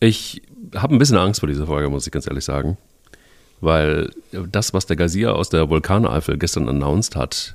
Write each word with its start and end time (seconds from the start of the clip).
Ich 0.00 0.42
habe 0.74 0.94
ein 0.94 0.98
bisschen 0.98 1.16
Angst 1.16 1.40
vor 1.40 1.48
dieser 1.48 1.66
Folge, 1.66 1.88
muss 1.88 2.06
ich 2.06 2.12
ganz 2.12 2.26
ehrlich 2.26 2.44
sagen. 2.44 2.76
Weil 3.60 4.10
das, 4.30 4.74
was 4.74 4.86
der 4.86 4.96
Gazier 4.96 5.34
aus 5.34 5.48
der 5.48 5.70
Vulkaneifel 5.70 6.36
gestern 6.36 6.68
announced 6.68 7.16
hat, 7.16 7.54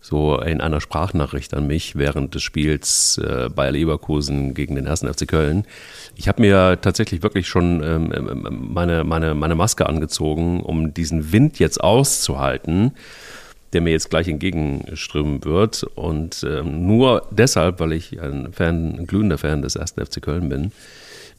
so 0.00 0.40
in 0.40 0.60
einer 0.60 0.80
Sprachnachricht 0.80 1.52
an 1.52 1.66
mich 1.66 1.96
während 1.96 2.34
des 2.34 2.42
Spiels 2.42 3.18
äh, 3.18 3.48
Bayer 3.54 3.72
Leverkusen 3.72 4.54
gegen 4.54 4.76
den 4.76 4.86
1. 4.86 5.00
FC 5.00 5.26
Köln. 5.26 5.64
Ich 6.14 6.28
habe 6.28 6.40
mir 6.40 6.78
tatsächlich 6.80 7.22
wirklich 7.22 7.48
schon 7.48 7.82
ähm, 7.82 8.12
ähm, 8.14 8.46
meine, 8.72 9.04
meine, 9.04 9.34
meine 9.34 9.54
Maske 9.56 9.86
angezogen, 9.86 10.60
um 10.60 10.94
diesen 10.94 11.32
Wind 11.32 11.58
jetzt 11.58 11.82
auszuhalten, 11.82 12.92
der 13.72 13.80
mir 13.80 13.90
jetzt 13.90 14.08
gleich 14.08 14.28
entgegenströmen 14.28 15.44
wird. 15.44 15.82
Und 15.82 16.46
ähm, 16.48 16.86
nur 16.86 17.26
deshalb, 17.30 17.80
weil 17.80 17.92
ich 17.92 18.20
ein, 18.20 18.52
Fan, 18.52 18.98
ein 18.98 19.06
glühender 19.06 19.38
Fan 19.38 19.60
des 19.60 19.76
1. 19.76 19.92
FC 19.92 20.22
Köln 20.22 20.48
bin, 20.48 20.72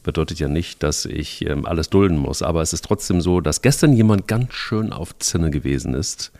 bedeutet 0.02 0.38
ja 0.38 0.48
nicht, 0.48 0.82
dass 0.82 1.04
ich 1.04 1.44
ähm, 1.46 1.66
alles 1.66 1.90
dulden 1.90 2.16
muss. 2.16 2.42
Aber 2.42 2.62
es 2.62 2.72
ist 2.72 2.84
trotzdem 2.84 3.20
so, 3.20 3.40
dass 3.40 3.62
gestern 3.62 3.92
jemand 3.92 4.28
ganz 4.28 4.52
schön 4.54 4.92
auf 4.92 5.18
Zinne 5.18 5.50
gewesen 5.50 5.94
ist 5.94 6.32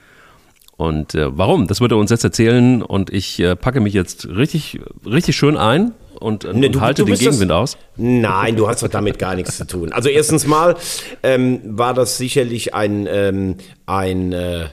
und 0.79 1.17
äh, 1.17 1.37
warum? 1.37 1.67
Das 1.67 1.81
wird 1.81 1.91
er 1.91 1.99
uns 1.99 2.13
jetzt 2.13 2.23
erzählen 2.23 2.83
und 2.83 3.13
ich 3.13 3.41
äh, 3.41 3.57
packe 3.57 3.81
mich 3.81 3.95
jetzt 3.95 4.29
richtig, 4.29 4.79
richtig 5.05 5.37
schön 5.37 5.57
ein 5.57 5.91
und, 6.21 6.45
äh, 6.45 6.53
nee, 6.55 6.69
du, 6.69 6.81
halte 6.81 7.03
du 7.03 7.07
den 7.07 7.19
Gegenwind 7.19 7.51
das, 7.51 7.75
aus? 7.75 7.79
Nein, 7.97 8.55
du 8.55 8.69
hast 8.69 8.85
doch 8.85 8.89
damit 8.89 9.19
gar 9.19 9.35
nichts 9.35 9.57
zu 9.57 9.67
tun. 9.67 9.93
Also 9.93 10.09
erstens 10.09 10.47
mal 10.47 10.77
ähm, 11.25 11.61
war 11.65 11.95
das 11.95 12.17
sicherlich 12.17 12.75
ein, 12.75 13.09
ähm, 13.11 13.57
ein 13.87 14.33
äh, 14.33 14.67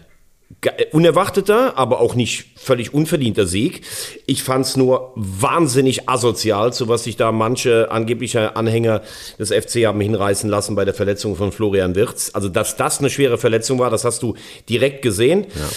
unerwarteter, 0.92 1.78
aber 1.78 2.00
auch 2.00 2.16
nicht 2.16 2.46
völlig 2.56 2.94
unverdienter 2.94 3.46
Sieg. 3.46 3.82
Ich 4.26 4.44
fand 4.44 4.66
es 4.66 4.78
nur 4.78 5.12
wahnsinnig 5.16 6.08
asozial, 6.08 6.74
zu 6.74 6.88
was 6.88 7.04
sich 7.04 7.18
da 7.18 7.32
manche 7.32 7.92
angebliche 7.92 8.56
Anhänger 8.56 9.02
des 9.40 9.50
FC 9.50 9.86
haben 9.86 10.02
hinreißen 10.02 10.50
lassen 10.50 10.76
bei 10.76 10.86
der 10.86 10.94
Verletzung 10.94 11.36
von 11.36 11.52
Florian 11.52 11.96
Wirz. 11.96 12.32
Also, 12.34 12.50
dass 12.50 12.78
das 12.78 13.00
eine 13.00 13.10
schwere 13.10 13.38
Verletzung 13.38 13.80
war, 13.80 13.90
das 13.90 14.06
hast 14.06 14.24
du 14.24 14.36
direkt 14.70 15.02
gesehen. 15.02 15.46
Ja. 15.56 15.70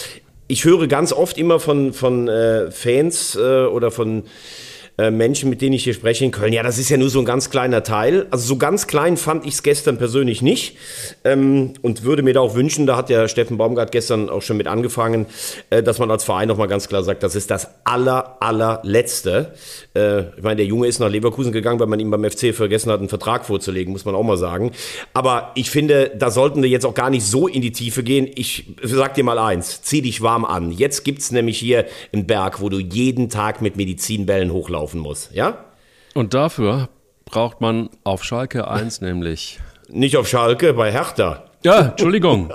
Ich 0.49 0.65
höre 0.65 0.87
ganz 0.87 1.13
oft 1.13 1.37
immer 1.37 1.61
von, 1.61 1.93
von 1.93 2.29
äh, 2.29 2.71
Fans 2.71 3.37
äh, 3.37 3.67
oder 3.67 3.91
von 3.91 4.25
äh, 4.99 5.13
Menschen, 5.13 5.49
mit 5.49 5.63
denen 5.63 5.75
ich 5.75 5.85
hier 5.85 5.95
spreche 5.95 6.25
in 6.25 6.33
Köln, 6.33 6.53
ja, 6.53 6.65
das 6.65 6.77
ist 6.77 6.89
ja 6.89 6.97
nur 6.97 7.09
so 7.09 7.21
ein 7.21 7.25
ganz 7.25 7.51
kleiner 7.51 7.85
Teil. 7.85 8.27
Also 8.33 8.45
so 8.47 8.57
ganz 8.57 8.89
klein 8.89 9.17
fand 9.17 9.47
ich 9.47 9.55
es 9.55 9.63
gestern 9.63 9.97
persönlich 9.97 10.43
nicht 10.43 10.77
ähm, 11.25 11.75
und 11.83 12.03
würde 12.03 12.25
mir 12.25 12.35
da 12.35 12.41
auch 12.41 12.57
wünschen, 12.57 12.85
da 12.87 12.97
hat 12.97 13.09
ja 13.09 13.29
Steffen 13.29 13.59
Baumgart 13.59 13.93
gestern 13.93 14.29
auch 14.29 14.43
schon 14.43 14.57
mit 14.57 14.67
angefangen, 14.67 15.27
äh, 15.71 15.85
dass 15.85 16.01
man 16.01 16.11
als 16.11 16.25
Verein 16.25 16.49
nochmal 16.49 16.67
ganz 16.67 16.89
klar 16.89 17.05
sagt, 17.05 17.23
das 17.23 17.37
ist 17.37 17.49
das 17.53 17.69
aller, 17.85 18.39
allerletzte. 18.41 19.55
Äh, 19.95 20.37
ich 20.37 20.43
meine, 20.43 20.57
der 20.57 20.67
Junge 20.67 20.89
ist 20.89 20.99
nach 20.99 21.09
Leverkusen 21.09 21.53
gegangen, 21.53 21.79
weil 21.79 21.87
man 21.87 22.01
ihm 22.01 22.11
beim 22.11 22.29
FC 22.29 22.53
vergessen 22.53 22.91
hat, 22.91 22.99
einen 22.99 23.09
Vertrag 23.09 23.47
vorzulegen, 23.47 23.93
muss 23.93 24.05
man 24.05 24.17
auch 24.17 24.25
mal 24.25 24.37
sagen. 24.37 24.73
Aber 25.15 25.53
ich 25.55 25.71
finde, 25.71 26.11
da 26.19 26.33
sollten 26.33 26.61
wir 26.61 26.69
jetzt 26.69 26.85
auch 26.85 26.95
gar 26.95 27.11
nicht 27.11 27.25
so 27.25 27.47
in 27.47 27.63
die 27.63 27.71
Tiefe 27.71 28.03
gehen. 28.03 28.29
Ich 28.35 28.65
sag 28.83 29.15
dir 29.15 29.23
mal 29.23 29.39
eins, 29.39 29.81
zieh 29.83 30.03
dich 30.03 30.23
warm 30.23 30.45
an. 30.45 30.73
Jetzt 30.73 31.05
gibt's 31.05 31.31
nämlich 31.31 31.57
hier 31.57 31.87
einen 32.13 32.27
Berg, 32.27 32.61
wo 32.61 32.69
du 32.69 32.81
jeden 32.81 33.29
Tag 33.29 33.63
mit 33.63 33.77
Medizinbällen 33.77 34.53
hochlaufst 34.53 34.88
laufen 34.89 35.01
muss, 35.01 35.29
ja? 35.33 35.65
Und 36.15 36.33
dafür 36.33 36.89
braucht 37.27 37.61
man 37.61 37.91
auf 38.05 38.25
Schalke 38.25 38.69
1 38.69 39.01
nämlich. 39.03 39.61
Nicht 39.89 40.17
auf 40.17 40.29
Schalke, 40.29 40.73
bei 40.73 40.91
Hertha. 40.91 41.45
Ja, 41.63 41.89
Entschuldigung. 41.89 42.53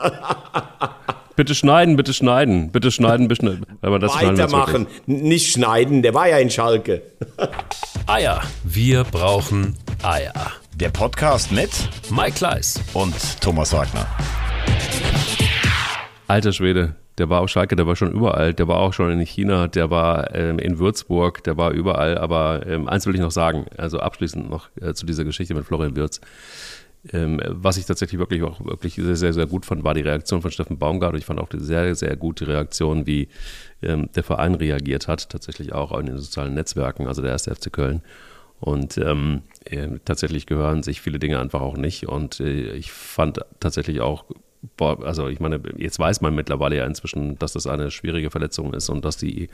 bitte 1.35 1.53
schneiden, 1.53 1.95
bitte 1.95 2.13
schneiden, 2.13 2.71
bitte 2.71 2.91
schneiden, 2.91 3.27
bitte 3.27 3.59
Wenn 3.81 3.91
man 3.91 4.01
das 4.01 4.15
Weitermachen, 4.15 4.87
nicht 5.05 5.51
schneiden, 5.51 6.01
der 6.01 6.13
war 6.13 6.27
ja 6.27 6.37
in 6.37 6.49
Schalke. 6.49 7.03
Eier. 8.07 8.41
Wir 8.63 9.03
brauchen 9.03 9.77
Eier. 10.01 10.33
Der 10.75 10.89
Podcast 10.89 11.51
mit 11.51 11.69
Mike 12.09 12.33
Kleiss 12.33 12.79
und 12.93 13.13
Thomas 13.41 13.73
Wagner. 13.73 14.07
Alter 16.27 16.53
Schwede, 16.53 16.95
der 17.17 17.29
war 17.29 17.41
auf 17.41 17.49
Schalke, 17.49 17.75
der 17.75 17.85
war 17.85 17.95
schon 17.95 18.11
überall, 18.11 18.53
der 18.53 18.67
war 18.67 18.79
auch 18.79 18.93
schon 18.93 19.11
in 19.11 19.19
China, 19.19 19.67
der 19.67 19.89
war 19.89 20.33
ähm, 20.33 20.59
in 20.59 20.79
Würzburg, 20.79 21.43
der 21.43 21.57
war 21.57 21.71
überall. 21.71 22.17
Aber 22.17 22.65
ähm, 22.65 22.87
eins 22.87 23.05
will 23.05 23.15
ich 23.15 23.21
noch 23.21 23.31
sagen, 23.31 23.65
also 23.77 23.99
abschließend 23.99 24.49
noch 24.49 24.69
äh, 24.81 24.93
zu 24.93 25.05
dieser 25.05 25.23
Geschichte 25.23 25.53
mit 25.53 25.65
Florian 25.65 25.95
Würz. 25.95 26.21
Ähm, 27.11 27.41
was 27.45 27.77
ich 27.77 27.85
tatsächlich 27.85 28.17
wirklich 28.17 28.43
auch 28.43 28.63
wirklich 28.63 28.95
sehr, 28.95 29.15
sehr, 29.15 29.33
sehr 29.33 29.45
gut 29.45 29.65
fand, 29.65 29.83
war 29.83 29.93
die 29.93 30.01
Reaktion 30.01 30.41
von 30.41 30.51
Steffen 30.51 30.77
Baumgart. 30.77 31.15
Ich 31.17 31.25
fand 31.25 31.39
auch 31.39 31.49
die 31.49 31.59
sehr, 31.59 31.93
sehr 31.95 32.15
gute 32.15 32.47
Reaktion, 32.47 33.05
wie 33.05 33.27
ähm, 33.81 34.09
der 34.15 34.23
Verein 34.23 34.55
reagiert 34.55 35.07
hat, 35.07 35.29
tatsächlich 35.29 35.73
auch 35.73 35.97
in 35.99 36.05
den 36.05 36.17
sozialen 36.17 36.53
Netzwerken, 36.53 37.07
also 37.07 37.21
der 37.21 37.31
erste 37.31 37.53
FC 37.53 37.71
Köln. 37.73 38.01
Und 38.61 38.97
ähm, 38.97 39.41
äh, 39.65 39.99
tatsächlich 40.05 40.45
gehören 40.45 40.83
sich 40.83 41.01
viele 41.01 41.19
Dinge 41.19 41.39
einfach 41.39 41.59
auch 41.59 41.75
nicht. 41.75 42.07
Und 42.07 42.39
äh, 42.39 42.71
ich 42.71 42.93
fand 42.93 43.41
tatsächlich 43.59 43.99
auch 43.99 44.23
boah, 44.77 45.03
also 45.03 45.27
ich 45.27 45.39
meine, 45.39 45.61
jetzt 45.77 45.99
weiß 45.99 46.21
man 46.21 46.35
mittlerweile 46.35 46.77
ja 46.77 46.85
inzwischen, 46.85 47.37
dass 47.39 47.53
das 47.53 47.67
eine 47.67 47.91
schwierige 47.91 48.31
Verletzung 48.31 48.73
ist 48.73 48.89
und 48.89 49.05
dass 49.05 49.17
die 49.17 49.49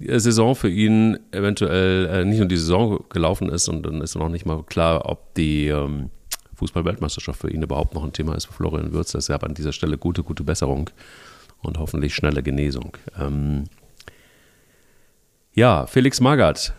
Saison 0.00 0.54
für 0.54 0.68
ihn 0.68 1.18
eventuell 1.32 2.06
äh, 2.06 2.24
nicht 2.24 2.38
nur 2.38 2.46
die 2.46 2.56
Saison 2.56 3.04
gelaufen 3.08 3.48
ist 3.48 3.68
und 3.68 3.84
dann 3.84 4.00
ist 4.00 4.14
noch 4.14 4.28
nicht 4.28 4.46
mal 4.46 4.62
klar, 4.62 5.06
ob 5.06 5.34
die 5.34 5.68
ähm, 5.68 6.10
Fußball-Weltmeisterschaft 6.54 7.40
für 7.40 7.50
ihn 7.50 7.62
überhaupt 7.62 7.94
noch 7.94 8.04
ein 8.04 8.12
Thema 8.12 8.34
ist 8.34 8.46
für 8.46 8.52
Florian 8.52 8.92
Würz. 8.92 9.12
Deshalb 9.12 9.42
an 9.44 9.54
dieser 9.54 9.72
Stelle 9.72 9.98
gute, 9.98 10.22
gute 10.22 10.44
Besserung 10.44 10.90
und 11.62 11.78
hoffentlich 11.78 12.14
schnelle 12.14 12.42
Genesung. 12.42 12.96
Ähm 13.18 13.64
ja, 15.52 15.86
Felix 15.86 16.20
Magath 16.20 16.74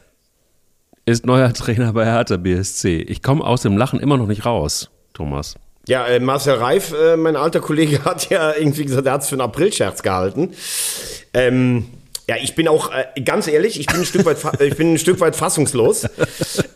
ist 1.05 1.25
neuer 1.25 1.53
Trainer 1.53 1.91
bei 1.91 2.05
Hertha 2.05 2.37
BSC. 2.37 3.01
Ich 3.01 3.21
komme 3.21 3.43
aus 3.43 3.61
dem 3.61 3.77
Lachen 3.77 3.99
immer 3.99 4.17
noch 4.17 4.27
nicht 4.27 4.45
raus, 4.45 4.89
Thomas. 5.13 5.55
Ja, 5.89 6.05
äh, 6.05 6.19
Marcel 6.19 6.53
Reif, 6.53 6.93
äh, 6.93 7.17
mein 7.17 7.35
alter 7.35 7.61
Kollege, 7.61 8.03
hat 8.05 8.29
ja 8.29 8.53
irgendwie 8.55 8.85
gesagt, 8.85 9.07
er 9.07 9.13
hat 9.13 9.23
es 9.23 9.29
für 9.29 9.33
einen 9.33 9.41
Aprilscherz 9.41 10.03
gehalten. 10.03 10.53
Ähm, 11.33 11.87
ja, 12.27 12.35
ich 12.39 12.53
bin 12.53 12.67
auch 12.67 12.91
äh, 12.91 13.19
ganz 13.21 13.47
ehrlich, 13.47 13.79
ich 13.79 13.87
bin 13.87 14.01
ein 14.01 14.05
Stück 14.05 14.23
weit, 14.23 14.37
ich 14.61 14.75
bin 14.75 14.93
ein 14.93 14.97
Stück 14.99 15.19
weit 15.19 15.35
fassungslos. 15.35 16.05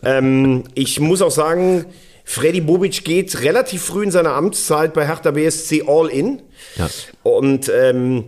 Ähm, 0.02 0.64
ich 0.74 0.98
muss 0.98 1.22
auch 1.22 1.30
sagen, 1.30 1.86
Freddy 2.24 2.60
Bobic 2.60 3.04
geht 3.04 3.40
relativ 3.40 3.84
früh 3.84 4.02
in 4.02 4.10
seiner 4.10 4.32
Amtszeit 4.32 4.94
bei 4.94 5.06
Hertha 5.06 5.30
BSC 5.30 5.84
all 5.86 6.08
in. 6.08 6.42
Ja. 6.74 6.90
Und 7.22 7.70
ähm, 7.72 8.24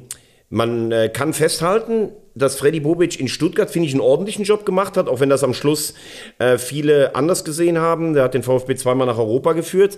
man 0.50 0.92
äh, 0.92 1.08
kann 1.12 1.32
festhalten, 1.32 2.10
dass 2.36 2.56
Freddy 2.56 2.80
Bobic 2.80 3.18
in 3.18 3.28
Stuttgart, 3.28 3.70
finde 3.70 3.88
ich, 3.88 3.94
einen 3.94 4.02
ordentlichen 4.02 4.44
Job 4.44 4.66
gemacht 4.66 4.96
hat, 4.96 5.08
auch 5.08 5.20
wenn 5.20 5.30
das 5.30 5.42
am 5.42 5.54
Schluss 5.54 5.94
äh, 6.38 6.58
viele 6.58 7.16
anders 7.16 7.44
gesehen 7.44 7.78
haben. 7.78 8.12
Der 8.12 8.24
hat 8.24 8.34
den 8.34 8.42
VfB 8.42 8.76
zweimal 8.76 9.06
nach 9.06 9.18
Europa 9.18 9.54
geführt. 9.54 9.96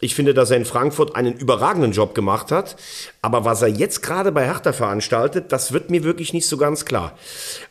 Ich 0.00 0.14
finde, 0.14 0.34
dass 0.34 0.50
er 0.50 0.58
in 0.58 0.66
Frankfurt 0.66 1.16
einen 1.16 1.34
überragenden 1.34 1.92
Job 1.92 2.14
gemacht 2.14 2.52
hat. 2.52 2.76
Aber 3.22 3.46
was 3.46 3.62
er 3.62 3.68
jetzt 3.68 4.02
gerade 4.02 4.32
bei 4.32 4.44
Hertha 4.44 4.72
veranstaltet, 4.72 5.50
das 5.50 5.72
wird 5.72 5.90
mir 5.90 6.04
wirklich 6.04 6.34
nicht 6.34 6.46
so 6.46 6.58
ganz 6.58 6.84
klar. 6.84 7.16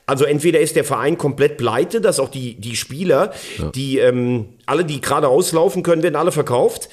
Also 0.08 0.26
entweder 0.26 0.60
ist 0.60 0.76
der 0.76 0.84
Verein 0.84 1.18
komplett 1.18 1.58
pleite, 1.58 2.02
dass 2.02 2.20
auch 2.20 2.30
die, 2.30 2.56
die 2.56 2.76
Spieler, 2.76 3.34
ja. 3.60 3.70
die 3.70 4.00
ähm, 4.00 4.50
alle, 4.66 4.84
die 4.84 5.00
gerade 5.00 5.28
auslaufen 5.28 5.84
können, 5.84 6.02
werden 6.02 6.16
alle 6.16 6.32
verkauft. 6.32 6.90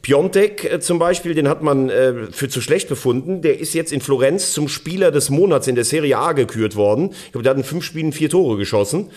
Piontek 0.00 0.64
äh, 0.64 0.80
zum 0.80 0.98
Beispiel, 0.98 1.34
den 1.34 1.48
hat 1.48 1.62
man 1.62 1.90
äh, 1.90 2.32
für 2.32 2.48
zu 2.48 2.60
schlecht 2.60 2.88
befunden. 2.88 3.42
Der 3.42 3.60
ist 3.60 3.74
jetzt 3.74 3.92
in 3.92 4.00
Florenz 4.00 4.52
zum 4.52 4.68
Spieler 4.68 5.10
des 5.10 5.28
Monats 5.28 5.66
in 5.66 5.74
der 5.74 5.84
Serie 5.84 6.16
A 6.16 6.32
gekürt 6.32 6.76
worden. 6.76 7.10
Ich 7.26 7.32
glaube, 7.32 7.42
der 7.42 7.50
hat 7.50 7.58
in 7.58 7.64
fünf 7.64 7.84
Spielen 7.84 8.12
vier 8.12 8.30
Tore 8.30 8.56
geschossen 8.56 9.10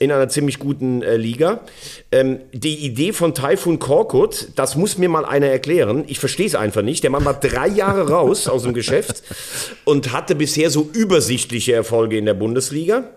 in 0.00 0.10
einer 0.10 0.28
ziemlich 0.28 0.58
guten 0.58 1.02
äh, 1.02 1.16
Liga. 1.16 1.60
Ähm, 2.10 2.40
die 2.52 2.84
Idee 2.84 3.12
von 3.12 3.34
Taifun 3.34 3.78
Korkut, 3.78 4.48
das 4.56 4.76
muss 4.76 4.98
mir 4.98 5.08
mal 5.08 5.24
einer 5.24 5.46
erklären. 5.46 6.04
Ich 6.08 6.18
verstehe 6.18 6.46
es 6.46 6.54
einfach 6.54 6.82
nicht. 6.82 7.04
Der 7.04 7.10
Mann 7.10 7.24
war 7.24 7.34
drei 7.34 7.68
Jahre 7.68 8.08
raus 8.08 8.48
aus 8.48 8.64
dem 8.64 8.74
Geschäft 8.74 9.22
und 9.84 10.12
hatte 10.12 10.34
bisher 10.34 10.70
so 10.70 10.88
übersichtliche 10.92 11.74
Erfolge 11.74 12.18
in 12.18 12.24
der 12.24 12.34
Bundesliga. 12.34 13.10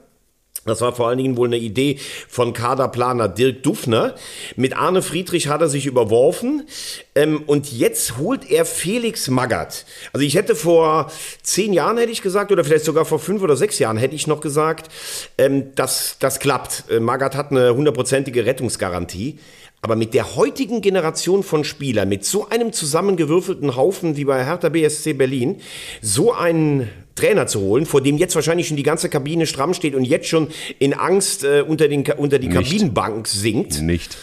Das 0.67 0.81
war 0.81 0.93
vor 0.93 1.07
allen 1.07 1.17
Dingen 1.17 1.37
wohl 1.37 1.47
eine 1.47 1.57
Idee 1.57 1.97
von 2.27 2.53
Kaderplaner 2.53 3.29
Dirk 3.29 3.63
Dufner. 3.63 4.15
Mit 4.55 4.75
Arne 4.75 5.01
Friedrich 5.01 5.47
hat 5.47 5.61
er 5.61 5.69
sich 5.69 5.85
überworfen 5.85 6.67
ähm, 7.15 7.43
und 7.47 7.71
jetzt 7.71 8.17
holt 8.17 8.49
er 8.51 8.65
Felix 8.65 9.29
Magath. 9.29 9.85
Also 10.13 10.25
ich 10.25 10.35
hätte 10.35 10.55
vor 10.55 11.11
zehn 11.41 11.73
Jahren 11.73 11.97
hätte 11.97 12.11
ich 12.11 12.21
gesagt 12.21 12.51
oder 12.51 12.63
vielleicht 12.63 12.85
sogar 12.85 13.05
vor 13.05 13.19
fünf 13.19 13.41
oder 13.41 13.55
sechs 13.55 13.79
Jahren 13.79 13.97
hätte 13.97 14.15
ich 14.15 14.27
noch 14.27 14.41
gesagt, 14.41 14.91
ähm, 15.37 15.73
dass 15.75 16.17
das 16.19 16.39
klappt. 16.39 16.83
Äh, 16.89 16.99
Magath 16.99 17.35
hat 17.35 17.51
eine 17.51 17.73
hundertprozentige 17.73 18.45
Rettungsgarantie. 18.45 19.39
Aber 19.81 19.95
mit 19.95 20.15
der 20.15 20.35
heutigen 20.35 20.81
Generation 20.81 21.43
von 21.43 21.63
Spielern, 21.63 22.09
mit 22.09 22.25
so 22.25 22.49
einem 22.49 22.73
zusammengewürfelten 22.73 23.75
Haufen 23.75 24.17
wie 24.17 24.25
bei 24.25 24.43
Hertha 24.43 24.69
BSC 24.69 25.13
Berlin, 25.13 25.61
so 26.01 26.33
einen 26.33 26.89
Trainer 27.17 27.47
zu 27.47 27.59
holen, 27.59 27.85
vor 27.85 28.01
dem 28.01 28.17
jetzt 28.17 28.35
wahrscheinlich 28.35 28.67
schon 28.67 28.77
die 28.77 28.83
ganze 28.83 29.09
Kabine 29.09 29.45
stramm 29.45 29.73
steht 29.73 29.95
und 29.95 30.05
jetzt 30.05 30.27
schon 30.27 30.47
in 30.79 30.93
Angst 30.93 31.43
äh, 31.43 31.63
unter, 31.67 31.87
den, 31.87 32.05
unter 32.17 32.39
die 32.39 32.47
Nicht. 32.47 32.57
Kabinenbank 32.57 33.27
sinkt. 33.27 33.81
Nicht. 33.81 34.17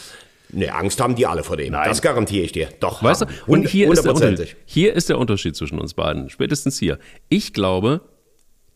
Ne, 0.51 0.73
Angst 0.73 1.01
haben 1.01 1.15
die 1.15 1.25
alle 1.25 1.43
vor 1.43 1.57
dem. 1.57 1.73
Nein. 1.73 1.87
Das 1.87 2.01
garantiere 2.01 2.45
ich 2.45 2.51
dir. 2.51 2.69
Doch. 2.79 3.03
Weißt 3.03 3.21
du, 3.21 3.25
und 3.47 3.67
hier 3.67 3.91
ist, 3.91 4.07
hier 4.65 4.93
ist 4.93 5.09
der 5.09 5.19
Unterschied 5.19 5.55
zwischen 5.55 5.79
uns 5.79 5.93
beiden. 5.93 6.29
Spätestens 6.29 6.79
hier. 6.79 6.97
Ich 7.29 7.53
glaube, 7.53 8.01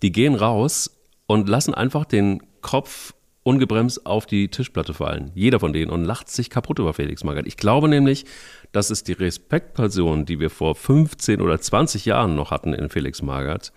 die 0.02 0.12
gehen 0.12 0.36
raus 0.36 1.00
und 1.28 1.48
lassen 1.48 1.74
einfach 1.74 2.06
den 2.06 2.42
Kopf 2.62 3.14
ungebremst 3.44 4.06
auf 4.06 4.26
die 4.26 4.50
Tischplatte 4.50 4.94
fallen. 4.94 5.32
Jeder 5.34 5.60
von 5.60 5.74
denen 5.74 5.92
und 5.92 6.04
lacht 6.04 6.30
sich 6.30 6.50
kaputt 6.50 6.80
über 6.80 6.94
Felix 6.94 7.24
Magath. 7.24 7.48
Ich 7.48 7.58
glaube 7.58 7.88
nämlich, 7.88 8.26
dass 8.72 8.90
es 8.90 9.04
die 9.04 9.14
Respektperson, 9.14 10.26
die 10.26 10.40
wir 10.40 10.50
vor 10.50 10.76
15 10.76 11.42
oder 11.42 11.60
20 11.60 12.06
Jahren 12.06 12.36
noch 12.36 12.52
hatten 12.52 12.74
in 12.74 12.90
Felix 12.90 13.22
Magath, 13.22 13.72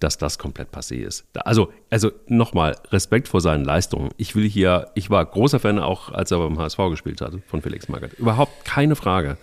dass 0.00 0.18
das 0.18 0.38
komplett 0.38 0.74
passé 0.74 0.96
ist. 0.96 1.24
Also, 1.34 1.72
also 1.90 2.10
nochmal, 2.26 2.76
Respekt 2.90 3.28
vor 3.28 3.40
seinen 3.40 3.64
Leistungen. 3.64 4.10
Ich 4.16 4.36
will 4.36 4.48
hier, 4.48 4.90
ich 4.94 5.08
war 5.08 5.24
großer 5.24 5.58
Fan 5.58 5.78
auch, 5.78 6.12
als 6.12 6.30
er 6.30 6.38
beim 6.38 6.58
HSV 6.58 6.78
gespielt 6.90 7.20
hat, 7.20 7.32
von 7.46 7.62
Felix 7.62 7.88
Magath. 7.88 8.12
Überhaupt 8.14 8.64
keine 8.64 8.96
Frage. 8.96 9.38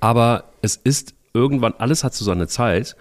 Aber 0.00 0.44
es 0.60 0.76
ist 0.76 1.14
irgendwann, 1.32 1.74
alles 1.78 2.04
hat 2.04 2.14
so 2.14 2.24
seine 2.24 2.46
Zeit. 2.46 2.96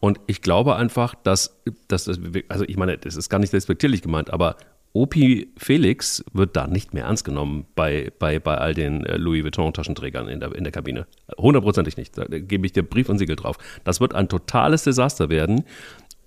Und 0.00 0.20
ich 0.26 0.42
glaube 0.42 0.76
einfach, 0.76 1.14
dass, 1.14 1.56
dass 1.88 2.08
also 2.48 2.64
ich 2.64 2.76
meine, 2.76 2.98
das 2.98 3.16
ist 3.16 3.28
gar 3.28 3.38
nicht 3.38 3.52
respektierlich 3.52 4.02
gemeint, 4.02 4.30
aber 4.30 4.56
Opi 4.92 5.52
Felix 5.56 6.24
wird 6.32 6.56
da 6.56 6.66
nicht 6.66 6.94
mehr 6.94 7.04
ernst 7.04 7.24
genommen 7.24 7.66
bei, 7.74 8.10
bei, 8.18 8.38
bei 8.38 8.56
all 8.56 8.74
den 8.74 9.04
äh, 9.04 9.16
Louis 9.16 9.44
Vuitton-Taschenträgern 9.44 10.28
in 10.28 10.40
der, 10.40 10.54
in 10.54 10.64
der 10.64 10.72
Kabine. 10.72 11.06
Hundertprozentig 11.36 11.96
nicht. 11.96 12.16
Da 12.16 12.24
gebe 12.24 12.66
ich 12.66 12.72
dir 12.72 12.82
Brief 12.82 13.08
und 13.08 13.18
Siegel 13.18 13.36
drauf. 13.36 13.58
Das 13.84 14.00
wird 14.00 14.14
ein 14.14 14.28
totales 14.28 14.84
Desaster 14.84 15.28
werden. 15.28 15.64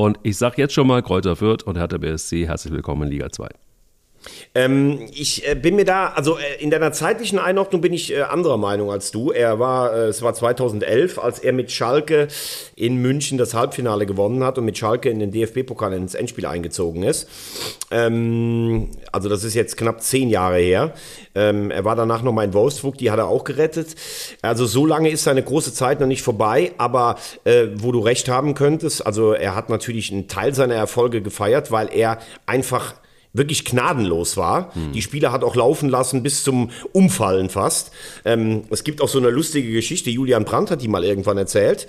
Und 0.01 0.17
ich 0.23 0.35
sage 0.35 0.55
jetzt 0.57 0.73
schon 0.73 0.87
mal, 0.87 1.03
Kräuter 1.03 1.35
Fürth 1.35 1.61
und 1.61 1.77
Hertha 1.77 1.99
BSC, 1.99 2.47
herzlich 2.47 2.73
willkommen 2.73 3.03
in 3.03 3.09
Liga 3.09 3.29
2. 3.29 3.49
Ähm, 4.53 5.07
ich 5.13 5.47
äh, 5.47 5.55
bin 5.55 5.75
mir 5.75 5.85
da, 5.85 6.07
also 6.07 6.37
äh, 6.37 6.61
in 6.61 6.69
deiner 6.69 6.91
zeitlichen 6.91 7.39
Einordnung 7.39 7.81
bin 7.81 7.93
ich 7.93 8.13
äh, 8.13 8.21
anderer 8.21 8.57
Meinung 8.57 8.91
als 8.91 9.11
du. 9.11 9.31
Er 9.31 9.59
war, 9.59 9.93
äh, 9.93 10.07
es 10.07 10.21
war 10.21 10.33
2011, 10.33 11.19
als 11.19 11.39
er 11.39 11.53
mit 11.53 11.71
Schalke 11.71 12.27
in 12.75 12.97
München 12.97 13.37
das 13.37 13.53
Halbfinale 13.53 14.05
gewonnen 14.05 14.43
hat 14.43 14.57
und 14.57 14.65
mit 14.65 14.77
Schalke 14.77 15.09
in 15.09 15.19
den 15.19 15.31
DFB-Pokal 15.31 15.93
ins 15.93 16.13
Endspiel 16.13 16.45
eingezogen 16.45 17.03
ist. 17.03 17.27
Ähm, 17.91 18.89
also 19.11 19.29
das 19.29 19.43
ist 19.43 19.53
jetzt 19.53 19.77
knapp 19.77 20.01
zehn 20.01 20.29
Jahre 20.29 20.59
her. 20.59 20.93
Ähm, 21.33 21.71
er 21.71 21.85
war 21.85 21.95
danach 21.95 22.21
nochmal 22.21 22.45
in 22.45 22.53
Wolfsburg, 22.53 22.97
die 22.97 23.11
hat 23.11 23.19
er 23.19 23.27
auch 23.27 23.43
gerettet. 23.43 23.95
Also 24.41 24.65
so 24.65 24.85
lange 24.85 25.09
ist 25.09 25.23
seine 25.23 25.43
große 25.43 25.73
Zeit 25.73 25.99
noch 25.99 26.07
nicht 26.07 26.21
vorbei, 26.21 26.73
aber 26.77 27.17
äh, 27.45 27.67
wo 27.75 27.91
du 27.91 27.99
recht 27.99 28.29
haben 28.29 28.53
könntest, 28.53 29.05
also 29.05 29.33
er 29.33 29.55
hat 29.55 29.69
natürlich 29.69 30.11
einen 30.11 30.27
Teil 30.27 30.53
seiner 30.53 30.75
Erfolge 30.75 31.21
gefeiert, 31.21 31.71
weil 31.71 31.89
er 31.93 32.19
einfach 32.45 32.95
wirklich 33.33 33.65
gnadenlos 33.65 34.37
war. 34.37 34.73
Hm. 34.73 34.91
Die 34.91 35.01
Spieler 35.01 35.31
hat 35.31 35.43
auch 35.43 35.55
laufen 35.55 35.89
lassen 35.89 36.23
bis 36.23 36.43
zum 36.43 36.69
Umfallen 36.91 37.49
fast. 37.49 37.91
Ähm, 38.25 38.63
es 38.69 38.83
gibt 38.83 39.01
auch 39.01 39.07
so 39.07 39.19
eine 39.19 39.29
lustige 39.29 39.71
Geschichte, 39.71 40.09
Julian 40.09 40.45
Brandt 40.45 40.71
hat 40.71 40.81
die 40.81 40.87
mal 40.87 41.03
irgendwann 41.03 41.37
erzählt. 41.37 41.87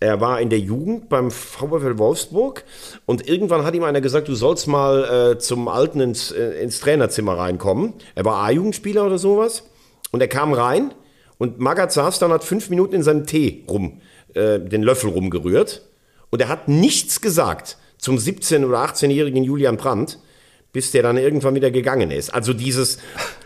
Er 0.00 0.20
war 0.20 0.40
in 0.40 0.48
der 0.48 0.60
Jugend 0.60 1.08
beim 1.08 1.32
VfL 1.32 1.98
Wolfsburg 1.98 2.64
und 3.04 3.28
irgendwann 3.28 3.64
hat 3.64 3.74
ihm 3.74 3.82
einer 3.82 4.00
gesagt, 4.00 4.28
du 4.28 4.34
sollst 4.36 4.68
mal 4.68 5.32
äh, 5.32 5.38
zum 5.38 5.66
Alten 5.66 6.00
ins, 6.00 6.30
äh, 6.30 6.62
ins 6.62 6.78
Trainerzimmer 6.78 7.36
reinkommen. 7.36 7.94
Er 8.14 8.24
war 8.24 8.44
A-Jugendspieler 8.44 9.04
oder 9.04 9.18
sowas 9.18 9.64
und 10.12 10.20
er 10.20 10.28
kam 10.28 10.52
rein 10.52 10.94
und 11.38 11.58
Magath 11.58 11.92
saß 11.92 12.20
dann, 12.20 12.30
hat 12.30 12.44
fünf 12.44 12.70
Minuten 12.70 12.94
in 12.94 13.02
seinem 13.02 13.26
Tee 13.26 13.64
rum, 13.68 14.00
äh, 14.34 14.60
den 14.60 14.84
Löffel 14.84 15.10
rumgerührt 15.10 15.82
und 16.30 16.40
er 16.40 16.48
hat 16.48 16.68
nichts 16.68 17.20
gesagt 17.20 17.76
zum 17.98 18.18
17- 18.18 18.64
oder 18.64 18.84
18-jährigen 18.84 19.42
Julian 19.42 19.76
Brandt 19.76 20.20
bis 20.72 20.90
der 20.90 21.02
dann 21.02 21.16
irgendwann 21.16 21.54
wieder 21.54 21.70
gegangen 21.70 22.10
ist. 22.10 22.30
Also 22.30 22.52
dieses, 22.52 22.98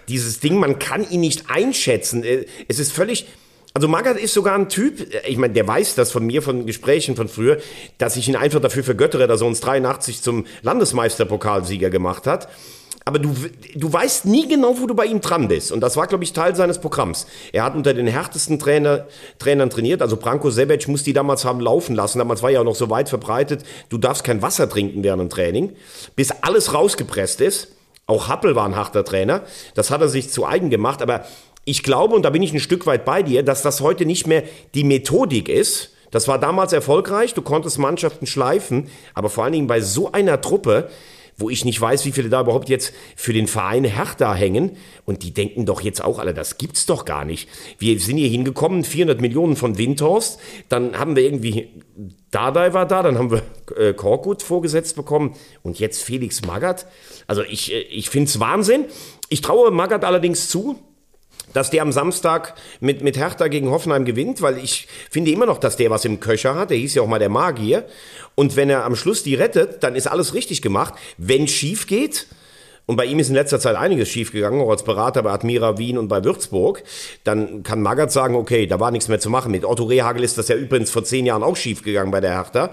dieses 0.09 0.41
Ding, 0.41 0.59
man 0.59 0.79
kann 0.79 1.09
ihn 1.09 1.21
nicht 1.21 1.51
einschätzen. 1.51 2.25
Äh, 2.25 2.47
es 2.69 2.79
ist 2.79 2.93
völlig, 2.93 3.27
also 3.75 3.89
Magath 3.89 4.19
ist 4.19 4.35
sogar 4.35 4.55
ein 4.55 4.69
Typ, 4.69 5.15
äh, 5.15 5.29
ich 5.29 5.37
meine, 5.37 5.53
der 5.53 5.67
weiß 5.67 5.95
das 5.95 6.11
von 6.13 6.27
mir, 6.27 6.43
von 6.43 6.67
Gesprächen 6.67 7.17
von 7.17 7.29
früher, 7.29 7.59
dass 7.99 8.17
ich 8.17 8.29
ihn 8.29 8.37
einfach 8.37 8.61
dafür 8.61 8.85
vergöttere, 8.85 9.27
dass 9.27 9.41
er 9.41 9.47
uns 9.47 9.61
83 9.61 10.23
zum 10.23 10.47
Landesmeisterpokalsieger 10.63 11.91
gemacht 11.91 12.27
hat 12.27 12.49
aber 13.05 13.19
du, 13.19 13.35
du 13.75 13.93
weißt 13.93 14.27
nie 14.27 14.47
genau, 14.49 14.79
wo 14.79 14.87
du 14.87 14.95
bei 14.95 15.07
ihm 15.07 15.21
dran 15.21 15.49
bist. 15.49 15.73
Und 15.73 15.81
das 15.81 15.97
war, 15.97 16.07
glaube 16.07 16.25
ich, 16.25 16.33
Teil 16.33 16.55
seines 16.55 16.81
Programms. 16.81 17.27
Er 17.53 17.65
hat 17.65 17.75
unter 17.75 17.95
den 17.95 18.07
härtesten 18.07 18.59
Trainer, 18.59 19.07
Trainern 19.39 19.71
trainiert. 19.71 20.03
Also 20.03 20.17
Branko 20.17 20.51
Sebec 20.51 20.87
muss 20.89 21.03
die 21.03 21.13
damals 21.13 21.45
haben 21.45 21.61
laufen 21.61 21.97
lassen. 21.97 22.19
Damals 22.19 22.43
war 22.43 22.51
ja 22.51 22.61
auch 22.61 22.65
noch 22.65 22.77
so 22.77 22.91
weit 22.91 23.09
verbreitet, 23.09 23.65
du 23.89 23.99
darfst 23.99 24.25
kein 24.25 24.43
Wasser 24.43 24.69
trinken 24.69 25.03
während 25.03 25.21
dem 25.21 25.31
Training, 25.31 25.73
bis 26.15 26.31
alles 26.43 26.75
rausgepresst 26.75 27.41
ist. 27.41 27.69
Auch 28.07 28.29
Happel 28.29 28.55
war 28.55 28.67
ein 28.67 28.77
harter 28.77 29.05
Trainer. 29.05 29.43
Das 29.75 29.91
hat 29.91 30.01
er 30.01 30.09
sich 30.09 30.31
zu 30.31 30.45
eigen 30.47 30.71
gemacht. 30.71 31.03
Aber 31.03 31.25
ich 31.65 31.83
glaube, 31.83 32.15
und 32.15 32.23
da 32.23 32.31
bin 32.31 32.43
ich 32.43 32.53
ein 32.53 32.61
Stück 32.61 32.87
weit 32.87 33.05
bei 33.05 33.23
dir, 33.23 33.43
dass 33.43 33.63
das 33.63 33.81
heute 33.81 34.05
nicht 34.05 34.27
mehr 34.27 34.43
die 34.75 34.85
Methodik 34.85 35.49
ist. 35.49 35.91
Das 36.11 36.29
war 36.29 36.39
damals 36.39 36.73
erfolgreich. 36.73 37.35
Du 37.35 37.43
konntest 37.43 37.79
Mannschaften 37.79 38.27
schleifen. 38.27 38.89
Aber 39.15 39.31
vor 39.31 39.45
allen 39.45 39.53
Dingen 39.55 39.67
bei 39.67 39.81
so 39.81 40.13
einer 40.13 40.41
Truppe, 40.41 40.91
wo 41.43 41.51
ich 41.51 41.65
nicht 41.65 41.81
weiß, 41.81 42.07
wie 42.07 42.13
viele 42.13 42.31
da 42.31 42.41
überhaupt 42.41 42.69
jetzt 42.69 42.95
für 43.17 43.33
den 43.33 43.47
Verein 43.47 43.85
Hertha 43.85 44.33
hängen. 44.35 44.77
Und 45.05 45.23
die 45.23 45.35
denken 45.35 45.67
doch 45.67 45.83
jetzt 45.83 46.03
auch 46.03 46.19
alle, 46.19 46.33
das 46.33 46.57
gibt's 46.57 46.87
doch 46.87 47.05
gar 47.05 47.25
nicht. 47.25 47.49
Wir 47.79 47.99
sind 47.99 48.17
hier 48.17 48.29
hingekommen, 48.29 48.85
400 48.85 49.21
Millionen 49.21 49.57
von 49.57 49.77
Windhorst, 49.77 50.41
dann 50.69 50.99
haben 50.99 51.17
wir 51.17 51.25
irgendwie, 51.25 51.69
Dardai 52.31 52.73
war 52.73 52.87
da, 52.87 53.03
dann 53.03 53.19
haben 53.19 53.31
wir 53.31 53.43
äh, 53.77 53.93
Korkut 53.93 54.43
vorgesetzt 54.43 54.97
bekommen 54.97 55.35
und 55.63 55.79
jetzt 55.79 56.03
Felix 56.03 56.43
Magath. 56.47 56.87
Also 57.27 57.43
ich, 57.43 57.73
äh, 57.73 57.81
ich 57.81 58.09
finde 58.09 58.29
es 58.29 58.41
Wahnsinn. 58.41 58.87
Ich 59.29 59.41
traue 59.41 59.71
Magath 59.71 60.05
allerdings 60.05 60.49
zu, 60.49 60.79
dass 61.53 61.71
der 61.71 61.83
am 61.83 61.93
Samstag 61.93 62.55
mit, 62.81 63.03
mit 63.03 63.17
Hertha 63.17 63.49
gegen 63.49 63.71
Hoffenheim 63.71 64.05
gewinnt, 64.05 64.43
weil 64.43 64.59
ich 64.59 64.89
finde 65.11 65.31
immer 65.31 65.47
noch, 65.47 65.59
dass 65.59 65.77
der 65.77 65.91
was 65.91 66.05
im 66.05 66.21
Köcher 66.21 66.55
hat. 66.55 66.71
Der 66.71 66.77
hieß 66.77 66.95
ja 66.95 67.03
auch 67.03 67.09
mal 67.09 67.19
der 67.19 67.29
Magier. 67.29 67.87
Und 68.35 68.57
wenn 68.57 68.71
er 68.71 68.85
am 68.85 68.97
Schluss 68.97 69.23
die 69.23 69.35
rettet, 69.35 69.83
dann 69.83 69.95
ist 69.95 70.07
alles 70.07 70.35
richtig 70.35 70.63
gemacht. 70.63 70.95
Wenn 71.19 71.49
schief 71.49 71.87
geht, 71.87 72.27
und 72.87 72.97
bei 72.97 73.05
ihm 73.05 73.21
ist 73.21 73.29
in 73.29 73.35
letzter 73.35 73.61
Zeit 73.61 73.77
einiges 73.77 74.09
schiefgegangen, 74.09 74.61
auch 74.61 74.71
als 74.71 74.83
Berater 74.83 75.23
bei 75.23 75.31
Admira 75.31 75.79
Wien 75.79 75.99
und 75.99 76.09
bei 76.09 76.25
Würzburg. 76.25 76.83
Dann 77.23 77.63
kann 77.63 77.81
Magath 77.81 78.11
sagen, 78.11 78.35
okay, 78.35 78.67
da 78.67 78.81
war 78.81 78.91
nichts 78.91 79.09
mehr 79.09 79.21
zu 79.21 79.31
machen. 79.31 79.53
Mit 79.53 79.65
Otto 79.65 79.85
Rehagel 79.85 80.25
ist 80.25 80.37
das 80.37 80.49
ja 80.49 80.57
übrigens 80.57 80.91
vor 80.91 81.05
zehn 81.05 81.25
Jahren 81.25 81.45
auch 81.45 81.57
schiefgegangen 81.57 82.11
bei 82.11 82.21
der 82.21 82.33
Hertha. 82.33 82.73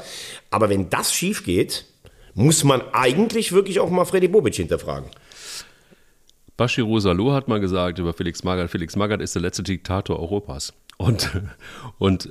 Aber 0.49 0.69
wenn 0.69 0.89
das 0.89 1.13
schief 1.13 1.43
geht, 1.43 1.85
muss 2.33 2.63
man 2.63 2.81
eigentlich 2.91 3.51
wirklich 3.51 3.79
auch 3.79 3.89
mal 3.89 4.05
Freddy 4.05 4.27
Bobic 4.27 4.55
hinterfragen. 4.55 5.09
Bashiru 6.59 6.99
Salou 6.99 7.31
hat 7.31 7.47
mal 7.47 7.61
gesagt 7.61 7.99
über 7.99 8.11
Felix 8.11 8.43
Magath, 8.43 8.69
Felix 8.69 8.97
Magath 8.97 9.21
ist 9.21 9.33
der 9.33 9.41
letzte 9.41 9.63
Diktator 9.63 10.19
Europas. 10.19 10.73
Und, 10.97 11.29
und, 11.99 12.29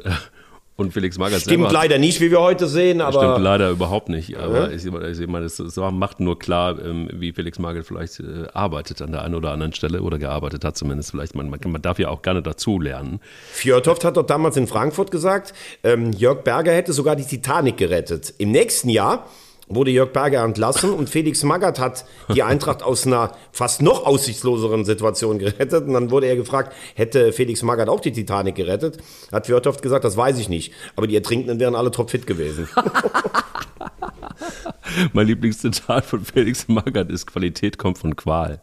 und 0.77 0.93
Felix 0.93 1.17
Magath 1.17 1.41
Stimmt 1.41 1.65
selber, 1.65 1.73
leider 1.73 1.97
nicht, 1.97 2.21
wie 2.21 2.31
wir 2.31 2.41
heute 2.41 2.67
sehen, 2.67 3.01
aber. 3.01 3.21
Stimmt 3.21 3.43
leider 3.43 3.71
überhaupt 3.71 4.11
nicht. 4.11 4.37
Aber 4.37 4.71
ja. 4.71 4.77
ich, 4.77 4.85
ich 4.85 5.27
meine, 5.27 5.47
es 5.47 5.59
macht 5.77 6.21
nur 6.21 6.39
klar, 6.39 6.79
ähm, 6.79 7.09
wie 7.11 7.33
Felix 7.33 7.59
Magath 7.59 7.87
vielleicht 7.87 8.21
äh, 8.21 8.49
arbeitet 8.53 9.01
an 9.01 9.13
der 9.13 9.23
einen 9.23 9.35
oder 9.35 9.51
anderen 9.51 9.73
Stelle 9.73 10.03
oder 10.03 10.19
gearbeitet 10.19 10.63
hat 10.63 10.77
zumindest. 10.77 11.13
Vielleicht, 11.13 11.35
man, 11.35 11.49
man 11.49 11.81
darf 11.81 11.99
ja 11.99 12.11
auch 12.11 12.21
gerne 12.21 12.43
dazu 12.43 12.79
lernen. 12.79 13.21
Fjordhoft 13.51 14.05
hat 14.05 14.19
doch 14.19 14.27
damals 14.27 14.59
in 14.59 14.67
Frankfurt 14.67 15.11
gesagt, 15.11 15.55
ähm, 15.83 16.13
Jörg 16.13 16.45
Berger 16.45 16.75
hätte 16.75 16.93
sogar 16.93 17.17
die 17.17 17.25
Titanic 17.25 17.79
gerettet. 17.79 18.35
Im 18.37 18.51
nächsten 18.51 18.91
Jahr 18.91 19.27
wurde 19.69 19.91
Jörg 19.91 20.13
Berger 20.13 20.45
entlassen 20.45 20.91
und 20.91 21.11
Felix 21.11 21.43
Magath 21.43 21.79
hat 21.79 22.05
die 22.35 22.43
Eintracht 22.43 22.83
aus 22.83 23.07
einer 23.07 23.33
fast 23.53 23.83
noch 23.83 24.07
aussichtsloseren 24.07 24.85
Situation 24.85 25.39
gerettet. 25.39 25.87
Und 25.87 25.93
dann 25.93 26.11
wurde 26.11 26.27
er 26.27 26.37
gefragt, 26.37 26.73
hätte 26.95 27.33
Felix 27.33 27.63
Magath 27.63 27.89
auch 27.89 28.01
die 28.01 28.13
Titanic 28.13 28.55
gerettet? 28.55 28.99
Hat 29.33 29.47
Fjordhoft 29.47 29.83
gesagt, 29.83 30.05
das 30.05 30.17
weiß 30.17 30.39
ich 30.39 30.49
nicht. 30.49 30.73
Aber 30.97 31.07
die 31.07 31.17
Ertrinkenden 31.17 31.61
wären 31.61 31.75
alle 31.75 31.91
topfit 31.91 32.27
gewesen. 32.27 32.69
mein 35.13 35.27
Lieblingszitat 35.27 36.05
von 36.05 36.25
Felix 36.25 36.67
Magath 36.69 37.11
ist, 37.11 37.27
Qualität 37.27 37.79
kommt 37.79 37.99
von 37.99 38.17
Qual. 38.17 38.61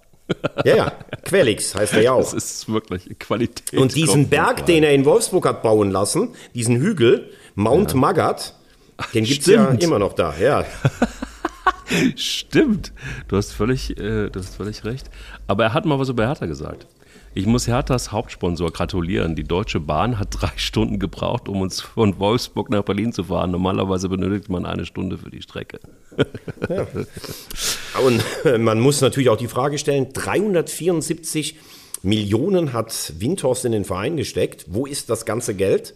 Ja, 0.63 0.75
ja, 0.75 0.91
Quelix 1.23 1.75
heißt 1.75 1.93
er 1.93 2.01
ja 2.01 2.13
auch. 2.13 2.19
Das 2.19 2.33
ist 2.33 2.67
wirklich 2.67 3.19
Qualität. 3.19 3.79
Und 3.79 3.95
diesen 3.95 4.27
Berg, 4.27 4.65
den 4.65 4.83
er 4.83 4.93
in 4.93 5.05
Wolfsburg 5.05 5.45
hat 5.45 5.61
bauen 5.61 5.91
lassen, 5.91 6.29
diesen 6.55 6.77
Hügel, 6.77 7.29
Mount 7.53 7.91
ja. 7.91 7.97
Magath, 7.97 8.54
den 9.13 9.23
gibt 9.25 9.41
es 9.41 9.47
ja 9.47 9.69
immer 9.71 9.99
noch 9.99 10.13
da, 10.13 10.33
ja. 10.37 10.65
Stimmt. 12.15 12.91
Du 13.27 13.37
hast 13.37 13.51
völlig, 13.51 13.91
äh, 13.97 14.29
du 14.29 14.39
hast 14.39 14.55
völlig 14.55 14.83
recht. 14.85 15.09
Aber 15.47 15.65
er 15.65 15.73
hat 15.73 15.85
mal 15.85 15.99
was 15.99 16.09
über 16.09 16.25
Hertha 16.25 16.45
gesagt. 16.45 16.87
Ich 17.37 17.45
muss 17.45 17.67
Herthas 17.67 18.13
Hauptsponsor 18.13 18.71
gratulieren. 18.71 19.35
Die 19.35 19.43
Deutsche 19.43 19.81
Bahn 19.81 20.19
hat 20.19 20.29
drei 20.31 20.51
Stunden 20.55 20.99
gebraucht, 20.99 21.49
um 21.49 21.59
uns 21.59 21.81
von 21.81 22.17
Wolfsburg 22.17 22.69
nach 22.69 22.83
Berlin 22.83 23.11
zu 23.11 23.25
fahren. 23.25 23.51
Normalerweise 23.51 24.07
benötigt 24.07 24.49
man 24.49 24.65
eine 24.65 24.85
Stunde 24.85 25.17
für 25.17 25.29
die 25.29 25.41
Strecke. 25.41 25.79
Ja. 26.69 26.87
Und 28.05 28.23
äh, 28.45 28.57
man 28.57 28.79
muss 28.79 29.01
natürlich 29.01 29.29
auch 29.29 29.37
die 29.37 29.49
Frage 29.49 29.77
stellen: 29.77 30.13
374 30.13 31.57
Millionen 32.03 32.71
hat 32.71 33.13
Windhorst 33.17 33.65
in 33.65 33.73
den 33.73 33.83
Verein 33.83 34.15
gesteckt. 34.15 34.65
Wo 34.69 34.85
ist 34.85 35.09
das 35.09 35.25
ganze 35.25 35.55
Geld? 35.55 35.93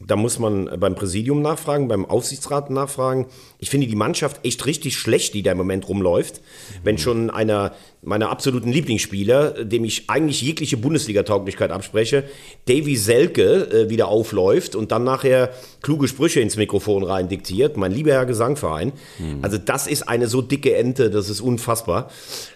Da 0.00 0.16
muss 0.16 0.38
man 0.38 0.68
beim 0.78 0.94
Präsidium 0.94 1.40
nachfragen, 1.40 1.88
beim 1.88 2.04
Aufsichtsrat 2.04 2.70
nachfragen. 2.70 3.26
Ich 3.58 3.70
finde 3.70 3.86
die 3.86 3.96
Mannschaft 3.96 4.44
echt 4.44 4.66
richtig 4.66 4.96
schlecht, 4.96 5.34
die 5.34 5.42
da 5.42 5.52
im 5.52 5.58
Moment 5.58 5.88
rumläuft. 5.88 6.40
Wenn 6.82 6.98
schon 6.98 7.30
einer 7.30 7.72
meiner 8.02 8.30
absoluten 8.30 8.70
Lieblingsspieler, 8.70 9.64
dem 9.64 9.84
ich 9.84 10.10
eigentlich 10.10 10.42
jegliche 10.42 10.76
Bundesliga-Tauglichkeit 10.76 11.70
abspreche, 11.70 12.24
Davy 12.66 12.96
Selke 12.96 13.70
äh, 13.70 13.90
wieder 13.90 14.08
aufläuft 14.08 14.74
und 14.74 14.92
dann 14.92 15.04
nachher 15.04 15.50
kluge 15.80 16.06
Sprüche 16.06 16.40
ins 16.40 16.56
Mikrofon 16.56 17.02
rein 17.02 17.28
diktiert. 17.28 17.76
Mein 17.76 17.92
lieber 17.92 18.12
Herr 18.12 18.26
Gesangverein. 18.26 18.92
Mhm. 19.18 19.38
Also 19.42 19.58
das 19.58 19.86
ist 19.86 20.08
eine 20.08 20.26
so 20.26 20.42
dicke 20.42 20.74
Ente, 20.74 21.10
das 21.10 21.30
ist 21.30 21.40
unfassbar. 21.40 22.10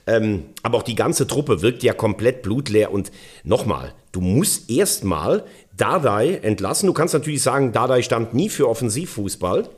Ähm, 0.07 0.45
aber 0.63 0.79
auch 0.79 0.83
die 0.83 0.95
ganze 0.95 1.27
Truppe 1.27 1.63
wirkt 1.63 1.83
ja 1.83 1.95
komplett 1.95 2.43
blutleer. 2.43 2.93
Und 2.93 3.11
nochmal, 3.43 3.95
du 4.13 4.21
musst 4.21 4.71
erstmal 4.71 5.45
Dardai 5.79 6.35
entlassen. 6.43 6.87
Du 6.87 6.93
kannst 6.93 7.15
natürlich 7.15 7.43
sagen, 7.43 7.73
Dardai 7.73 8.03
stand 8.03 8.35
nie 8.35 8.51
für 8.51 8.69
Offensivfußball. 8.69 9.69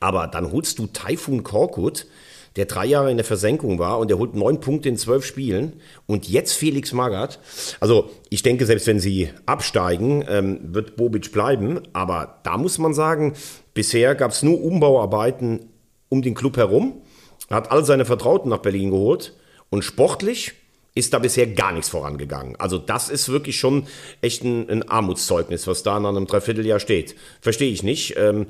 Aber 0.00 0.26
dann 0.26 0.52
holst 0.52 0.78
du 0.78 0.86
Taifun 0.86 1.42
Korkut, 1.42 2.06
der 2.56 2.66
drei 2.66 2.86
Jahre 2.86 3.10
in 3.10 3.16
der 3.16 3.24
Versenkung 3.24 3.78
war 3.78 3.98
und 3.98 4.08
der 4.08 4.18
holt 4.18 4.34
neun 4.34 4.60
Punkte 4.60 4.88
in 4.88 4.96
zwölf 4.96 5.24
Spielen. 5.24 5.80
Und 6.06 6.28
jetzt 6.28 6.52
Felix 6.52 6.92
Magath. 6.92 7.38
Also 7.80 8.10
ich 8.28 8.42
denke, 8.42 8.66
selbst 8.66 8.86
wenn 8.86 9.00
sie 9.00 9.30
absteigen, 9.46 10.24
ähm, 10.28 10.60
wird 10.62 10.96
Bobic 10.96 11.32
bleiben. 11.32 11.80
Aber 11.92 12.40
da 12.42 12.58
muss 12.58 12.78
man 12.78 12.92
sagen, 12.94 13.34
bisher 13.74 14.14
gab 14.14 14.32
es 14.32 14.42
nur 14.42 14.62
Umbauarbeiten 14.62 15.70
um 16.08 16.22
den 16.22 16.34
Club 16.34 16.56
herum. 16.56 17.02
Er 17.48 17.56
hat 17.56 17.70
all 17.70 17.84
seine 17.84 18.04
Vertrauten 18.04 18.50
nach 18.50 18.58
Berlin 18.58 18.90
geholt. 18.90 19.34
Und 19.70 19.82
sportlich 19.82 20.54
ist 20.96 21.12
da 21.12 21.18
bisher 21.18 21.46
gar 21.46 21.72
nichts 21.72 21.90
vorangegangen. 21.90 22.56
Also 22.56 22.78
das 22.78 23.10
ist 23.10 23.28
wirklich 23.28 23.58
schon 23.58 23.86
echt 24.22 24.42
ein, 24.42 24.68
ein 24.68 24.88
Armutszeugnis, 24.88 25.66
was 25.66 25.82
da 25.82 26.00
nach 26.00 26.08
einem 26.08 26.26
Dreivierteljahr 26.26 26.80
steht. 26.80 27.14
Verstehe 27.40 27.70
ich 27.70 27.82
nicht. 27.82 28.16
Ähm, 28.16 28.46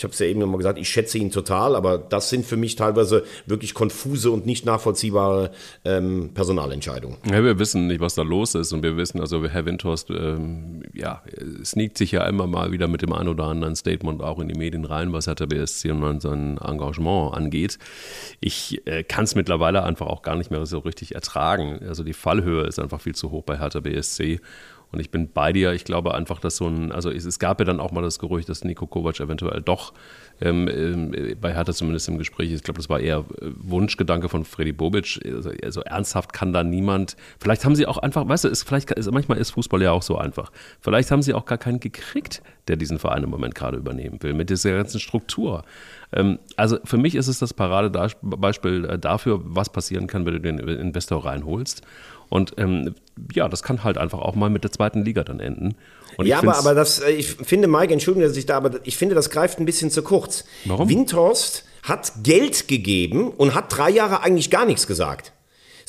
ich 0.00 0.04
habe 0.04 0.14
es 0.14 0.18
ja 0.18 0.24
eben 0.24 0.40
nochmal 0.40 0.56
gesagt, 0.56 0.78
ich 0.78 0.88
schätze 0.88 1.18
ihn 1.18 1.30
total, 1.30 1.76
aber 1.76 1.98
das 1.98 2.30
sind 2.30 2.46
für 2.46 2.56
mich 2.56 2.74
teilweise 2.74 3.22
wirklich 3.44 3.74
konfuse 3.74 4.30
und 4.30 4.46
nicht 4.46 4.64
nachvollziehbare 4.64 5.50
ähm, 5.84 6.30
Personalentscheidungen. 6.32 7.18
Ja, 7.30 7.44
wir 7.44 7.58
wissen 7.58 7.86
nicht, 7.86 8.00
was 8.00 8.14
da 8.14 8.22
los 8.22 8.54
ist 8.54 8.72
und 8.72 8.82
wir 8.82 8.96
wissen, 8.96 9.20
also 9.20 9.46
Herr 9.46 9.66
Windhorst, 9.66 10.08
ähm, 10.08 10.84
ja, 10.94 11.22
sneakt 11.62 11.98
sich 11.98 12.12
ja 12.12 12.24
immer 12.24 12.46
mal 12.46 12.72
wieder 12.72 12.88
mit 12.88 13.02
dem 13.02 13.12
einen 13.12 13.28
oder 13.28 13.44
anderen 13.44 13.76
Statement 13.76 14.22
auch 14.22 14.38
in 14.38 14.48
die 14.48 14.58
Medien 14.58 14.86
rein, 14.86 15.12
was 15.12 15.26
Hertha 15.26 15.44
BSC 15.44 15.90
und 15.90 16.22
sein 16.22 16.56
Engagement 16.56 17.34
angeht. 17.34 17.78
Ich 18.40 18.80
äh, 18.86 19.04
kann 19.04 19.24
es 19.24 19.34
mittlerweile 19.34 19.82
einfach 19.82 20.06
auch 20.06 20.22
gar 20.22 20.36
nicht 20.36 20.50
mehr 20.50 20.64
so 20.64 20.78
richtig 20.78 21.14
ertragen. 21.14 21.78
Also 21.86 22.04
die 22.04 22.14
Fallhöhe 22.14 22.62
ist 22.62 22.78
einfach 22.78 23.02
viel 23.02 23.14
zu 23.14 23.32
hoch 23.32 23.42
bei 23.42 23.58
Hertha 23.58 23.80
BSC 23.80 24.40
und 24.92 25.00
ich 25.00 25.10
bin 25.10 25.32
bei 25.32 25.52
dir. 25.52 25.72
Ich 25.72 25.84
glaube 25.84 26.14
einfach, 26.14 26.40
dass 26.40 26.56
so 26.56 26.66
ein, 26.66 26.90
also 26.92 27.10
es, 27.10 27.24
es 27.24 27.38
gab 27.38 27.60
ja 27.60 27.64
dann 27.64 27.80
auch 27.80 27.92
mal 27.92 28.02
das 28.02 28.18
Gerücht, 28.18 28.48
dass 28.48 28.64
Nico 28.64 28.86
Kovac 28.86 29.20
eventuell 29.20 29.60
doch 29.60 29.92
ähm, 30.40 30.68
äh, 31.14 31.34
bei 31.34 31.54
Hertha 31.54 31.72
zumindest 31.72 32.08
im 32.08 32.18
Gespräch 32.18 32.50
ist. 32.50 32.60
Ich 32.60 32.62
glaube, 32.64 32.78
das 32.78 32.88
war 32.88 33.00
eher 33.00 33.18
äh, 33.18 33.50
Wunschgedanke 33.56 34.28
von 34.28 34.44
Freddy 34.44 34.72
Bobic. 34.72 35.20
Also, 35.24 35.50
also, 35.62 35.82
ernsthaft 35.82 36.32
kann 36.32 36.52
da 36.52 36.64
niemand. 36.64 37.16
Vielleicht 37.38 37.64
haben 37.64 37.76
sie 37.76 37.86
auch 37.86 37.98
einfach, 37.98 38.28
weißt 38.28 38.44
du, 38.44 38.48
ist, 38.48 38.64
vielleicht 38.64 38.90
ist, 38.90 39.10
manchmal 39.10 39.38
ist 39.38 39.50
Fußball 39.50 39.80
ja 39.82 39.92
auch 39.92 40.02
so 40.02 40.16
einfach. 40.18 40.50
Vielleicht 40.80 41.10
haben 41.10 41.22
sie 41.22 41.34
auch 41.34 41.44
gar 41.44 41.58
keinen 41.58 41.80
gekriegt, 41.80 42.42
der 42.68 42.76
diesen 42.76 42.98
Verein 42.98 43.22
im 43.22 43.30
Moment 43.30 43.54
gerade 43.54 43.76
übernehmen 43.76 44.22
will, 44.22 44.32
mit 44.32 44.50
dieser 44.50 44.72
ganzen 44.72 44.98
Struktur. 44.98 45.64
Ähm, 46.12 46.38
also 46.56 46.78
für 46.84 46.96
mich 46.96 47.14
ist 47.14 47.28
es 47.28 47.38
das 47.38 47.54
Paradebeispiel 47.54 48.84
äh, 48.86 48.98
dafür, 48.98 49.40
was 49.44 49.70
passieren 49.70 50.06
kann, 50.06 50.26
wenn 50.26 50.34
du 50.34 50.40
den 50.40 50.58
Investor 50.58 51.24
reinholst. 51.24 51.82
Und 52.30 52.54
ähm, 52.56 52.94
ja, 53.34 53.48
das 53.48 53.62
kann 53.62 53.84
halt 53.84 53.98
einfach 53.98 54.20
auch 54.20 54.34
mal 54.34 54.48
mit 54.48 54.64
der 54.64 54.72
zweiten 54.72 55.04
Liga 55.04 55.24
dann 55.24 55.40
enden. 55.40 55.74
Und 56.16 56.26
ja, 56.26 56.38
aber, 56.38 56.56
aber 56.56 56.74
das, 56.74 57.00
äh, 57.00 57.10
ich 57.10 57.28
finde, 57.28 57.68
Mike, 57.68 57.92
entschuldige, 57.92 58.26
dass 58.26 58.36
ich 58.36 58.46
da, 58.46 58.56
aber 58.56 58.80
ich 58.84 58.96
finde, 58.96 59.14
das 59.14 59.28
greift 59.30 59.58
ein 59.58 59.66
bisschen 59.66 59.90
zu 59.90 60.02
kurz. 60.02 60.44
Warum? 60.64 60.88
Windhorst 60.88 61.64
hat 61.82 62.12
Geld 62.22 62.68
gegeben 62.68 63.30
und 63.30 63.54
hat 63.54 63.76
drei 63.76 63.90
Jahre 63.90 64.22
eigentlich 64.22 64.50
gar 64.50 64.64
nichts 64.64 64.86
gesagt. 64.86 65.32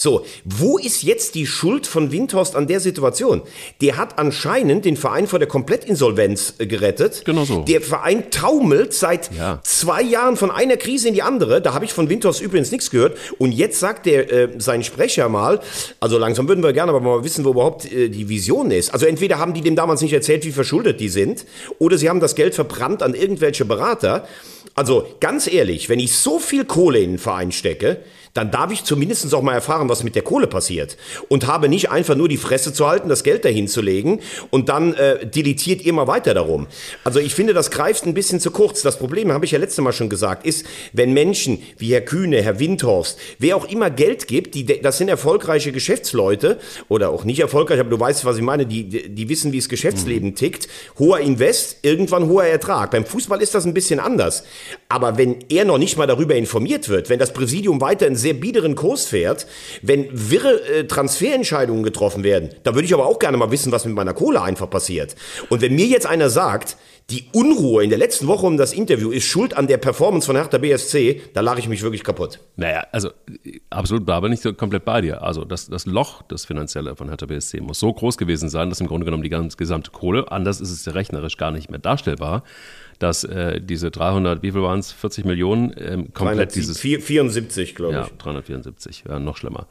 So, 0.01 0.25
wo 0.46 0.79
ist 0.79 1.03
jetzt 1.03 1.36
die 1.36 1.46
Schuld 1.46 1.86
von 1.86 2.12
Windhorst 2.12 2.55
an 2.55 2.65
der 2.65 2.79
Situation? 2.79 3.43
Der 3.81 3.98
hat 3.98 4.17
anscheinend 4.17 4.84
den 4.84 4.98
Verein 4.98 5.27
vor 5.27 5.38
der 5.38 5.48
Komplettinsolvenz 5.48 6.55
äh, 6.58 6.65
gerettet. 6.65 7.22
Genau 7.24 7.46
so. 7.46 7.62
Der 7.65 7.81
Verein 7.81 8.31
taumelt 8.31 8.96
seit 8.96 9.31
ja. 9.38 9.60
zwei 9.62 10.01
Jahren 10.01 10.38
von 10.38 10.50
einer 10.50 10.77
Krise 10.77 11.10
in 11.10 11.13
die 11.13 11.22
andere. 11.22 11.62
Da 11.62 11.75
habe 11.75 11.86
ich 11.86 11.93
von 11.93 12.10
Windhorst 12.10 12.41
übrigens 12.41 12.72
nichts 12.72 12.89
gehört. 12.89 13.15
Und 13.38 13.51
jetzt 13.51 13.79
sagt 13.79 14.08
der 14.08 14.31
äh, 14.31 14.50
sein 14.58 14.84
Sprecher 14.84 15.29
mal, 15.29 15.60
also 16.00 16.17
langsam 16.17 16.48
würden 16.48 16.63
wir 16.63 16.74
gerne 16.74 16.91
aber 16.91 17.00
mal 17.00 17.24
wissen, 17.24 17.46
wo 17.46 17.51
überhaupt 17.51 17.86
äh, 17.86 18.10
die 18.10 18.27
Vision 18.27 18.72
ist. 18.72 18.91
Also 18.91 19.05
entweder 19.05 19.38
haben 19.38 19.53
die 19.53 19.62
dem 19.62 19.75
damals 19.75 20.01
nicht 20.01 20.13
erzählt, 20.13 20.43
wie 20.46 20.51
verschuldet 20.51 21.00
die 21.00 21.10
sind, 21.10 21.46
oder 21.77 22.00
sie 22.00 22.10
haben 22.10 22.20
das 22.20 22.34
Geld 22.34 22.55
verbrannt 22.55 23.03
an 23.03 23.13
irgendwelche 23.13 23.65
Berater. 23.65 24.27
Also 24.74 25.05
ganz 25.20 25.46
ehrlich, 25.46 25.89
wenn 25.89 26.00
ich 26.00 26.13
so 26.15 26.39
viel 26.39 26.65
Kohle 26.65 26.98
in 26.98 27.12
den 27.12 27.20
Verein 27.20 27.51
stecke, 27.51 27.98
dann 28.34 28.52
darf 28.52 28.72
ich 28.72 28.84
zumindest 28.84 29.34
auch 29.34 29.42
mal 29.42 29.54
erfahren, 29.54 29.90
was 29.90 30.04
mit 30.04 30.16
der 30.16 30.22
Kohle 30.22 30.48
passiert. 30.48 30.98
Und 31.28 31.48
habe 31.48 31.68
nicht 31.68 31.92
einfach 31.92 32.16
nur 32.16 32.30
die 32.30 32.38
Fresse 32.38 32.74
zu 32.74 32.88
halten, 32.88 33.10
das 33.10 33.24
Geld 33.24 33.46
dahin 33.46 33.68
zu 33.68 33.82
legen 33.82 34.20
und 34.50 34.70
dann 34.70 34.94
äh, 34.94 35.26
deletiert 35.26 35.82
immer 35.86 36.08
weiter 36.08 36.34
darum. 36.34 36.68
Also 37.04 37.20
ich 37.20 37.36
finde, 37.36 37.54
das 37.54 37.72
greift 37.72 38.06
ein 38.06 38.14
bisschen 38.14 38.40
zu 38.40 38.52
kurz. 38.52 38.82
Das 38.82 38.98
Problem, 38.98 39.32
habe 39.32 39.46
ich 39.46 39.52
ja 39.52 39.60
letztes 39.60 39.84
Mal 39.84 39.94
schon 39.94 40.10
gesagt, 40.10 40.46
ist, 40.46 40.66
wenn 40.94 41.14
Menschen 41.14 41.62
wie 41.78 41.94
Herr 41.94 42.02
Kühne, 42.02 42.42
Herr 42.42 42.60
Windhorst, 42.60 43.20
wer 43.40 43.56
auch 43.56 43.70
immer 43.70 43.90
Geld 43.90 44.28
gibt, 44.28 44.56
die, 44.56 44.66
das 44.66 44.98
sind 44.98 45.10
erfolgreiche 45.10 45.72
Geschäftsleute 45.72 46.60
oder 46.88 47.10
auch 47.10 47.26
nicht 47.26 47.40
erfolgreich, 47.40 47.80
aber 47.80 47.90
du 47.90 48.00
weißt, 48.00 48.24
was 48.26 48.38
ich 48.38 48.44
meine, 48.44 48.66
die, 48.66 49.10
die 49.10 49.30
wissen, 49.30 49.52
wie 49.52 49.60
das 49.60 49.70
Geschäftsleben 49.70 50.30
mhm. 50.30 50.36
tickt. 50.36 50.68
Hoher 51.00 51.20
Invest, 51.20 51.80
irgendwann 51.82 52.28
hoher 52.28 52.46
Ertrag. 52.46 52.92
Beim 52.92 53.06
Fußball 53.06 53.42
ist 53.42 53.56
das 53.56 53.66
ein 53.66 53.74
bisschen 53.74 54.00
anders. 54.00 54.44
Aber 54.90 55.18
wenn 55.18 55.38
er 55.50 55.66
noch 55.66 55.78
nicht 55.78 55.98
mal 55.98 56.08
darüber 56.08 56.36
informiert 56.36 56.90
wird, 56.90 57.10
wenn 57.10 57.20
das 57.20 57.34
Präsidium 57.34 57.82
weiter 57.82 58.08
in 58.08 58.16
sehr 58.22 58.34
biederen 58.34 58.75
Kurs 58.75 59.06
fährt, 59.06 59.48
wenn 59.82 60.08
wirre 60.12 60.62
äh, 60.70 60.88
Transferentscheidungen 60.88 61.84
getroffen 61.84 62.24
werden, 62.24 62.50
da 62.63 62.74
würde 62.74 62.86
ich 62.86 62.94
aber 62.94 63.06
auch 63.06 63.20
gerne 63.20 63.38
mal 63.38 63.51
wissen, 63.51 63.72
was 63.72 63.86
mit 63.86 63.96
meiner 63.96 64.13
Kohle 64.13 64.42
einfach 64.42 64.70
passiert. 64.70 65.16
Und 65.50 65.62
wenn 65.62 65.75
mir 65.75 65.88
jetzt 65.88 66.06
einer 66.06 66.30
sagt, 66.30 66.78
die 67.10 67.25
Unruhe 67.34 67.84
in 67.84 67.89
der 67.89 68.00
letzten 68.00 68.27
Woche 68.27 68.46
um 68.46 68.58
das 68.58 68.74
Interview 68.74 69.12
ist 69.12 69.25
schuld 69.25 69.55
an 69.55 69.67
der 69.67 69.77
Performance 69.77 70.25
von 70.25 70.36
Hertha 70.36 70.58
BSC, 70.58 71.22
da 71.34 71.41
lache 71.41 71.60
ich 71.60 71.67
mich 71.67 71.81
wirklich 71.81 72.03
kaputt. 72.03 72.39
Naja, 72.55 72.86
also 72.91 73.12
absolut, 73.70 74.08
da 74.08 74.20
bin 74.22 74.31
ich 74.31 74.41
komplett 74.58 74.86
bei 74.86 75.01
dir. 75.01 75.22
Also 75.22 75.43
das, 75.43 75.67
das 75.67 75.86
Loch, 75.86 76.22
das 76.24 76.46
finanzielle 76.46 76.96
von 76.96 77.10
Hertha 77.10 77.25
BSC 77.25 77.60
muss 77.60 77.79
so 77.79 77.91
groß 77.91 78.17
gewesen 78.17 78.50
sein, 78.50 78.70
dass 78.70 78.79
im 78.79 78.88
Grunde 78.88 79.05
genommen 79.05 79.24
die 79.24 79.29
ganze 79.29 79.58
gesamte 79.58 79.91
Kohle, 79.91 80.31
anders 80.31 80.62
ist 80.62 80.72
es 80.72 80.93
rechnerisch 80.93 81.38
gar 81.38 81.51
nicht 81.51 81.70
mehr 81.70 81.79
darstellbar, 81.79 82.43
dass 83.00 83.24
äh, 83.24 83.60
diese 83.60 83.91
300, 83.91 84.43
wie 84.43 84.51
viel 84.51 84.62
waren 84.62 84.79
es, 84.79 84.91
40 84.91 85.25
Millionen 85.25 85.74
ähm, 85.77 86.13
komplett 86.13 86.53
300, 86.53 86.55
dieses... 86.55 86.79
74, 86.79 87.75
glaube 87.75 87.93
ich. 87.93 88.08
Ja, 88.08 88.10
374, 88.20 89.03
ja, 89.10 89.20
noch 89.20 89.38
schlimmer. 89.38 89.67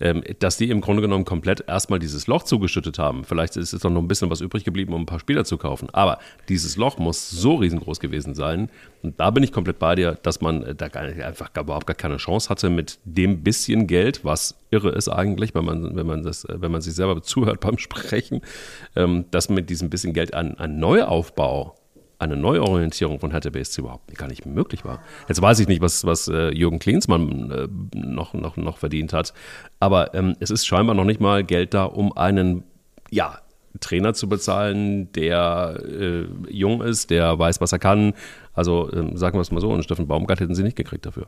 Ähm, 0.00 0.24
dass 0.40 0.56
die 0.56 0.70
im 0.70 0.80
Grunde 0.80 1.02
genommen 1.02 1.24
komplett 1.24 1.64
erstmal 1.68 2.00
dieses 2.00 2.26
Loch 2.26 2.42
zugeschüttet 2.42 2.98
haben. 2.98 3.24
Vielleicht 3.24 3.56
ist 3.56 3.72
es 3.72 3.82
doch 3.82 3.90
noch 3.90 4.02
ein 4.02 4.08
bisschen 4.08 4.28
was 4.28 4.40
übrig 4.40 4.64
geblieben, 4.64 4.92
um 4.92 5.02
ein 5.02 5.06
paar 5.06 5.20
Spieler 5.20 5.44
zu 5.44 5.56
kaufen. 5.56 5.88
Aber 5.92 6.18
dieses 6.48 6.76
Loch 6.76 6.98
muss 6.98 7.30
so 7.30 7.54
riesengroß 7.56 8.00
gewesen 8.00 8.34
sein. 8.34 8.70
Und 9.02 9.20
da 9.20 9.30
bin 9.30 9.44
ich 9.44 9.52
komplett 9.52 9.78
bei 9.78 9.94
dir, 9.94 10.18
dass 10.22 10.40
man 10.40 10.62
äh, 10.62 10.74
da 10.74 10.86
einfach 10.86 11.50
überhaupt 11.56 11.86
gar 11.86 11.94
keine 11.94 12.16
Chance 12.16 12.48
hatte 12.48 12.70
mit 12.70 12.98
dem 13.04 13.44
bisschen 13.44 13.86
Geld, 13.86 14.24
was 14.24 14.56
irre 14.70 14.90
ist 14.90 15.08
eigentlich, 15.08 15.54
wenn 15.54 15.64
man, 15.64 15.94
wenn 15.94 16.06
man, 16.06 16.22
das, 16.24 16.44
wenn 16.48 16.72
man 16.72 16.80
sich 16.80 16.94
selber 16.94 17.22
zuhört 17.22 17.60
beim 17.60 17.78
Sprechen, 17.78 18.40
ähm, 18.96 19.26
dass 19.30 19.48
mit 19.48 19.70
diesem 19.70 19.90
bisschen 19.90 20.12
Geld 20.12 20.34
ein 20.34 20.78
Neuaufbau 20.78 21.76
eine 22.24 22.36
Neuorientierung 22.36 23.20
von 23.20 23.30
Hertha 23.30 23.50
BSC 23.50 23.80
überhaupt 23.80 24.14
gar 24.16 24.28
nicht 24.28 24.46
möglich 24.46 24.84
war. 24.84 25.02
Jetzt 25.28 25.40
weiß 25.40 25.60
ich 25.60 25.68
nicht, 25.68 25.80
was, 25.80 26.04
was 26.04 26.28
äh, 26.28 26.50
Jürgen 26.50 26.78
Klinsmann 26.78 27.50
äh, 27.50 27.68
noch, 27.96 28.34
noch, 28.34 28.56
noch 28.56 28.78
verdient 28.78 29.12
hat, 29.12 29.32
aber 29.80 30.14
ähm, 30.14 30.36
es 30.40 30.50
ist 30.50 30.66
scheinbar 30.66 30.94
noch 30.94 31.04
nicht 31.04 31.20
mal 31.20 31.44
Geld 31.44 31.74
da, 31.74 31.84
um 31.84 32.16
einen, 32.16 32.64
ja, 33.10 33.38
Trainer 33.80 34.14
zu 34.14 34.28
bezahlen, 34.28 35.10
der 35.12 35.80
äh, 35.84 36.26
jung 36.48 36.80
ist, 36.80 37.10
der 37.10 37.38
weiß, 37.38 37.60
was 37.60 37.72
er 37.72 37.80
kann. 37.80 38.14
Also 38.52 38.88
ähm, 38.92 39.16
sagen 39.16 39.36
wir 39.36 39.40
es 39.40 39.50
mal 39.50 39.60
so, 39.60 39.70
und 39.70 39.82
Steffen 39.82 40.06
Baumgart 40.06 40.40
hätten 40.40 40.54
sie 40.54 40.62
nicht 40.62 40.76
gekriegt 40.76 41.06
dafür. 41.06 41.26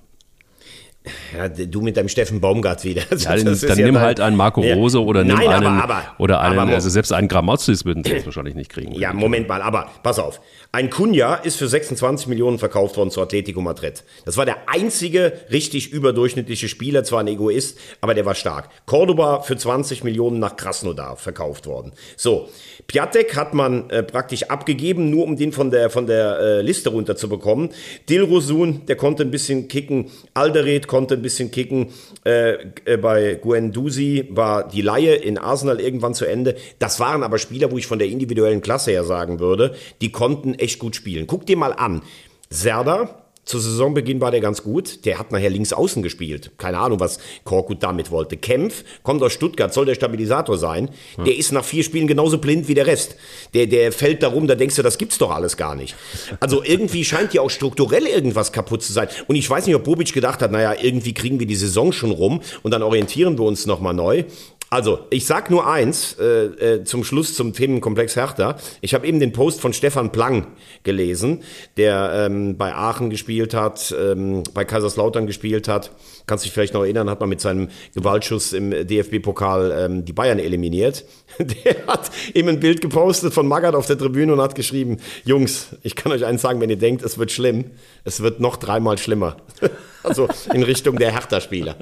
Ja, 1.37 1.49
du 1.49 1.81
mit 1.81 1.97
deinem 1.97 2.09
Steffen 2.09 2.41
Baumgart 2.41 2.85
wieder. 2.85 3.03
Ja, 3.17 3.35
dann, 3.35 3.59
dann 3.59 3.79
nimm 3.79 3.99
halt 3.99 4.21
einen 4.21 4.37
Marco 4.37 4.61
Rose 4.61 5.03
oder 5.03 5.25
nimm 5.25 5.37
Nein, 5.37 5.49
einen, 5.49 5.67
aber, 5.67 5.83
aber, 5.83 6.03
oder 6.19 6.41
einen, 6.41 6.59
aber, 6.59 6.73
also 6.73 6.89
selbst 6.89 7.13
einen 7.13 7.29
Grammatzis 7.29 7.85
würden 7.85 8.05
sie 8.05 8.13
jetzt 8.13 8.27
wahrscheinlich 8.27 8.55
nicht 8.55 8.71
kriegen. 8.71 8.93
Ja, 8.93 9.13
Moment 9.13 9.49
mal, 9.49 9.63
aber 9.63 9.89
pass 10.03 10.19
auf. 10.19 10.41
Ein 10.73 10.91
Kunja 10.91 11.37
ist 11.37 11.57
für 11.57 11.69
26 11.69 12.27
Millionen 12.27 12.59
verkauft 12.59 12.97
worden 12.97 13.11
zu 13.11 13.23
Atletico 13.23 13.63
Madrid. 13.63 14.05
Das 14.27 14.37
war 14.37 14.45
der 14.45 14.69
einzige 14.69 15.33
richtig 15.51 15.91
überdurchschnittliche 15.91 16.69
Spieler, 16.69 17.03
zwar 17.03 17.21
ein 17.21 17.29
Egoist, 17.29 17.79
aber 18.01 18.13
der 18.15 18.27
war 18.27 18.35
stark. 18.35 18.69
Cordoba 18.85 19.41
für 19.41 19.57
20 19.57 20.05
Millionen 20.05 20.39
nach 20.39 20.57
Krasnodar 20.57 21.17
verkauft 21.17 21.67
worden. 21.67 21.93
So, 22.17 22.51
Piatek 22.89 23.37
hat 23.37 23.55
man 23.55 23.89
äh, 23.91 24.03
praktisch 24.03 24.45
abgegeben, 24.45 25.11
nur 25.11 25.25
um 25.25 25.37
den 25.37 25.53
von 25.53 25.71
der, 25.71 25.89
von 25.89 26.07
der 26.07 26.39
äh, 26.39 26.61
Liste 26.61 26.91
runterzubekommen. 26.91 27.71
Dilrosun, 28.09 28.87
der 28.87 28.97
konnte 28.97 29.23
ein 29.23 29.31
bisschen 29.31 29.69
kicken. 29.69 30.11
Alderete 30.35 30.87
konnte 30.87 30.96
ein 31.01 31.23
bisschen 31.23 31.51
kicken. 31.51 31.89
Äh, 32.25 32.55
äh, 32.85 32.97
bei 32.97 33.35
Guendouzi 33.35 34.29
war 34.31 34.69
die 34.69 34.83
Laie 34.83 35.15
in 35.15 35.39
Arsenal 35.39 35.81
irgendwann 35.81 36.15
zu 36.15 36.25
Ende. 36.25 36.57
Das 36.79 37.01
waren 37.01 37.23
aber 37.23 37.39
Spieler, 37.39 37.71
wo 37.71 37.79
ich 37.79 37.87
von 37.87 37.99
der 37.99 38.09
individuellen 38.09 38.63
Klasse 38.63 38.91
her 38.91 39.05
sagen 39.05 39.41
würde, 39.41 39.75
die 40.01 40.11
konnten 40.11 40.55
echt 40.55 40.79
gut 40.79 40.97
spielen. 40.97 41.27
Guck 41.27 41.47
dir 41.47 41.57
mal 41.57 41.73
an. 41.73 42.03
Serda, 42.51 43.26
zu 43.47 43.61
Saisonbeginn 43.61 44.21
war 44.21 44.33
der 44.33 44.41
ganz 44.41 44.63
gut. 44.63 45.05
Der 45.05 45.19
hat 45.19 45.31
nachher 45.31 45.51
links 45.51 45.73
außen 45.73 46.03
gespielt. 46.03 46.51
Keine 46.59 46.79
Ahnung, 46.79 46.99
was 46.99 47.19
Korkut 47.45 47.83
damit 47.83 48.11
wollte. 48.11 48.37
Kempf 48.37 48.85
kommt 49.05 49.23
aus 49.23 49.33
Stuttgart, 49.33 49.73
soll 49.73 49.87
der 49.87 49.95
Stabilisator 49.95 50.59
sein. 50.59 50.91
Der 51.25 51.37
ist 51.37 51.53
nach 51.53 51.65
vier 51.65 51.85
Spielen 51.85 52.09
genauso 52.09 52.39
blind 52.39 52.67
wie 52.67 52.75
der 52.75 52.89
Rest. 52.89 53.15
Der, 53.55 53.67
der 53.67 53.93
fällt 53.93 54.25
da 54.25 54.29
rum, 54.29 54.49
da 54.49 54.57
denkst 54.57 54.75
du, 54.75 54.83
das 54.83 54.99
gibt's 54.99 55.19
doch 55.19 55.31
alles 55.31 55.57
gar 55.57 55.77
nicht. 55.77 55.95
Also 56.41 56.63
irgendwie 56.65 57.05
scheint 57.05 57.35
ja 57.35 57.41
auch 57.41 57.51
strukturell 57.51 58.07
irgendwas 58.07 58.51
kaputt 58.51 58.83
zu 58.83 58.93
sein. 58.93 59.09
Und 59.29 59.37
ich 59.37 59.49
weiß 59.49 59.67
nicht, 59.67 59.77
ob 59.77 59.85
Bobic 59.85 60.13
gedacht 60.13 60.43
hat, 60.43 60.51
naja, 60.51 60.75
irgendwie 60.83 61.15
kriegen 61.15 61.39
wir 61.39 61.47
die 61.47 61.55
Saison 61.55 61.93
schon 61.93 62.11
rum 62.11 62.43
und 62.65 62.73
dann 62.73 62.83
orientieren 62.83 63.39
wir 63.39 63.45
uns 63.45 63.67
nochmal 63.67 63.95
neu. 63.95 64.25
Also, 64.69 64.99
ich 65.11 65.27
sag 65.27 65.49
nur 65.49 65.69
eins 65.69 66.17
äh, 66.19 66.25
äh, 66.25 66.85
zum 66.85 67.05
Schluss 67.05 67.35
zum 67.35 67.53
Themenkomplex 67.53 68.17
Hertha. 68.17 68.57
Ich 68.81 68.95
habe 68.95 69.07
eben 69.07 69.21
den 69.21 69.33
Post 69.33 69.61
von 69.61 69.73
Stefan 69.73 70.11
Plang 70.11 70.49
gelesen, 70.83 71.45
der 71.77 72.27
ähm, 72.27 72.57
bei 72.57 72.75
Aachen 72.75 73.09
gespielt 73.09 73.55
hat, 73.55 73.95
ähm, 73.97 74.43
bei 74.55 74.65
Kaiserslautern 74.65 75.29
gespielt 75.29 75.69
hat. 75.69 75.93
Kannst 76.27 76.45
dich 76.45 76.53
vielleicht 76.53 76.75
noch 76.75 76.83
erinnern, 76.83 77.09
hat 77.09 77.21
man 77.21 77.29
mit 77.29 77.41
seinem 77.41 77.69
Gewaltschuss 77.95 78.53
im 78.53 78.71
DFB-Pokal 78.71 79.73
ähm, 79.79 80.05
die 80.05 80.13
Bayern 80.13 80.41
eliminiert. 80.41 81.05
Der 81.39 81.87
hat 81.87 82.11
eben 82.35 82.49
ein 82.49 82.59
Bild 82.59 82.81
gepostet 82.81 83.33
von 83.33 83.47
Magath 83.47 83.77
auf 83.77 83.87
der 83.87 83.97
Tribüne 83.97 84.33
und 84.33 84.41
hat 84.41 84.57
geschrieben, 84.57 84.97
Jungs, 85.25 85.69
ich 85.85 85.95
kann 85.95 86.11
euch 86.11 86.25
eins 86.25 86.43
sagen, 86.43 86.61
wenn 86.61 86.71
ihr 86.71 86.79
denkt, 86.79 87.05
es 87.05 87.17
wird 87.17 87.31
schlimm, 87.31 87.67
es 88.03 88.21
wird 88.23 88.41
noch 88.41 88.57
dreimal 88.57 88.99
schlimmer. 88.99 89.37
Also 90.03 90.29
in 90.55 90.63
Richtung 90.63 90.99
der 90.99 91.11
Hertha-Spieler. 91.11 91.75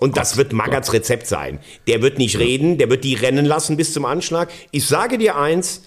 Und 0.00 0.16
das 0.16 0.36
wird 0.36 0.52
Magaths 0.52 0.92
Rezept 0.92 1.28
sein. 1.28 1.60
Der 1.86 2.02
wird 2.02 2.18
nicht 2.18 2.36
reden, 2.40 2.78
der 2.78 2.90
wird 2.90 3.04
die 3.04 3.14
rennen 3.14 3.46
lassen 3.46 3.76
bis 3.76 3.92
zum 3.92 4.06
Anschlag. 4.06 4.50
Ich 4.72 4.88
sage 4.88 5.18
dir 5.18 5.36
eins, 5.36 5.82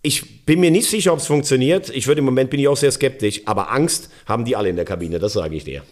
ich 0.00 0.46
bin 0.46 0.60
mir 0.60 0.70
nicht 0.70 0.88
sicher, 0.88 1.12
ob 1.12 1.18
es 1.18 1.26
funktioniert. 1.26 1.90
Ich 1.90 2.06
würde 2.06 2.20
im 2.20 2.24
Moment 2.24 2.48
bin 2.48 2.60
ich 2.60 2.68
auch 2.68 2.78
sehr 2.78 2.92
skeptisch, 2.92 3.42
aber 3.44 3.70
Angst 3.70 4.08
haben 4.24 4.46
die 4.46 4.56
alle 4.56 4.70
in 4.70 4.76
der 4.76 4.86
Kabine, 4.86 5.18
das 5.18 5.34
sage 5.34 5.54
ich 5.54 5.64
dir. 5.64 5.82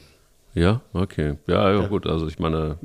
Ja, 0.55 0.81
okay. 0.93 1.35
Ja, 1.47 1.71
ja, 1.73 1.87
gut. 1.87 2.07
Also 2.07 2.27
ich 2.27 2.39
meine, 2.39 2.77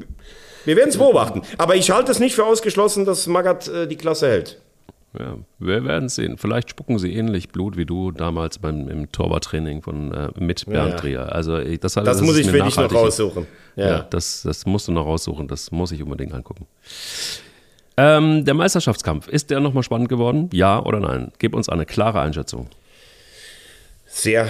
Wir 0.65 0.75
werden 0.75 0.89
es 0.89 0.97
beobachten. 0.97 1.41
Aber 1.57 1.75
ich 1.75 1.89
halte 1.91 2.11
es 2.11 2.19
nicht 2.19 2.35
für 2.35 2.45
ausgeschlossen, 2.45 3.05
dass 3.05 3.25
Magath 3.27 3.67
äh, 3.67 3.87
die 3.87 3.95
Klasse 3.95 4.27
hält. 4.27 4.61
ja, 5.19 5.37
wir 5.59 5.83
werden 5.85 6.07
sehen. 6.09 6.37
Vielleicht 6.37 6.69
spucken 6.69 6.99
sie 6.99 7.13
ähnlich 7.15 7.49
Blut 7.49 7.75
wie 7.77 7.85
du 7.85 8.11
damals 8.11 8.59
beim 8.59 8.87
im 8.89 9.11
Torwarttraining 9.11 9.81
von 9.81 10.13
äh, 10.13 10.29
mit 10.39 10.65
Bernd 10.67 10.91
Ja. 10.91 10.95
Trier. 10.97 11.31
Also 11.33 11.57
ich- 11.57 11.79
das, 11.79 11.95
hat- 11.97 12.05
Das, 12.05 12.21
muss 12.21 12.37
ich 12.37 12.47
für 12.49 12.61
dich 12.61 12.75
noch 12.77 12.93
raussuchen. 12.93 13.47
Ja. 13.75 13.87
Ja, 13.89 13.99
das, 14.09 14.43
das 14.43 14.65
musst 14.65 14.87
du 14.87 14.91
noch 14.91 15.05
raussuchen. 15.05 15.47
Das 15.47 15.71
muss 15.71 15.91
ich 15.91 16.03
unbedingt 16.03 16.33
angucken. 16.33 16.67
Ähm, 17.97 18.43
der 18.45 18.53
Meisterschaftskampf, 18.53 19.27
ist 19.29 19.49
der 19.49 19.61
nochmal 19.61 19.81
spannend 19.83 20.09
geworden? 20.09 20.49
Ja 20.51 20.83
oder 20.83 20.99
nein? 20.99 21.31
Gib 21.39 21.55
uns 21.55 21.69
eine 21.69 21.85
klare 21.85 22.19
Einschätzung. 22.19 22.67
Sehr 24.05 24.49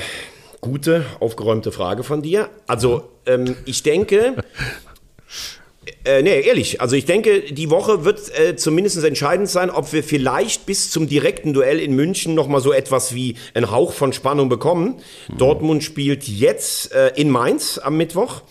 gute, 0.66 1.06
aufgeräumte 1.20 1.72
Frage 1.72 2.04
von 2.04 2.22
dir. 2.22 2.50
Also, 2.68 3.12
ähm, 3.26 3.56
ich 3.66 3.84
denke, 3.84 4.36
äh, 6.04 6.22
nee, 6.22 6.42
ehrlich, 6.42 6.82
also 6.82 6.96
ich 6.96 7.06
denke, 7.06 7.42
die 7.42 7.70
Woche 7.70 8.06
wird 8.06 8.20
äh, 8.38 8.56
zumindest 8.56 9.04
entscheidend 9.04 9.50
sein, 9.50 9.70
ob 9.70 9.92
wir 9.94 10.04
vielleicht 10.04 10.66
bis 10.66 10.90
zum 10.92 11.08
direkten 11.08 11.54
Duell 11.54 11.80
in 11.80 11.96
München 11.96 12.36
nochmal 12.36 12.62
so 12.62 12.74
etwas 12.74 13.14
wie 13.14 13.36
einen 13.54 13.72
Hauch 13.72 13.92
von 13.92 14.14
Spannung 14.14 14.50
bekommen. 14.50 14.96
Dortmund 15.38 15.84
spielt 15.84 16.28
jetzt 16.28 16.94
äh, 16.94 17.12
in 17.16 17.30
Mainz 17.30 17.78
am 17.78 17.98
Mittwoch. 17.98 18.42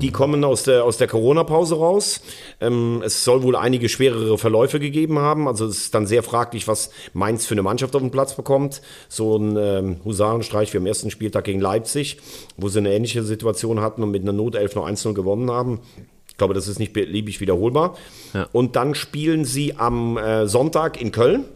Die 0.00 0.10
kommen 0.10 0.42
aus 0.42 0.62
der, 0.62 0.84
aus 0.84 0.96
der 0.96 1.06
Corona-Pause 1.06 1.76
raus. 1.76 2.22
Ähm, 2.60 3.02
es 3.04 3.24
soll 3.24 3.42
wohl 3.42 3.56
einige 3.56 3.88
schwerere 3.88 4.38
Verläufe 4.38 4.80
gegeben 4.80 5.18
haben. 5.18 5.46
Also 5.48 5.66
es 5.66 5.76
ist 5.76 5.94
dann 5.94 6.06
sehr 6.06 6.22
fraglich, 6.22 6.66
was 6.66 6.90
Mainz 7.12 7.46
für 7.46 7.54
eine 7.54 7.62
Mannschaft 7.62 7.94
auf 7.94 8.00
den 8.00 8.10
Platz 8.10 8.34
bekommt. 8.34 8.80
So 9.08 9.36
ein 9.36 9.56
ähm, 9.58 9.96
Husarenstreich 10.04 10.72
wie 10.72 10.78
am 10.78 10.86
ersten 10.86 11.10
Spieltag 11.10 11.44
gegen 11.44 11.60
Leipzig, 11.60 12.18
wo 12.56 12.68
sie 12.68 12.78
eine 12.78 12.94
ähnliche 12.94 13.22
Situation 13.22 13.80
hatten 13.80 14.02
und 14.02 14.10
mit 14.10 14.22
einer 14.22 14.32
Notelf 14.32 14.74
noch 14.74 14.88
1-0 14.88 15.12
gewonnen 15.12 15.50
haben. 15.50 15.80
Ich 16.36 16.38
glaube, 16.38 16.52
das 16.52 16.68
ist 16.68 16.78
nicht 16.78 16.92
beliebig 16.92 17.40
wiederholbar. 17.40 17.96
Ja. 18.34 18.46
Und 18.52 18.76
dann 18.76 18.94
spielen 18.94 19.46
sie 19.46 19.78
am 19.78 20.18
äh, 20.18 20.46
Sonntag 20.46 21.00
in 21.00 21.10
Köln. 21.10 21.46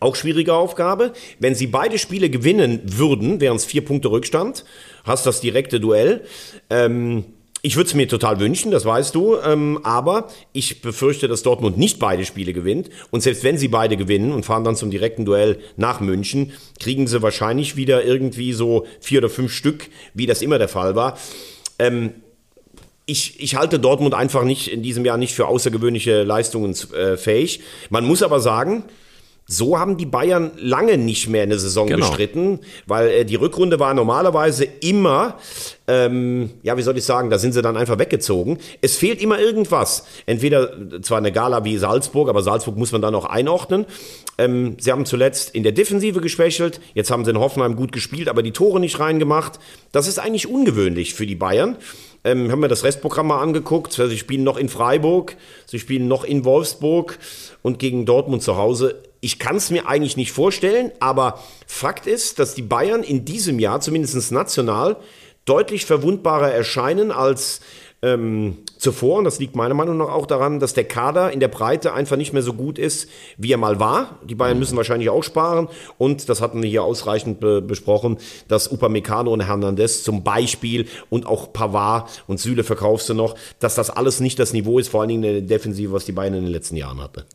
Auch 0.00 0.16
schwierige 0.16 0.54
Aufgabe. 0.54 1.12
Wenn 1.38 1.54
sie 1.54 1.68
beide 1.68 1.96
Spiele 1.98 2.28
gewinnen 2.28 2.80
würden, 2.84 3.40
wären 3.40 3.54
es 3.54 3.64
vier 3.64 3.84
Punkte 3.84 4.10
Rückstand. 4.10 4.64
Hast 5.04 5.24
das 5.24 5.40
direkte 5.40 5.78
Duell. 5.78 6.24
Ähm, 6.68 7.26
ich 7.62 7.76
würde 7.76 7.86
es 7.86 7.94
mir 7.94 8.08
total 8.08 8.40
wünschen, 8.40 8.72
das 8.72 8.84
weißt 8.84 9.14
du. 9.14 9.36
Ähm, 9.36 9.78
aber 9.84 10.30
ich 10.52 10.82
befürchte, 10.82 11.28
dass 11.28 11.44
Dortmund 11.44 11.78
nicht 11.78 12.00
beide 12.00 12.24
Spiele 12.24 12.52
gewinnt. 12.52 12.90
Und 13.12 13.22
selbst 13.22 13.44
wenn 13.44 13.56
sie 13.56 13.68
beide 13.68 13.96
gewinnen 13.96 14.32
und 14.32 14.44
fahren 14.44 14.64
dann 14.64 14.74
zum 14.74 14.90
direkten 14.90 15.24
Duell 15.24 15.60
nach 15.76 16.00
München, 16.00 16.50
kriegen 16.80 17.06
sie 17.06 17.22
wahrscheinlich 17.22 17.76
wieder 17.76 18.04
irgendwie 18.04 18.52
so 18.52 18.84
vier 18.98 19.18
oder 19.18 19.30
fünf 19.30 19.52
Stück, 19.52 19.90
wie 20.12 20.26
das 20.26 20.42
immer 20.42 20.58
der 20.58 20.66
Fall 20.66 20.96
war. 20.96 21.18
Ähm, 21.78 22.14
ich, 23.06 23.40
ich 23.40 23.54
halte 23.56 23.78
Dortmund 23.78 24.14
einfach 24.14 24.42
nicht 24.42 24.68
in 24.68 24.82
diesem 24.82 25.04
Jahr 25.04 25.16
nicht 25.16 25.34
für 25.34 25.46
außergewöhnliche 25.46 26.24
Leistungen 26.24 26.74
äh, 26.92 27.16
fähig. 27.16 27.60
Man 27.88 28.04
muss 28.04 28.22
aber 28.22 28.40
sagen, 28.40 28.84
so 29.48 29.78
haben 29.78 29.96
die 29.96 30.06
Bayern 30.06 30.50
lange 30.58 30.98
nicht 30.98 31.28
mehr 31.28 31.44
eine 31.44 31.56
Saison 31.56 31.86
Genau. 31.86 32.04
bestritten, 32.08 32.58
weil 32.86 33.08
äh, 33.08 33.24
die 33.24 33.36
Rückrunde 33.36 33.78
war 33.78 33.94
normalerweise 33.94 34.64
immer, 34.64 35.38
ähm, 35.86 36.50
ja, 36.64 36.76
wie 36.76 36.82
soll 36.82 36.98
ich 36.98 37.04
sagen, 37.04 37.30
da 37.30 37.38
sind 37.38 37.52
sie 37.52 37.62
dann 37.62 37.76
einfach 37.76 37.96
weggezogen. 38.00 38.58
Es 38.82 38.96
fehlt 38.96 39.22
immer 39.22 39.38
irgendwas. 39.38 40.04
Entweder 40.26 40.72
äh, 40.76 41.00
zwar 41.00 41.18
eine 41.18 41.30
Gala 41.30 41.64
wie 41.64 41.78
Salzburg, 41.78 42.28
aber 42.28 42.42
Salzburg 42.42 42.76
muss 42.76 42.90
man 42.90 43.02
dann 43.02 43.14
auch 43.14 43.24
einordnen. 43.24 43.86
Ähm, 44.36 44.76
sie 44.80 44.90
haben 44.90 45.06
zuletzt 45.06 45.54
in 45.54 45.62
der 45.62 45.70
Defensive 45.70 46.20
geschwächelt, 46.20 46.80
jetzt 46.94 47.12
haben 47.12 47.24
sie 47.24 47.30
in 47.30 47.38
Hoffenheim 47.38 47.76
gut 47.76 47.92
gespielt, 47.92 48.28
aber 48.28 48.42
die 48.42 48.50
Tore 48.52 48.80
nicht 48.80 48.98
reingemacht. 48.98 49.60
Das 49.92 50.08
ist 50.08 50.18
eigentlich 50.18 50.48
ungewöhnlich 50.48 51.14
für 51.14 51.24
die 51.24 51.36
Bayern. 51.36 51.76
Ähm, 52.26 52.50
haben 52.50 52.60
wir 52.60 52.66
das 52.66 52.82
Restprogramm 52.82 53.28
mal 53.28 53.40
angeguckt. 53.40 53.92
Sie 53.92 54.18
spielen 54.18 54.42
noch 54.42 54.56
in 54.56 54.68
Freiburg, 54.68 55.36
sie 55.64 55.78
spielen 55.78 56.08
noch 56.08 56.24
in 56.24 56.44
Wolfsburg 56.44 57.20
und 57.62 57.78
gegen 57.78 58.04
Dortmund 58.04 58.42
zu 58.42 58.56
Hause. 58.56 59.00
Ich 59.20 59.38
kann 59.38 59.54
es 59.54 59.70
mir 59.70 59.86
eigentlich 59.86 60.16
nicht 60.16 60.32
vorstellen, 60.32 60.90
aber 60.98 61.40
Fakt 61.68 62.08
ist, 62.08 62.40
dass 62.40 62.56
die 62.56 62.62
Bayern 62.62 63.04
in 63.04 63.24
diesem 63.24 63.60
Jahr, 63.60 63.80
zumindest 63.80 64.32
national, 64.32 64.96
deutlich 65.44 65.86
verwundbarer 65.86 66.50
erscheinen 66.50 67.12
als 67.12 67.60
ähm, 68.06 68.58
zuvor. 68.78 69.18
Und 69.18 69.24
das 69.24 69.38
liegt 69.38 69.56
meiner 69.56 69.74
Meinung 69.74 69.96
nach 69.96 70.08
auch 70.08 70.26
daran, 70.26 70.60
dass 70.60 70.74
der 70.74 70.84
Kader 70.84 71.32
in 71.32 71.40
der 71.40 71.48
Breite 71.48 71.92
einfach 71.92 72.16
nicht 72.16 72.32
mehr 72.32 72.42
so 72.42 72.52
gut 72.52 72.78
ist, 72.78 73.08
wie 73.36 73.52
er 73.52 73.58
mal 73.58 73.80
war. 73.80 74.20
Die 74.24 74.34
Bayern 74.34 74.58
müssen 74.58 74.76
wahrscheinlich 74.76 75.10
auch 75.10 75.24
sparen. 75.24 75.68
Und 75.98 76.28
das 76.28 76.40
hatten 76.40 76.62
wir 76.62 76.70
hier 76.70 76.84
ausreichend 76.84 77.40
be 77.40 77.60
besprochen, 77.60 78.18
dass 78.48 78.70
Upamecano 78.70 79.32
und 79.32 79.40
Hernandez 79.40 80.04
zum 80.04 80.22
Beispiel 80.22 80.86
und 81.10 81.26
auch 81.26 81.52
Pavard 81.52 82.22
und 82.28 82.38
Süle 82.38 82.62
verkaufst 82.64 83.08
du 83.08 83.14
noch, 83.14 83.34
dass 83.58 83.74
das 83.74 83.90
alles 83.90 84.20
nicht 84.20 84.38
das 84.38 84.52
Niveau 84.52 84.78
ist, 84.78 84.88
vor 84.88 85.00
allen 85.00 85.08
Dingen 85.08 85.24
in 85.24 85.32
der 85.32 85.42
Defensive, 85.42 85.92
was 85.92 86.04
die 86.04 86.12
Bayern 86.12 86.34
in 86.34 86.44
den 86.44 86.52
letzten 86.52 86.76
Jahren 86.76 87.00
hatte. 87.00 87.26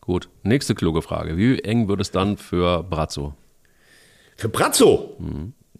Gut, 0.00 0.28
nächste 0.42 0.74
kluge 0.74 1.02
Frage. 1.02 1.36
Wie 1.36 1.58
eng 1.58 1.88
wird 1.88 2.00
es 2.00 2.10
dann 2.10 2.36
für 2.36 2.82
Brazzo? 2.84 3.34
Für 4.36 4.48
Brazzo? 4.48 5.16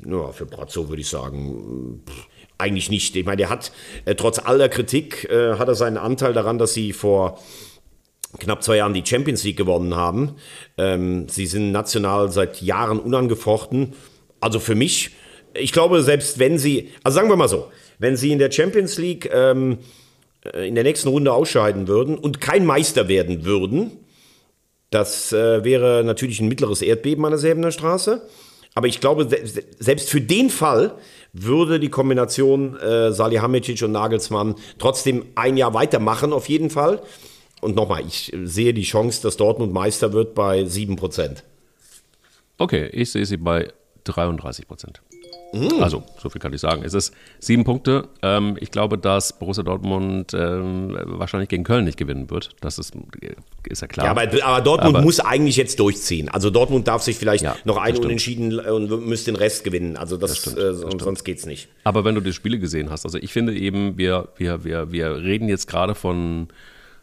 Ja, 0.05 0.33
für 0.33 0.46
Brazzo 0.46 0.88
würde 0.88 1.01
ich 1.01 1.09
sagen, 1.09 2.03
pff, 2.07 2.29
eigentlich 2.59 2.90
nicht. 2.90 3.14
Ich 3.16 3.25
meine, 3.25 3.37
der 3.37 3.51
hat 3.51 3.73
äh, 4.05 4.14
trotz 4.14 4.38
aller 4.38 4.69
Kritik, 4.69 5.29
äh, 5.31 5.55
hat 5.55 5.69
er 5.69 5.75
seinen 5.75 5.97
Anteil 5.97 6.33
daran, 6.33 6.59
dass 6.59 6.75
sie 6.75 6.92
vor 6.92 7.38
knapp 8.38 8.62
zwei 8.62 8.77
Jahren 8.77 8.95
die 8.95 9.05
Champions 9.05 9.45
League 9.45 9.57
gewonnen 9.57 9.95
haben. 9.95 10.37
Ähm, 10.79 11.29
sie 11.29 11.47
sind 11.47 11.73
national 11.73 12.31
seit 12.31 12.61
Jahren 12.62 12.99
unangefochten. 12.99 13.95
Also 14.40 14.61
für 14.61 14.75
mich, 14.75 15.11
ich 15.55 15.73
glaube, 15.73 16.03
selbst 16.03 16.38
wenn 16.38 16.59
sie, 16.59 16.92
also 17.03 17.16
sagen 17.16 17.29
wir 17.29 17.37
mal 17.37 17.49
so, 17.49 17.71
wenn 17.99 18.16
sie 18.16 18.33
in 18.33 18.38
der 18.38 18.51
Champions 18.51 18.99
League 18.99 19.31
ähm, 19.33 19.79
äh, 20.45 20.69
in 20.69 20.75
der 20.75 20.85
nächsten 20.85 21.09
Runde 21.09 21.33
ausscheiden 21.33 21.88
würden 21.88 22.19
und 22.19 22.40
kein 22.40 22.66
Meister 22.66 23.09
werden 23.09 23.45
würden, 23.45 23.92
das 24.90 25.33
äh, 25.33 25.64
wäre 25.64 26.03
natürlich 26.05 26.40
ein 26.40 26.49
mittleres 26.49 26.83
Erdbeben 26.83 27.25
an 27.25 27.33
der 27.33 27.38
Säbener 27.38 27.73
Straße. 27.73 28.23
Aber 28.77 28.87
ich 28.87 29.01
glaube, 29.01 29.29
se 29.29 29.45
se- 29.47 29.65
selbst 29.81 30.09
für 30.11 30.21
den 30.21 30.51
Fall 30.51 30.95
würde 31.33 31.81
die 31.81 31.89
Kombination 31.89 32.77
äh, 32.79 33.11
Salihamidzic 33.11 33.83
und 33.83 33.91
Nagelsmann 33.93 34.55
trotzdem 34.79 35.25
ein 35.35 35.57
Jahr 35.57 35.75
weitermachen, 35.75 36.33
auf 36.33 36.49
jeden 36.49 36.71
Fall. 36.71 37.03
Und 37.62 37.75
nochmal, 37.75 38.05
ich 38.07 38.33
äh, 38.33 38.47
sehe 38.47 38.73
die 38.75 38.83
Chance, 38.85 39.23
dass 39.23 39.37
Dortmund 39.37 39.73
Meister 39.73 40.12
wird 40.12 40.35
bei 40.35 40.61
7%. 40.62 41.43
Okay, 42.59 42.87
ich 42.93 43.11
sehe 43.11 43.27
sie 43.27 43.37
bei 43.39 43.73
33 44.05 44.69
Prozent. 44.69 45.01
Mhm. 45.61 45.83
Also, 45.83 46.03
so 46.19 46.29
viel 46.29 46.40
kann 46.40 46.53
ich 46.53 46.61
sagen. 46.61 46.83
Es 46.85 46.95
ist 46.95 47.14
sieben 47.38 47.64
Punkte. 47.64 48.09
Ähm, 48.23 48.57
ich 48.61 48.71
glaube, 48.71 48.99
dass 48.99 49.38
Borussia 49.38 49.62
Dortmund 49.62 50.35
ähm, 50.35 50.97
wahrscheinlich 51.05 51.49
gegen 51.49 51.64
Köln 51.64 51.85
nicht 51.85 51.99
gewinnen 51.99 52.31
wird. 52.31 52.51
Das 52.61 52.79
ist, 52.79 52.95
ist 53.69 53.83
ja 53.83 53.88
klar. 53.88 54.07
Ja, 54.07 54.11
aber, 54.11 54.23
aber 54.45 54.61
Dortmund 54.61 54.97
aber, 54.97 55.05
muss 55.05 55.21
eigentlich 55.21 55.57
jetzt 55.57 55.79
durchziehen. 55.81 56.29
Also 56.29 56.51
Dortmund 56.51 56.88
darf 56.88 57.03
sich 57.03 57.16
vielleicht 57.16 57.45
ja, 57.45 57.57
noch 57.64 57.77
ein 57.77 57.97
Unentschieden 57.97 58.59
und 58.61 59.07
müsste 59.07 59.33
den 59.33 59.37
Rest 59.37 59.64
gewinnen. 59.64 59.97
Also 59.97 60.16
das, 60.16 60.31
das 60.31 60.38
stimmt, 60.40 60.59
äh, 60.59 60.73
das 60.73 60.81
sonst 60.81 61.25
geht's 61.25 61.47
nicht. 61.47 61.69
Aber 61.85 62.05
wenn 62.05 62.14
du 62.14 62.21
die 62.21 62.33
Spiele 62.33 62.59
gesehen 62.59 62.90
hast, 62.90 63.05
also 63.05 63.19
ich 63.19 63.33
finde 63.33 63.55
eben, 63.55 63.99
wir, 63.99 64.29
wir, 64.37 64.64
wir, 64.64 64.92
wir 64.92 65.16
reden 65.16 65.49
jetzt 65.49 65.66
gerade 65.66 65.95
von, 65.95 66.49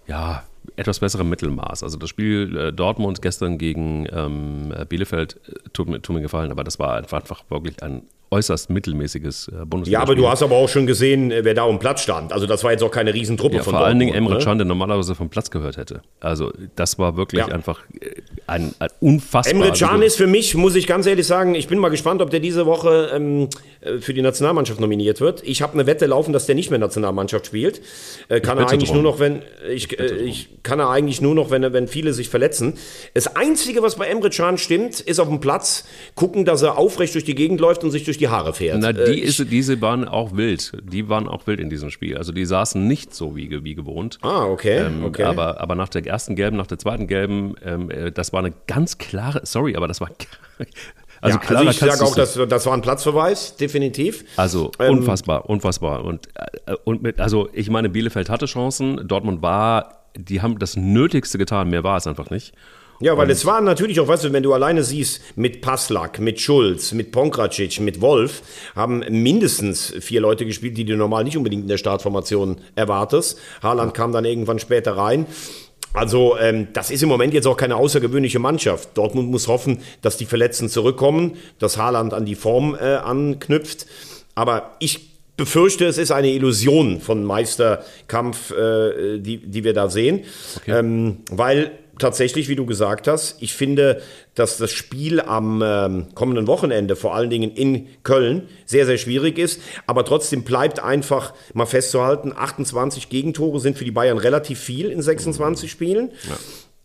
ja, 0.08 0.44
etwas 0.76 1.00
besserem 1.00 1.30
Mittelmaß. 1.30 1.84
Also 1.84 1.98
das 1.98 2.10
Spiel 2.10 2.56
äh, 2.58 2.74
Dortmund 2.74 3.22
gestern 3.22 3.58
gegen 3.58 4.08
ähm, 4.12 4.74
Bielefeld 4.90 5.40
äh, 5.48 5.70
tut, 5.74 5.88
tut, 6.04 6.16
mir 6.16 6.22
gefallen, 6.22 6.52
aber 6.52 6.64
das 6.64 6.80
war 6.80 6.96
einfach, 6.96 7.22
einfach 7.22 7.44
wirklich 7.50 7.82
ein 7.84 8.04
äußerst 8.34 8.70
mittelmäßiges 8.70 9.48
äh, 9.48 9.66
Bundesliga. 9.66 10.00
Ja, 10.00 10.02
aber 10.02 10.16
du 10.16 10.28
hast 10.28 10.42
aber 10.42 10.56
auch 10.56 10.68
schon 10.68 10.88
gesehen, 10.88 11.32
äh, 11.32 11.46
wer 11.46 11.54
da 11.54 11.64
um 11.64 11.80
Platz 11.80 12.02
stand. 12.02 12.34
Also 12.34 12.48
das 12.48 12.64
war 12.64 12.72
jetzt 12.72 12.84
auch 12.84 12.92
keine 12.92 13.14
Riesentruppe 13.14 13.58
ja, 13.58 13.64
von 13.64 13.74
Vor 13.74 13.86
allen 13.86 14.00
Dingen 14.00 14.14
Emre 14.14 14.36
ne? 14.36 14.44
Can, 14.44 14.58
der 14.58 14.66
normalerweise 14.66 15.16
vom 15.16 15.30
Platz 15.30 15.52
gehört 15.52 15.78
hätte. 15.78 16.02
Also 16.20 16.52
das 16.76 16.98
war 16.98 17.16
wirklich 17.16 17.46
ja. 17.46 17.54
einfach 17.54 17.82
äh, 18.02 18.22
ein, 18.54 18.74
ein 18.80 18.90
unfassbar. 19.00 19.54
Emre 19.54 19.74
Can 19.74 20.02
ist 20.02 20.16
für 20.16 20.28
mich, 20.28 20.56
muss 20.56 20.76
ich 20.76 20.88
ganz 20.88 21.06
ehrlich 21.08 21.26
sagen, 21.26 21.56
ich 21.56 21.68
bin 21.68 21.80
mal 21.80 21.90
gespannt, 21.90 22.22
ob 22.22 22.30
der 22.30 22.40
diese 22.40 22.66
Woche 22.66 23.12
ähm, 23.14 23.50
für 24.00 24.14
die 24.14 24.22
Nationalmannschaft 24.22 24.80
nominiert 24.80 25.20
wird. 25.20 25.42
Ich 25.44 25.62
habe 25.62 25.74
eine 25.74 25.88
Wette 25.88 26.06
laufen, 26.06 26.34
dass 26.34 26.46
der 26.46 26.56
nicht 26.56 26.70
mehr 26.70 26.80
Nationalmannschaft 26.80 27.48
spielt. 27.48 27.82
Äh, 28.30 28.42
kann 28.42 28.58
er 28.58 28.70
eigentlich 28.70 28.92
drum. 28.92 29.02
nur 29.02 29.12
noch, 29.12 29.20
wenn 29.20 29.42
ich, 29.70 29.92
ich, 29.92 30.00
äh, 30.00 30.16
ich, 30.18 30.50
kann 30.64 30.80
er 30.80 30.90
eigentlich 30.90 31.22
nur 31.22 31.36
noch, 31.36 31.50
wenn, 31.50 31.74
wenn 31.74 31.88
viele 31.88 32.14
sich 32.14 32.30
verletzen. 32.30 32.76
Das 33.14 33.36
Einzige, 33.36 33.82
was 33.82 33.96
bei 33.96 34.06
Emre 34.06 34.30
Can 34.30 34.58
stimmt, 34.58 35.00
ist 35.00 35.20
auf 35.20 35.28
dem 35.28 35.40
Platz 35.40 35.86
gucken, 36.16 36.46
dass 36.46 36.62
er 36.62 36.78
aufrecht 36.78 37.16
durch 37.16 37.26
die 37.26 37.36
Gegend 37.36 37.60
läuft 37.60 37.84
und 37.84 37.92
sich 37.92 38.04
durch 38.04 38.18
die 38.18 38.28
Haare 38.28 38.54
fährt. 38.54 38.78
Na, 38.80 38.94
die 38.94 39.02
äh, 39.02 39.26
ist, 39.26 39.44
diese 39.52 39.82
waren 39.82 40.08
auch 40.08 40.36
wild. 40.36 40.74
Die 40.84 41.10
waren 41.10 41.28
auch 41.28 41.48
wild 41.48 41.60
in 41.60 41.70
diesem 41.70 41.90
Spiel. 41.90 42.18
Also 42.18 42.32
die 42.32 42.46
saßen 42.46 42.88
nicht 42.88 43.16
so 43.16 43.36
wie, 43.36 43.64
wie 43.64 43.76
gewohnt. 43.76 44.20
Ah, 44.22 44.46
okay. 44.46 44.86
Ähm, 44.86 45.04
okay. 45.06 45.24
Aber, 45.24 45.60
aber 45.60 45.76
nach 45.76 45.90
der 45.90 46.06
ersten 46.06 46.36
gelben, 46.36 46.58
nach 46.58 46.68
der 46.68 46.78
zweiten 46.78 47.08
gelben, 47.08 47.56
ähm, 47.66 47.90
äh, 47.90 48.12
das 48.12 48.32
war 48.32 48.43
eine 48.46 48.54
ganz 48.68 48.98
klare, 48.98 49.42
sorry, 49.46 49.76
aber 49.76 49.88
das 49.88 50.02
war 50.02 50.10
also, 51.22 51.40
ja, 51.40 51.56
also 51.56 51.70
ich 51.70 51.78
sage 51.78 52.04
auch, 52.04 52.16
das, 52.16 52.40
das 52.48 52.66
war 52.66 52.74
ein 52.74 52.82
Platzverweis, 52.82 53.56
definitiv. 53.56 54.26
Also 54.38 54.72
ähm, 54.80 55.00
unfassbar, 55.00 55.50
unfassbar. 55.50 56.04
Und, 56.04 56.28
äh, 56.66 56.76
und 56.84 57.02
mit, 57.02 57.20
also 57.20 57.50
ich 57.54 57.70
meine, 57.70 57.90
Bielefeld 57.90 58.30
hatte 58.30 58.46
Chancen, 58.46 59.08
Dortmund 59.08 59.42
war, 59.42 60.06
die 60.16 60.42
haben 60.42 60.60
das 60.60 60.76
Nötigste 60.76 61.38
getan, 61.38 61.70
mehr 61.70 61.84
war 61.84 61.98
es 61.98 62.08
einfach 62.08 62.30
nicht. 62.30 62.54
Ja, 63.00 63.18
weil 63.18 63.26
und 63.26 63.32
es 63.32 63.46
waren 63.46 63.66
natürlich 63.66 64.00
auch, 64.00 64.08
weißt 64.08 64.24
du, 64.24 64.34
wenn 64.34 64.44
du 64.44 64.54
alleine 64.54 64.84
siehst, 64.84 65.22
mit 65.36 65.62
Passlack, 65.62 66.20
mit 66.20 66.40
Schulz, 66.40 66.94
mit 66.94 67.12
Pongracic, 67.12 67.80
mit 67.82 68.00
Wolf, 68.00 68.42
haben 68.76 69.00
mindestens 69.10 69.94
vier 70.00 70.22
Leute 70.22 70.46
gespielt, 70.46 70.78
die 70.78 70.86
du 70.86 70.96
normal 70.96 71.24
nicht 71.24 71.36
unbedingt 71.36 71.64
in 71.64 71.68
der 71.68 71.78
Startformation 71.78 72.62
erwartest. 72.76 73.40
Haaland 73.62 73.94
kam 73.94 74.12
dann 74.12 74.26
irgendwann 74.26 74.60
später 74.60 74.96
rein. 74.96 75.26
Also 75.94 76.38
ähm, 76.40 76.70
das 76.74 76.90
ist 76.90 77.04
im 77.04 77.10
Moment 77.10 77.34
jetzt 77.34 77.46
auch 77.46 77.58
keine 77.58 77.76
außergewöhnliche 77.76 78.40
Mannschaft. 78.40 78.98
Dortmund 78.98 79.30
muss 79.30 79.48
hoffen, 79.48 79.80
dass 80.02 80.18
die 80.18 80.26
Verletzten 80.26 80.70
zurückkommen, 80.70 81.38
dass 81.60 81.78
Haaland 81.78 82.14
an 82.14 82.26
die 82.26 82.36
Form 82.36 82.76
äh, 82.76 82.96
anknüpft. 82.96 83.86
Aber 84.36 84.72
ich 84.80 85.14
befürchte, 85.38 85.86
es 85.86 85.98
ist 85.98 86.12
eine 86.12 86.30
Illusion 86.30 87.00
von 87.00 87.24
Meisterkampf, 87.24 88.52
äh, 88.52 89.20
die, 89.20 89.38
die 89.38 89.64
wir 89.64 89.74
da 89.74 89.90
sehen. 89.90 90.22
Okay. 90.58 90.80
Ähm, 90.80 91.18
weil 91.32 91.72
tatsächlich, 92.00 92.50
wie 92.50 92.56
du 92.56 92.66
gesagt 92.66 93.08
hast, 93.08 93.42
ich 93.42 93.54
finde, 93.54 94.02
dass 94.36 94.58
das 94.58 94.72
Spiel 94.72 95.22
am 95.22 95.62
ähm, 95.64 96.08
kommenden 96.16 96.48
Wochenende, 96.48 96.96
vor 96.96 97.16
allen 97.16 97.30
Dingen 97.30 97.52
in 97.52 97.88
Köln, 98.04 98.48
sehr, 98.66 98.86
sehr 98.86 98.98
schwierig 98.98 99.38
ist. 99.38 99.62
Aber 99.86 100.04
trotzdem 100.06 100.44
bleibt 100.44 100.80
einfach 100.82 101.34
mal 101.54 101.66
festzuhalten, 101.66 102.34
28 102.36 103.10
Gegentore 103.10 103.60
sind 103.60 103.78
für 103.78 103.86
die 103.86 103.92
Bayern 103.92 104.18
relativ 104.18 104.60
viel 104.60 104.90
in 104.90 105.02
26 105.02 105.70
Spielen. 105.70 106.12
Ja. 106.28 106.38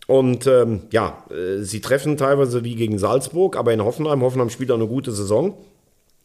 Und 0.06 0.46
ähm, 0.46 0.82
ja, 0.90 1.24
äh, 1.30 1.62
sie 1.62 1.80
treffen 1.80 2.16
teilweise 2.16 2.64
wie 2.64 2.76
gegen 2.76 2.98
Salzburg, 2.98 3.56
aber 3.56 3.72
in 3.72 3.84
Hoffenheim. 3.84 4.22
Hoffenheim 4.22 4.50
spielt 4.50 4.70
auch 4.70 4.76
eine 4.76 4.86
gute 4.86 5.12
Saison. 5.12 5.54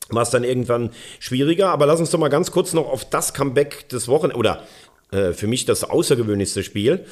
War 0.09 0.23
es 0.23 0.29
dann 0.29 0.43
irgendwann 0.43 0.91
schwieriger. 1.19 1.69
Aber 1.69 1.85
lass 1.85 1.99
uns 1.99 2.09
doch 2.09 2.19
mal 2.19 2.29
ganz 2.29 2.51
kurz 2.51 2.73
noch 2.73 2.89
auf 2.89 3.09
das 3.09 3.33
Comeback 3.33 3.89
des 3.89 4.07
Wochenendes, 4.07 4.39
oder 4.39 4.63
äh, 5.11 5.33
für 5.33 5.47
mich 5.47 5.65
das 5.65 5.83
außergewöhnlichste 5.83 6.63
Spiel 6.63 7.05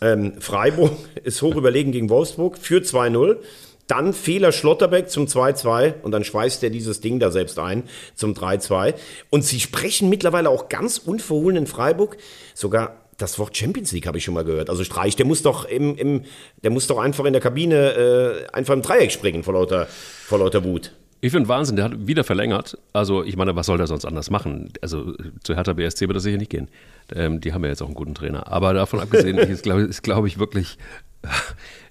ähm, 0.00 0.40
Freiburg 0.40 0.92
ist 1.24 1.42
hoch 1.42 1.56
überlegen 1.56 1.92
gegen 1.92 2.10
Wolfsburg, 2.10 2.58
führt 2.58 2.86
2-0. 2.86 3.38
Dann 3.86 4.12
Fehler 4.12 4.50
Schlotterbeck 4.50 5.10
zum 5.10 5.26
2-2 5.26 6.02
und 6.02 6.10
dann 6.10 6.24
schweißt 6.24 6.62
er 6.64 6.70
dieses 6.70 7.00
Ding 7.00 7.20
da 7.20 7.30
selbst 7.30 7.58
ein 7.58 7.84
zum 8.16 8.34
3-2. 8.34 8.94
Und 9.30 9.44
sie 9.44 9.60
sprechen 9.60 10.08
mittlerweile 10.08 10.50
auch 10.50 10.68
ganz 10.68 10.98
unverhohlen 10.98 11.56
in 11.56 11.66
Freiburg 11.68 12.16
sogar 12.54 12.96
das 13.18 13.38
Wort 13.38 13.56
Champions 13.56 13.92
League 13.92 14.06
habe 14.06 14.18
ich 14.18 14.24
schon 14.24 14.34
mal 14.34 14.44
gehört. 14.44 14.68
Also 14.68 14.84
Streich, 14.84 15.16
der 15.16 15.24
muss 15.24 15.42
doch 15.42 15.64
im, 15.64 15.96
im 15.96 16.24
der 16.62 16.70
muss 16.70 16.86
doch 16.86 16.98
einfach 16.98 17.24
in 17.24 17.32
der 17.32 17.40
Kabine 17.40 18.46
äh, 18.50 18.52
einfach 18.52 18.74
im 18.74 18.82
Dreieck 18.82 19.10
springen 19.10 19.42
vor 19.42 19.54
lauter, 19.54 19.86
vor 19.86 20.38
lauter 20.38 20.64
Wut. 20.64 20.92
Ich 21.20 21.32
finde 21.32 21.48
Wahnsinn, 21.48 21.76
der 21.76 21.86
hat 21.86 22.06
wieder 22.06 22.24
verlängert. 22.24 22.78
Also 22.92 23.24
ich 23.24 23.36
meine, 23.36 23.56
was 23.56 23.66
soll 23.66 23.78
der 23.78 23.86
sonst 23.86 24.04
anders 24.04 24.30
machen? 24.30 24.72
Also 24.82 25.14
zu 25.42 25.54
Hertha 25.54 25.72
BSC 25.72 26.06
wird 26.06 26.16
das 26.16 26.22
sicher 26.22 26.36
nicht 26.36 26.50
gehen. 26.50 26.68
Ähm, 27.14 27.40
die 27.40 27.52
haben 27.52 27.64
ja 27.64 27.70
jetzt 27.70 27.82
auch 27.82 27.86
einen 27.86 27.94
guten 27.94 28.14
Trainer. 28.14 28.52
Aber 28.52 28.74
davon 28.74 29.00
abgesehen, 29.00 29.38
ist 29.38 29.62
glaube 29.62 29.88
glaub 30.02 30.26
ich 30.26 30.38
wirklich, 30.38 30.78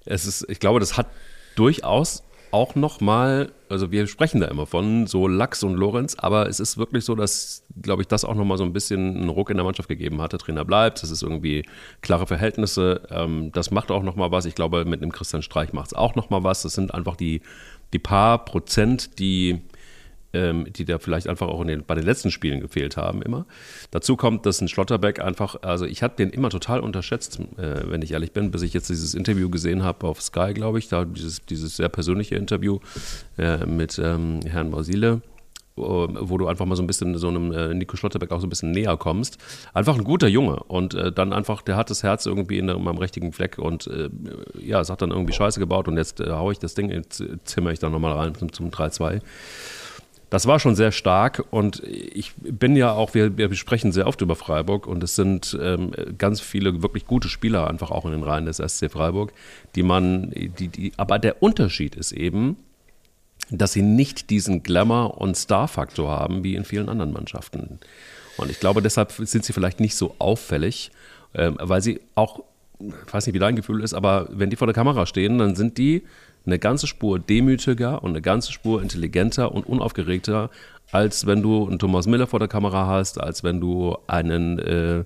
es 0.04 0.26
ist, 0.26 0.48
ich 0.48 0.60
glaube, 0.60 0.80
das 0.80 0.96
hat 0.96 1.06
durchaus 1.56 2.22
auch 2.52 2.74
nochmal, 2.74 3.50
also 3.68 3.90
wir 3.90 4.06
sprechen 4.06 4.40
da 4.40 4.46
immer 4.46 4.66
von 4.66 5.06
so 5.06 5.26
Lachs 5.26 5.62
und 5.62 5.74
Lorenz, 5.74 6.14
aber 6.14 6.48
es 6.48 6.60
ist 6.60 6.78
wirklich 6.78 7.04
so, 7.04 7.14
dass, 7.14 7.64
glaube 7.82 8.02
ich, 8.02 8.08
das 8.08 8.24
auch 8.24 8.34
nochmal 8.34 8.56
so 8.56 8.64
ein 8.64 8.72
bisschen 8.72 9.16
einen 9.16 9.28
Ruck 9.28 9.50
in 9.50 9.56
der 9.56 9.64
Mannschaft 9.64 9.88
gegeben 9.88 10.22
hat. 10.22 10.32
Der 10.32 10.38
Trainer 10.38 10.64
bleibt, 10.64 11.02
es 11.02 11.10
ist 11.10 11.22
irgendwie 11.22 11.66
klare 12.00 12.26
Verhältnisse, 12.26 13.02
ähm, 13.10 13.50
das 13.52 13.70
macht 13.70 13.90
auch 13.90 14.02
nochmal 14.02 14.30
was. 14.30 14.46
Ich 14.46 14.54
glaube, 14.54 14.84
mit 14.84 15.02
einem 15.02 15.12
Christian 15.12 15.42
Streich 15.42 15.72
macht 15.72 15.88
es 15.88 15.94
auch 15.94 16.14
nochmal 16.14 16.44
was. 16.44 16.62
Das 16.62 16.74
sind 16.74 16.94
einfach 16.94 17.16
die, 17.16 17.42
die 17.92 17.98
paar 17.98 18.44
Prozent, 18.44 19.18
die 19.18 19.60
ähm, 20.36 20.66
die 20.70 20.84
da 20.84 20.98
vielleicht 20.98 21.28
einfach 21.28 21.48
auch 21.48 21.64
den, 21.64 21.84
bei 21.84 21.94
den 21.94 22.04
letzten 22.04 22.30
Spielen 22.30 22.60
gefehlt 22.60 22.96
haben 22.96 23.22
immer. 23.22 23.46
Dazu 23.90 24.16
kommt, 24.16 24.44
dass 24.44 24.60
ein 24.60 24.68
Schlotterbeck 24.68 25.20
einfach, 25.20 25.56
also 25.62 25.86
ich 25.86 26.02
habe 26.02 26.14
den 26.16 26.30
immer 26.30 26.50
total 26.50 26.80
unterschätzt, 26.80 27.40
äh, 27.56 27.90
wenn 27.90 28.02
ich 28.02 28.12
ehrlich 28.12 28.32
bin, 28.32 28.50
bis 28.50 28.62
ich 28.62 28.74
jetzt 28.74 28.90
dieses 28.90 29.14
Interview 29.14 29.48
gesehen 29.48 29.82
habe 29.82 30.06
auf 30.06 30.20
Sky, 30.20 30.52
glaube 30.52 30.78
ich, 30.78 30.88
da 30.88 31.04
dieses, 31.04 31.44
dieses 31.46 31.76
sehr 31.76 31.88
persönliche 31.88 32.34
Interview 32.34 32.80
äh, 33.38 33.64
mit 33.64 33.98
ähm, 33.98 34.40
Herrn 34.46 34.70
Mausile 34.70 35.22
wo 35.76 36.38
du 36.38 36.46
einfach 36.46 36.64
mal 36.64 36.76
so 36.76 36.82
ein 36.82 36.86
bisschen 36.86 37.16
so 37.18 37.28
einem 37.28 37.52
äh, 37.52 37.74
Nico 37.74 37.96
Schlotterbeck 37.96 38.32
auch 38.32 38.40
so 38.40 38.46
ein 38.46 38.50
bisschen 38.50 38.70
näher 38.70 38.96
kommst. 38.96 39.38
Einfach 39.74 39.96
ein 39.96 40.04
guter 40.04 40.28
Junge 40.28 40.56
und 40.64 40.94
äh, 40.94 41.12
dann 41.12 41.32
einfach, 41.32 41.62
der 41.62 41.76
hat 41.76 41.90
das 41.90 42.02
Herz 42.02 42.26
irgendwie 42.26 42.58
in, 42.58 42.68
in 42.68 42.82
meinem 42.82 42.98
richtigen 42.98 43.32
Fleck 43.32 43.58
und 43.58 43.86
äh, 43.86 44.08
ja, 44.58 44.80
es 44.80 44.90
hat 44.90 45.02
dann 45.02 45.10
irgendwie 45.10 45.34
Scheiße 45.34 45.60
gebaut 45.60 45.88
und 45.88 45.96
jetzt 45.96 46.20
äh, 46.20 46.30
haue 46.30 46.52
ich 46.52 46.58
das 46.58 46.74
Ding, 46.74 46.90
jetzt 46.90 47.22
zimmer 47.44 47.70
ich 47.70 47.78
dann 47.78 47.92
nochmal 47.92 48.12
rein 48.12 48.34
zum, 48.34 48.52
zum 48.52 48.70
3-2 48.70 49.20
das 50.30 50.46
war 50.46 50.58
schon 50.58 50.74
sehr 50.74 50.90
stark 50.90 51.44
und 51.50 51.82
ich 51.84 52.32
bin 52.36 52.74
ja 52.74 52.92
auch, 52.92 53.14
wir, 53.14 53.38
wir 53.38 53.54
sprechen 53.54 53.92
sehr 53.92 54.06
oft 54.06 54.20
über 54.20 54.34
Freiburg 54.34 54.86
und 54.86 55.02
es 55.04 55.14
sind 55.14 55.56
ähm, 55.60 55.92
ganz 56.18 56.40
viele 56.40 56.82
wirklich 56.82 57.06
gute 57.06 57.28
Spieler 57.28 57.68
einfach 57.68 57.90
auch 57.92 58.04
in 58.06 58.10
den 58.10 58.24
Reihen 58.24 58.44
des 58.44 58.56
SC 58.56 58.90
Freiburg, 58.90 59.32
die 59.76 59.84
man, 59.84 60.30
die, 60.30 60.68
die, 60.68 60.92
aber 60.96 61.18
der 61.18 61.42
Unterschied 61.42 61.94
ist 61.94 62.12
eben, 62.12 62.56
dass 63.50 63.72
sie 63.72 63.82
nicht 63.82 64.30
diesen 64.30 64.62
Glamour- 64.62 65.20
und 65.20 65.36
Star-Faktor 65.36 66.10
haben 66.10 66.42
wie 66.44 66.56
in 66.56 66.64
vielen 66.64 66.88
anderen 66.88 67.12
Mannschaften. 67.12 67.78
Und 68.36 68.50
ich 68.50 68.60
glaube, 68.60 68.82
deshalb 68.82 69.12
sind 69.12 69.44
sie 69.44 69.52
vielleicht 69.52 69.80
nicht 69.80 69.96
so 69.96 70.14
auffällig, 70.18 70.90
ähm, 71.34 71.56
weil 71.60 71.80
sie 71.80 72.00
auch, 72.14 72.40
ich 72.80 73.12
weiß 73.12 73.26
nicht, 73.26 73.34
wie 73.34 73.40
dein 73.40 73.56
Gefühl 73.56 73.82
ist, 73.82 73.94
aber 73.94 74.28
wenn 74.30 74.50
die 74.50 74.56
vor 74.56 74.66
der 74.66 74.74
Kamera 74.74 75.06
stehen, 75.06 75.38
dann 75.38 75.56
sind 75.56 75.78
die 75.78 76.02
eine 76.44 76.58
ganze 76.58 76.86
Spur 76.86 77.18
demütiger 77.18 78.02
und 78.02 78.10
eine 78.10 78.22
ganze 78.22 78.52
Spur 78.52 78.80
intelligenter 78.80 79.52
und 79.52 79.66
unaufgeregter, 79.66 80.50
als 80.92 81.26
wenn 81.26 81.42
du 81.42 81.66
einen 81.66 81.78
Thomas 81.78 82.06
Miller 82.06 82.26
vor 82.26 82.38
der 82.38 82.48
Kamera 82.48 82.86
hast, 82.86 83.20
als 83.20 83.42
wenn 83.42 83.60
du 83.60 83.96
einen 84.06 84.58
äh, 84.60 85.04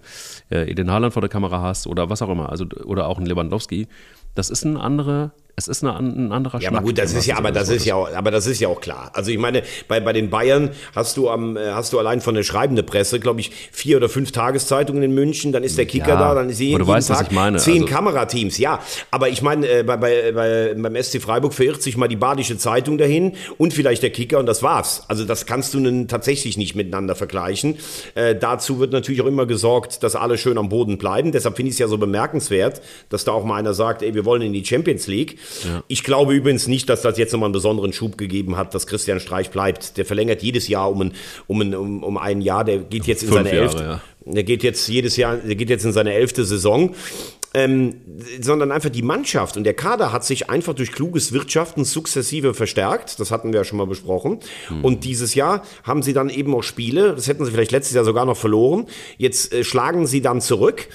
äh 0.51 0.71
Eden 0.71 0.91
Haaland 0.91 1.15
vor 1.15 1.23
der 1.23 1.31
Kamera 1.31 1.63
hast 1.63 1.87
oder 1.87 2.11
was 2.11 2.21
auch 2.21 2.29
immer, 2.29 2.51
also 2.51 2.67
oder 2.85 3.07
auch 3.07 3.17
einen 3.17 3.27
Lewandowski. 3.27 3.89
Das 4.35 4.51
ist 4.51 4.67
eine 4.67 4.81
andere 4.81 5.33
es 5.61 5.69
ist 5.69 5.85
eine, 5.85 5.97
ein 5.99 6.33
anderer 6.33 6.61
Ja, 6.61 6.71
aber 6.71 6.81
gut, 6.81 6.97
das 6.97 7.13
ist 7.13 7.27
ja, 7.27 7.37
aber 7.37 7.53
das 7.53 7.69
ist 7.69 7.85
ja, 7.85 7.95
auch, 7.95 8.11
aber 8.13 8.31
das 8.31 8.47
ist 8.47 8.61
ja 8.61 8.69
auch 8.69 8.81
klar. 8.81 9.11
Also 9.13 9.31
ich 9.31 9.39
meine, 9.39 9.63
bei, 9.89 10.01
bei 10.01 10.13
den 10.13 10.31
Bayern 10.31 10.71
hast 10.95 11.17
du 11.17 11.29
am, 11.29 11.57
äh, 11.57 11.71
hast 11.73 11.93
du 11.93 11.99
allein 11.99 12.21
von 12.21 12.35
der 12.35 12.43
schreibenden 12.43 12.87
Presse, 12.87 13.21
glaube 13.21 13.41
ich, 13.41 13.51
vier 13.73 13.99
oder 13.99 14.09
fünf 14.09 14.33
Tageszeitungen 14.33 15.03
in 15.03 15.13
München. 15.13 15.53
Dann 15.53 15.63
ist 15.63 15.77
der 15.77 15.87
Kicker 15.87 16.09
ja, 16.09 16.19
da, 16.19 16.35
dann 16.35 16.49
ist 16.49 16.61
jeden, 16.61 16.87
weißt, 16.87 17.09
Tag 17.09 17.29
zehn 17.29 17.83
also, 17.83 17.85
Kamerateams. 17.85 18.59
Ja, 18.59 18.81
aber 19.11 19.29
ich 19.29 19.43
meine, 19.43 19.69
äh, 19.69 19.83
bei, 19.83 19.97
bei, 19.97 20.33
bei, 20.33 20.75
beim 20.75 21.03
SC 21.03 21.21
Freiburg 21.21 21.53
verirrt 21.53 21.83
sich 21.83 21.97
mal 21.97 22.09
die 22.09 22.17
Badische 22.17 22.57
Zeitung 22.57 22.97
dahin 22.97 23.35
und 23.59 23.75
vielleicht 23.75 24.03
der 24.03 24.11
Kicker 24.11 24.39
und 24.39 24.47
das 24.47 24.63
war's. 24.63 25.05
Also 25.09 25.25
das 25.25 25.47
kannst 25.47 25.75
du 25.75 25.81
nun 25.81 26.09
tatsächlich 26.09 26.57
nicht 26.57 26.75
miteinander 26.75 27.15
vergleichen. 27.15 27.77
Äh, 28.15 28.35
dazu 28.35 28.79
wird 28.79 28.93
natürlich 28.93 29.21
auch 29.21 29.27
immer 29.27 29.47
gesorgt, 29.47 30.03
dass 30.03 30.17
alle 30.17 30.39
schön 30.39 30.57
am 30.59 30.69
Boden 30.69 30.97
bleiben. 30.97 31.33
Deshalb 31.33 31.57
finde 31.57 31.69
ich 31.69 31.75
es 31.75 31.79
ja 31.79 31.89
so 31.89 31.99
bemerkenswert, 31.99 32.81
dass 33.09 33.25
da 33.25 33.33
auch 33.33 33.45
mal 33.45 33.57
einer 33.57 33.75
sagt, 33.75 34.03
ey, 34.03 34.15
wir 34.15 34.25
wollen 34.25 34.43
in 34.43 34.53
die 34.53 34.65
Champions 34.65 35.07
League. 35.07 35.39
Ich 35.89 36.05
glaube 36.05 36.35
übrigens 36.35 36.67
nicht, 36.67 36.89
dass 36.89 37.03
das 37.03 37.19
jetzt 37.19 37.33
nochmal 37.33 37.49
einen 37.49 37.53
besonderen 37.53 37.93
Schub 37.93 38.19
gegeben 38.19 38.57
hat, 38.57 38.75
dass 38.75 38.87
Christian 38.87 39.21
Streich 39.21 39.51
bleibt. 39.51 39.97
Der 39.97 40.05
verlängert 40.05 40.43
jedes 40.43 40.69
Jahr 40.69 40.91
um 40.91 41.01
ein, 41.03 41.13
um 41.47 41.61
ein, 41.61 41.75
um, 41.75 42.03
um 42.03 42.19
ein 42.19 42.41
Jahr. 42.41 42.65
Der 42.65 42.79
geht 42.79 43.07
jetzt 43.07 43.23
in 43.23 43.29
Fünf 43.29 43.39
seine 43.45 43.55
Jahre, 43.55 43.63
elfte. 43.63 43.83
ja. 43.83 44.01
Der 44.27 44.45
geht 44.45 44.63
jetzt 44.63 44.87
jedes 44.89 45.17
Jahr, 45.17 45.37
der 45.37 45.55
geht 45.55 45.71
jetzt 45.71 45.85
in 45.85 45.93
seine 45.93 46.13
elfte 46.13 46.45
Saison. 46.45 46.95
Ähm, 47.53 47.97
sondern 48.41 48.71
einfach 48.71 48.91
die 48.91 49.03
Mannschaft 49.03 49.57
und 49.57 49.65
der 49.65 49.75
Kader 49.75 50.13
hat 50.13 50.25
sich 50.25 50.49
einfach 50.49 50.73
durch 50.73 50.93
kluges 50.93 51.33
Wirtschaften 51.33 51.85
sukzessive 51.85 52.55
verstärkt. 52.55 53.19
Das 53.19 53.33
hatten 53.33 53.53
wir 53.53 53.59
ja 53.59 53.65
schon 53.65 53.79
mal 53.79 53.89
besprochen. 53.89 54.39
Und 54.83 55.03
dieses 55.03 55.35
Jahr 55.35 55.65
haben 55.83 56.05
sie 56.05 56.13
dann 56.13 56.31
eben 56.31 56.55
auch 56.55 56.63
Spiele, 56.63 57.13
das 57.13 57.27
hätten 57.27 57.45
sie 57.45 57.51
vielleicht 57.51 57.73
letztes 57.73 57.97
Jahr 57.97 58.05
sogar 58.05 58.25
noch 58.25 58.37
verloren. 58.37 58.87
Jetzt 59.19 59.53
äh, 59.53 59.65
schlagen 59.65 60.07
sie 60.07 60.21
dann 60.21 60.41
zurück. 60.41 60.87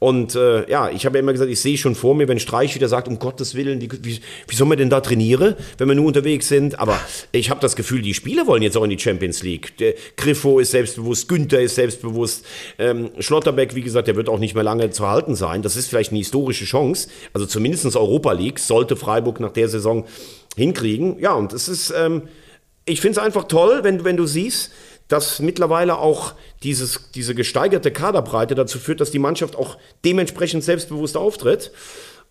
Und 0.00 0.34
äh, 0.34 0.68
ja, 0.70 0.88
ich 0.88 1.04
habe 1.04 1.18
ja 1.18 1.22
immer 1.22 1.32
gesagt, 1.32 1.50
ich 1.50 1.60
sehe 1.60 1.76
schon 1.76 1.94
vor 1.94 2.14
mir, 2.14 2.26
wenn 2.26 2.40
Streich 2.40 2.74
wieder 2.74 2.88
sagt, 2.88 3.06
um 3.06 3.18
Gottes 3.18 3.54
Willen, 3.54 3.82
wie, 3.82 3.90
wie, 4.02 4.20
wie 4.48 4.54
soll 4.56 4.66
man 4.66 4.78
denn 4.78 4.88
da 4.88 5.02
trainieren, 5.02 5.54
wenn 5.76 5.88
wir 5.88 5.94
nur 5.94 6.06
unterwegs 6.06 6.48
sind? 6.48 6.78
Aber 6.78 6.98
ich 7.32 7.50
habe 7.50 7.60
das 7.60 7.76
Gefühl, 7.76 8.00
die 8.00 8.14
Spieler 8.14 8.46
wollen 8.46 8.62
jetzt 8.62 8.78
auch 8.78 8.82
in 8.84 8.88
die 8.88 8.98
Champions 8.98 9.42
League. 9.42 9.76
Der 9.76 9.92
Griffo 10.16 10.58
ist 10.58 10.70
selbstbewusst, 10.70 11.28
Günther 11.28 11.60
ist 11.60 11.74
selbstbewusst, 11.74 12.46
ähm, 12.78 13.10
Schlotterbeck, 13.18 13.74
wie 13.74 13.82
gesagt, 13.82 14.08
der 14.08 14.16
wird 14.16 14.30
auch 14.30 14.38
nicht 14.38 14.54
mehr 14.54 14.64
lange 14.64 14.88
zu 14.88 15.06
halten 15.06 15.34
sein. 15.34 15.60
Das 15.60 15.76
ist 15.76 15.88
vielleicht 15.88 16.12
eine 16.12 16.18
historische 16.18 16.64
Chance. 16.64 17.10
Also 17.34 17.44
zumindest 17.44 17.84
Europa 17.94 18.32
League 18.32 18.58
sollte 18.58 18.96
Freiburg 18.96 19.38
nach 19.38 19.52
der 19.52 19.68
Saison 19.68 20.06
hinkriegen. 20.56 21.18
Ja, 21.18 21.34
und 21.34 21.52
es 21.52 21.68
ist, 21.68 21.92
ähm, 21.94 22.22
ich 22.86 23.02
finde 23.02 23.20
es 23.20 23.24
einfach 23.24 23.44
toll, 23.44 23.80
wenn, 23.82 24.02
wenn 24.02 24.16
du 24.16 24.26
siehst, 24.26 24.70
dass 25.10 25.40
mittlerweile 25.40 25.98
auch 25.98 26.34
dieses, 26.62 27.10
diese 27.14 27.34
gesteigerte 27.34 27.90
Kaderbreite 27.90 28.54
dazu 28.54 28.78
führt, 28.78 29.00
dass 29.00 29.10
die 29.10 29.18
Mannschaft 29.18 29.56
auch 29.56 29.76
dementsprechend 30.04 30.62
selbstbewusst 30.62 31.16
auftritt. 31.16 31.72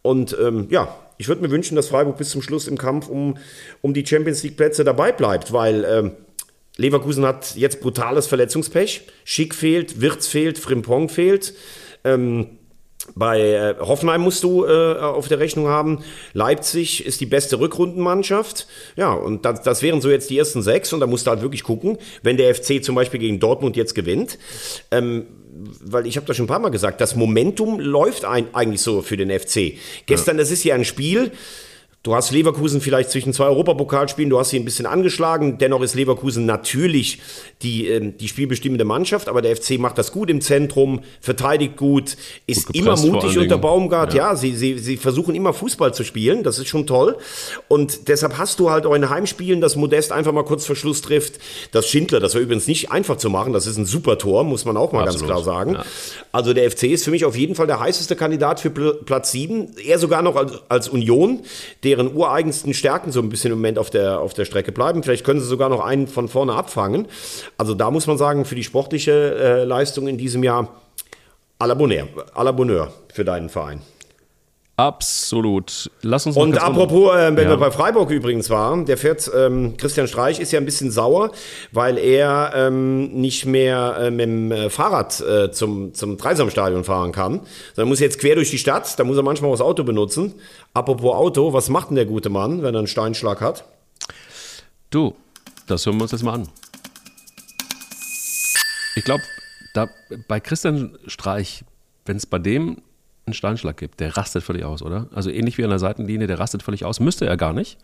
Und 0.01 0.35
ähm, 0.41 0.67
ja, 0.69 0.97
ich 1.17 1.27
würde 1.27 1.41
mir 1.41 1.51
wünschen, 1.51 1.75
dass 1.75 1.89
Freiburg 1.89 2.17
bis 2.17 2.29
zum 2.29 2.41
Schluss 2.41 2.67
im 2.69 2.77
Kampf 2.77 3.09
um, 3.09 3.37
um 3.81 3.93
die 3.93 4.05
Champions 4.05 4.43
League 4.43 4.55
Plätze 4.55 4.85
dabei 4.85 5.11
bleibt, 5.11 5.51
weil 5.51 5.83
ähm, 5.83 6.11
Leverkusen 6.77 7.25
hat 7.25 7.57
jetzt 7.57 7.81
brutales 7.81 8.27
Verletzungspech. 8.27 9.07
Schick 9.25 9.53
fehlt, 9.53 9.99
Wirtz 9.99 10.27
fehlt, 10.27 10.57
Frimpong 10.57 11.09
fehlt. 11.09 11.53
Ähm, 12.05 12.58
bei 13.15 13.41
äh, 13.41 13.75
Hoffenheim 13.79 14.21
musst 14.21 14.43
du 14.43 14.65
äh, 14.65 14.97
auf 14.97 15.27
der 15.27 15.39
Rechnung 15.39 15.67
haben. 15.67 16.03
Leipzig 16.33 17.05
ist 17.05 17.21
die 17.21 17.25
beste 17.25 17.59
Rückrundenmannschaft. 17.59 18.67
Ja, 18.95 19.13
und 19.13 19.45
das, 19.45 19.61
das 19.61 19.81
wären 19.81 20.01
so 20.01 20.09
jetzt 20.09 20.29
die 20.29 20.37
ersten 20.37 20.61
sechs. 20.61 20.93
Und 20.93 20.99
da 20.99 21.07
musst 21.07 21.27
du 21.27 21.31
halt 21.31 21.41
wirklich 21.41 21.63
gucken, 21.63 21.97
wenn 22.23 22.37
der 22.37 22.53
FC 22.53 22.83
zum 22.83 22.95
Beispiel 22.95 23.19
gegen 23.19 23.39
Dortmund 23.39 23.75
jetzt 23.75 23.95
gewinnt. 23.95 24.37
Ähm, 24.91 25.27
weil 25.81 26.07
ich 26.07 26.15
habe 26.15 26.25
das 26.25 26.37
schon 26.37 26.45
ein 26.45 26.47
paar 26.47 26.59
Mal 26.59 26.69
gesagt, 26.69 27.01
das 27.01 27.15
Momentum 27.15 27.79
läuft 27.79 28.25
ein, 28.25 28.47
eigentlich 28.53 28.81
so 28.81 29.01
für 29.01 29.17
den 29.17 29.37
FC. 29.37 29.73
Gestern, 30.05 30.37
das 30.37 30.51
ist 30.51 30.63
ja 30.63 30.75
ein 30.75 30.85
Spiel. 30.85 31.31
Du 32.01 32.15
hast 32.15 32.31
Leverkusen 32.31 32.79
vielleicht 32.79 33.09
zwischen 33.11 33.33
zwei 33.33 33.47
Europapokalspielen, 33.47 34.29
du 34.29 34.39
hast 34.39 34.51
sie 34.51 34.57
ein 34.57 34.63
bisschen 34.63 34.85
angeschlagen. 34.85 35.57
Dennoch 35.57 35.81
ist 35.81 35.95
Leverkusen 35.95 36.45
natürlich 36.45 37.19
die, 37.61 37.89
ähm, 37.89 38.15
die 38.17 38.29
spielbestimmende 38.29 38.85
Mannschaft, 38.85 39.27
aber 39.27 39.41
der 39.41 39.53
FC 39.57 39.77
macht 39.77 39.97
das 39.97 40.13
gut 40.13 40.29
im 40.29 40.39
Zentrum, 40.39 41.01
verteidigt 41.19 41.75
gut, 41.75 42.15
ist 42.47 42.67
Gut 42.67 42.75
immer 42.77 42.95
gepresst 42.95 43.05
mutig 43.11 43.37
unter. 43.37 43.57
Baumgart. 43.57 44.13
Ja, 44.13 44.29
Ja. 44.29 44.35
sie, 44.37 44.55
sie, 44.55 44.79
sie 44.79 44.95
versuchen 44.95 45.35
immer 45.35 45.51
Fußball 45.51 45.93
zu 45.93 46.05
spielen, 46.05 46.41
das 46.43 46.57
ist 46.57 46.69
schon 46.69 46.87
toll. 46.87 47.17
Und 47.67 48.07
deshalb 48.07 48.37
hast 48.37 48.61
du 48.61 48.71
halt 48.71 48.85
auch 48.85 48.93
in 48.93 49.09
Heimspielen, 49.09 49.59
dass 49.59 49.75
Modest 49.75 50.13
einfach 50.13 50.31
mal 50.31 50.45
kurz 50.45 50.65
vor 50.65 50.77
Schluss 50.77 51.01
trifft. 51.01 51.39
Das 51.73 51.85
Schindler, 51.89 52.21
das 52.21 52.33
war 52.33 52.39
übrigens 52.39 52.65
nicht 52.67 52.91
einfach 52.93 53.17
zu 53.17 53.29
machen, 53.29 53.51
das 53.51 53.67
ist 53.67 53.75
ein 53.75 53.85
super 53.85 54.17
Tor, 54.17 54.45
muss 54.45 54.63
man 54.63 54.77
auch 54.77 54.93
mal 54.93 55.03
Absolut. 55.03 55.27
ganz 55.27 55.43
klar 55.43 55.43
sagen. 55.43 55.73
Ja. 55.73 55.83
Also 56.31 56.53
der 56.53 56.71
FC 56.71 56.83
ist 56.83 57.03
für 57.03 57.11
mich 57.11 57.25
auf 57.25 57.35
jeden 57.35 57.55
Fall 57.55 57.67
der 57.67 57.81
heißeste 57.81 58.15
Kandidat 58.15 58.61
für 58.61 58.69
Pl 58.69 58.99
Platz 59.05 59.31
7. 59.33 59.75
Eher 59.85 59.99
sogar 59.99 60.21
noch 60.21 60.37
als, 60.37 60.53
als 60.69 60.87
Union, 60.87 61.41
deren 61.89 62.15
ureigensten 62.15 62.75
Stärken 62.75 63.11
so 63.11 63.19
ein 63.19 63.29
bisschen 63.29 63.51
im 63.51 63.57
Moment 63.57 63.79
auf 63.79 63.89
der, 63.89 64.19
auf 64.19 64.35
der 64.35 64.45
Strecke 64.45 64.71
bleiben. 64.71 65.01
Vielleicht 65.01 65.25
können 65.25 65.39
sie 65.39 65.47
sogar 65.47 65.69
noch 65.69 65.83
einen 65.83 66.07
von 66.07 66.27
vorne 66.27 66.53
abfangen. 66.53 67.07
Also 67.57 67.73
da 67.73 67.89
muss 67.89 68.05
man 68.05 68.19
sagen, 68.19 68.45
für 68.45 68.53
die 68.53 68.63
sportliche 68.63 69.11
äh, 69.11 69.63
Leistung 69.63 70.07
in 70.07 70.19
diesem 70.19 70.43
Jahr 70.43 70.69
à 71.57 71.65
la 71.65 71.73
Bonheur, 71.73 72.07
à 72.35 72.43
la 72.43 72.51
Bonheur 72.51 72.93
für 73.11 73.25
deinen 73.25 73.49
Verein. 73.49 73.81
Absolut. 74.79 75.91
Lass 76.03 76.25
uns 76.25 76.37
Und 76.37 76.57
apropos, 76.57 77.13
äh, 77.13 77.35
wenn 77.35 77.43
Ja. 77.43 77.49
wir 77.49 77.57
bei 77.57 77.69
Freiburg 77.69 78.09
übrigens 78.11 78.49
waren, 78.49 78.85
der 78.85 78.97
fährt, 78.97 79.29
ähm, 79.35 79.75
Christian 79.75 80.07
Streich 80.07 80.39
ist 80.39 80.53
ja 80.53 80.59
ein 80.59 80.63
bisschen 80.63 80.89
sauer, 80.89 81.31
weil 81.73 81.97
er 81.97 82.53
ähm, 82.55 83.11
nicht 83.11 83.45
mehr 83.45 83.97
äh, 83.99 84.09
mit 84.09 84.21
dem 84.21 84.51
äh, 84.53 84.69
Fahrrad 84.69 85.19
äh, 85.19 85.51
zum, 85.51 85.93
zum 85.93 86.15
Dreisamstadion 86.15 86.85
fahren 86.85 87.11
kann, 87.11 87.41
sondern 87.75 87.89
muss 87.89 87.99
jetzt 87.99 88.19
quer 88.19 88.35
durch 88.35 88.51
die 88.51 88.57
Stadt, 88.57 88.97
da 88.97 89.03
muss 89.03 89.17
er 89.17 89.23
manchmal 89.23 89.49
auch 89.49 89.55
das 89.55 89.61
Auto 89.61 89.83
benutzen. 89.83 90.35
Apropos 90.73 91.13
Auto, 91.13 91.51
was 91.51 91.67
macht 91.67 91.89
denn 91.89 91.95
der 91.95 92.05
gute 92.05 92.29
Mann, 92.29 92.63
wenn 92.63 92.73
er 92.73 92.79
einen 92.79 92.87
Steinschlag 92.87 93.41
hat? 93.41 93.65
Du, 94.91 95.13
das 95.67 95.85
hören 95.85 95.97
wir 95.97 96.03
uns 96.03 96.13
jetzt 96.13 96.23
mal 96.23 96.35
an. 96.35 96.47
Ich 98.95 99.03
glaube, 99.03 99.23
da, 99.73 99.89
bei 100.29 100.39
Christian 100.39 100.97
Streich, 101.05 101.65
wenn 102.05 102.15
es 102.15 102.25
bei 102.25 102.39
dem 102.39 102.77
einen 103.29 103.33
Steinschlag 103.33 103.77
gibt, 103.77 103.99
der 103.99 104.17
rastet 104.17 104.43
völlig 104.43 104.63
aus, 104.63 104.81
oder? 104.81 105.07
Also 105.13 105.29
ähnlich 105.29 105.57
wie 105.57 105.63
an 105.63 105.69
der 105.69 105.79
Seitenlinie, 105.79 106.27
der 106.27 106.39
rastet 106.39 106.63
völlig 106.63 106.85
aus. 106.85 106.99
Müsste 106.99 107.25
er 107.25 107.37
gar 107.37 107.53
nicht, 107.53 107.77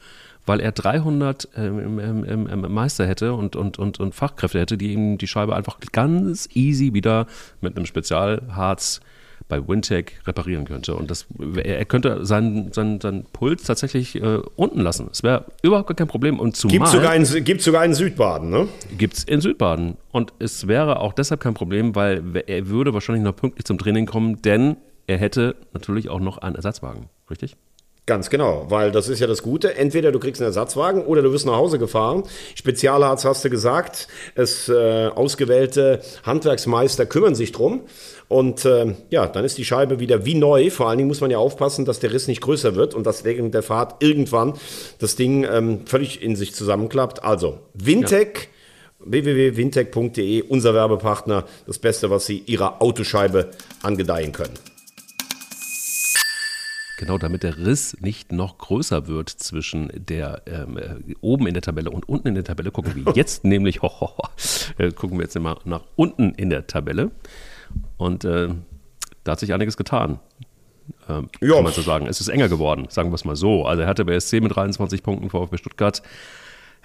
weil 0.45 0.59
er 0.59 0.71
300 0.71 1.49
ähm, 1.55 1.99
ähm, 1.99 2.47
ähm, 2.49 2.73
Meister 2.73 3.07
hätte 3.07 3.33
und, 3.33 3.55
und, 3.55 3.79
und, 3.79 3.99
und 3.99 4.15
Fachkräfte 4.15 4.59
hätte, 4.59 4.77
die 4.77 4.93
ihm 4.93 5.17
die 5.17 5.27
Scheibe 5.27 5.55
einfach 5.55 5.79
ganz 5.91 6.49
easy 6.53 6.93
wieder 6.93 7.27
mit 7.61 7.75
einem 7.75 7.85
Spezialharz 7.85 9.01
bei 9.47 9.67
Wintec 9.67 10.21
reparieren 10.25 10.65
könnte. 10.65 10.95
Und 10.95 11.11
das, 11.11 11.27
er 11.63 11.85
könnte 11.85 12.25
seinen, 12.25 12.71
seinen, 12.71 12.99
seinen 12.99 13.25
Puls 13.25 13.63
tatsächlich 13.63 14.15
äh, 14.15 14.39
unten 14.55 14.81
lassen. 14.81 15.07
Es 15.11 15.23
wäre 15.23 15.45
überhaupt 15.61 15.87
gar 15.87 15.95
kein 15.95 16.07
Problem. 16.07 16.39
Und 16.39 16.55
zumal 16.55 16.77
Gibt 16.77 16.87
sogar 16.87 17.15
in, 17.15 17.43
gibt's 17.43 17.65
sogar 17.65 17.85
in 17.85 17.93
Südbaden, 17.93 18.49
ne? 18.49 18.67
gibt 18.97 19.17
es 19.17 19.23
in 19.23 19.41
Südbaden. 19.41 19.97
Und 20.11 20.33
es 20.39 20.67
wäre 20.67 20.99
auch 20.99 21.13
deshalb 21.13 21.41
kein 21.41 21.53
Problem, 21.53 21.95
weil 21.95 22.23
er 22.47 22.67
würde 22.67 22.93
wahrscheinlich 22.93 23.23
noch 23.23 23.35
pünktlich 23.35 23.65
zum 23.65 23.77
Training 23.77 24.05
kommen, 24.05 24.41
denn 24.41 24.77
er 25.07 25.17
hätte 25.17 25.55
natürlich 25.73 26.09
auch 26.09 26.19
noch 26.19 26.37
einen 26.37 26.55
Ersatzwagen, 26.55 27.09
richtig? 27.29 27.57
Ganz 28.07 28.29
genau, 28.29 28.67
weil 28.69 28.91
das 28.91 29.09
ist 29.09 29.19
ja 29.19 29.25
das 29.25 29.41
Gute. 29.41 29.77
Entweder 29.77 30.11
du 30.11 30.19
kriegst 30.19 30.39
einen 30.39 30.49
Ersatzwagen 30.49 31.03
oder 31.05 31.23
du 31.23 31.31
wirst 31.31 31.47
nach 31.47 31.55
Hause 31.55 31.79
gefahren. 31.79 32.21
Spezialarzt 32.53 33.25
hast 33.25 33.43
du 33.43 33.49
gesagt. 33.49 34.07
Es 34.35 34.69
äh, 34.69 35.07
ausgewählte 35.07 36.01
Handwerksmeister 36.23 37.07
kümmern 37.07 37.33
sich 37.33 37.51
drum. 37.51 37.81
Und 38.27 38.63
äh, 38.63 38.93
ja, 39.09 39.25
dann 39.25 39.43
ist 39.43 39.57
die 39.57 39.65
Scheibe 39.65 39.99
wieder 39.99 40.23
wie 40.23 40.35
neu. 40.35 40.69
Vor 40.69 40.87
allen 40.87 40.99
Dingen 40.99 41.07
muss 41.07 41.21
man 41.21 41.31
ja 41.31 41.39
aufpassen, 41.39 41.85
dass 41.85 41.99
der 41.99 42.13
Riss 42.13 42.27
nicht 42.27 42.41
größer 42.41 42.75
wird 42.75 42.93
und 42.93 43.07
dass 43.07 43.23
während 43.23 43.55
der 43.55 43.63
Fahrt 43.63 44.03
irgendwann 44.03 44.53
das 44.99 45.15
Ding 45.15 45.43
ähm, 45.43 45.87
völlig 45.87 46.21
in 46.21 46.35
sich 46.35 46.53
zusammenklappt. 46.53 47.23
Also, 47.23 47.57
Wintec. 47.73 48.49
www.wintec.de, 48.99 50.43
unser 50.43 50.75
Werbepartner, 50.75 51.45
das 51.65 51.79
Beste, 51.79 52.11
was 52.11 52.27
Sie 52.27 52.43
Ihrer 52.45 52.83
Autoscheibe 52.83 53.49
angedeihen 53.81 54.31
können. 54.31 54.53
Genau, 56.97 57.17
damit 57.17 57.43
der 57.43 57.57
Riss 57.57 57.97
nicht 57.99 58.31
noch 58.31 58.57
größer 58.57 59.07
wird 59.07 59.29
zwischen 59.29 59.91
der 59.93 60.43
ähm, 60.45 60.77
äh, 60.77 61.15
oben 61.19 61.47
in 61.47 61.53
der 61.53 61.61
Tabelle 61.61 61.91
und 61.91 62.07
unten 62.07 62.29
in 62.29 62.35
der 62.35 62.45
Tabelle, 62.45 62.71
gucken 62.71 62.95
wir 62.95 63.13
jetzt 63.15 63.43
nämlich, 63.43 63.81
ho, 63.81 63.89
ho, 63.89 64.17
ho, 64.17 64.23
äh, 64.77 64.91
gucken 64.91 65.17
wir 65.17 65.23
jetzt 65.23 65.37
mal 65.37 65.57
nach 65.65 65.83
unten 65.95 66.31
in 66.35 66.49
der 66.49 66.67
Tabelle. 66.67 67.11
Und 67.97 68.23
äh, 68.23 68.49
da 69.23 69.31
hat 69.33 69.39
sich 69.39 69.53
einiges 69.53 69.75
getan. 69.75 70.19
Ähm. 71.09 71.29
Kann 71.39 71.63
man 71.63 71.73
so 71.73 71.81
sagen. 71.81 72.07
Es 72.07 72.21
ist 72.21 72.27
enger 72.27 72.47
geworden, 72.47 72.87
sagen 72.89 73.09
wir 73.11 73.15
es 73.15 73.25
mal 73.25 73.35
so. 73.35 73.65
Also 73.65 73.81
er 73.81 73.87
hatte 73.87 74.05
BSC 74.05 74.39
mit 74.39 74.55
23 74.55 75.03
Punkten, 75.03 75.29
VfB 75.29 75.57
Stuttgart 75.57 76.01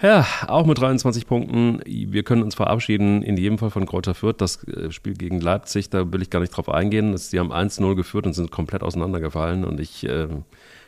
ja, 0.01 0.25
auch 0.47 0.65
mit 0.65 0.79
23 0.79 1.27
Punkten. 1.27 1.81
Wir 1.85 2.23
können 2.23 2.43
uns 2.43 2.55
verabschieden, 2.55 3.21
in 3.23 3.37
jedem 3.37 3.57
Fall 3.57 3.69
von 3.69 3.85
Kräuter 3.85 4.13
Fürth. 4.13 4.39
Das 4.39 4.67
äh, 4.67 4.91
Spiel 4.91 5.13
gegen 5.13 5.39
Leipzig, 5.39 5.89
da 5.89 6.11
will 6.11 6.21
ich 6.21 6.29
gar 6.29 6.39
nicht 6.39 6.55
drauf 6.55 6.69
eingehen. 6.69 7.11
Das, 7.11 7.29
die 7.29 7.39
haben 7.39 7.51
1-0 7.51 7.95
geführt 7.95 8.25
und 8.25 8.33
sind 8.33 8.51
komplett 8.51 8.83
auseinandergefallen. 8.83 9.63
Und 9.63 9.79
ich 9.79 10.03
äh, 10.05 10.27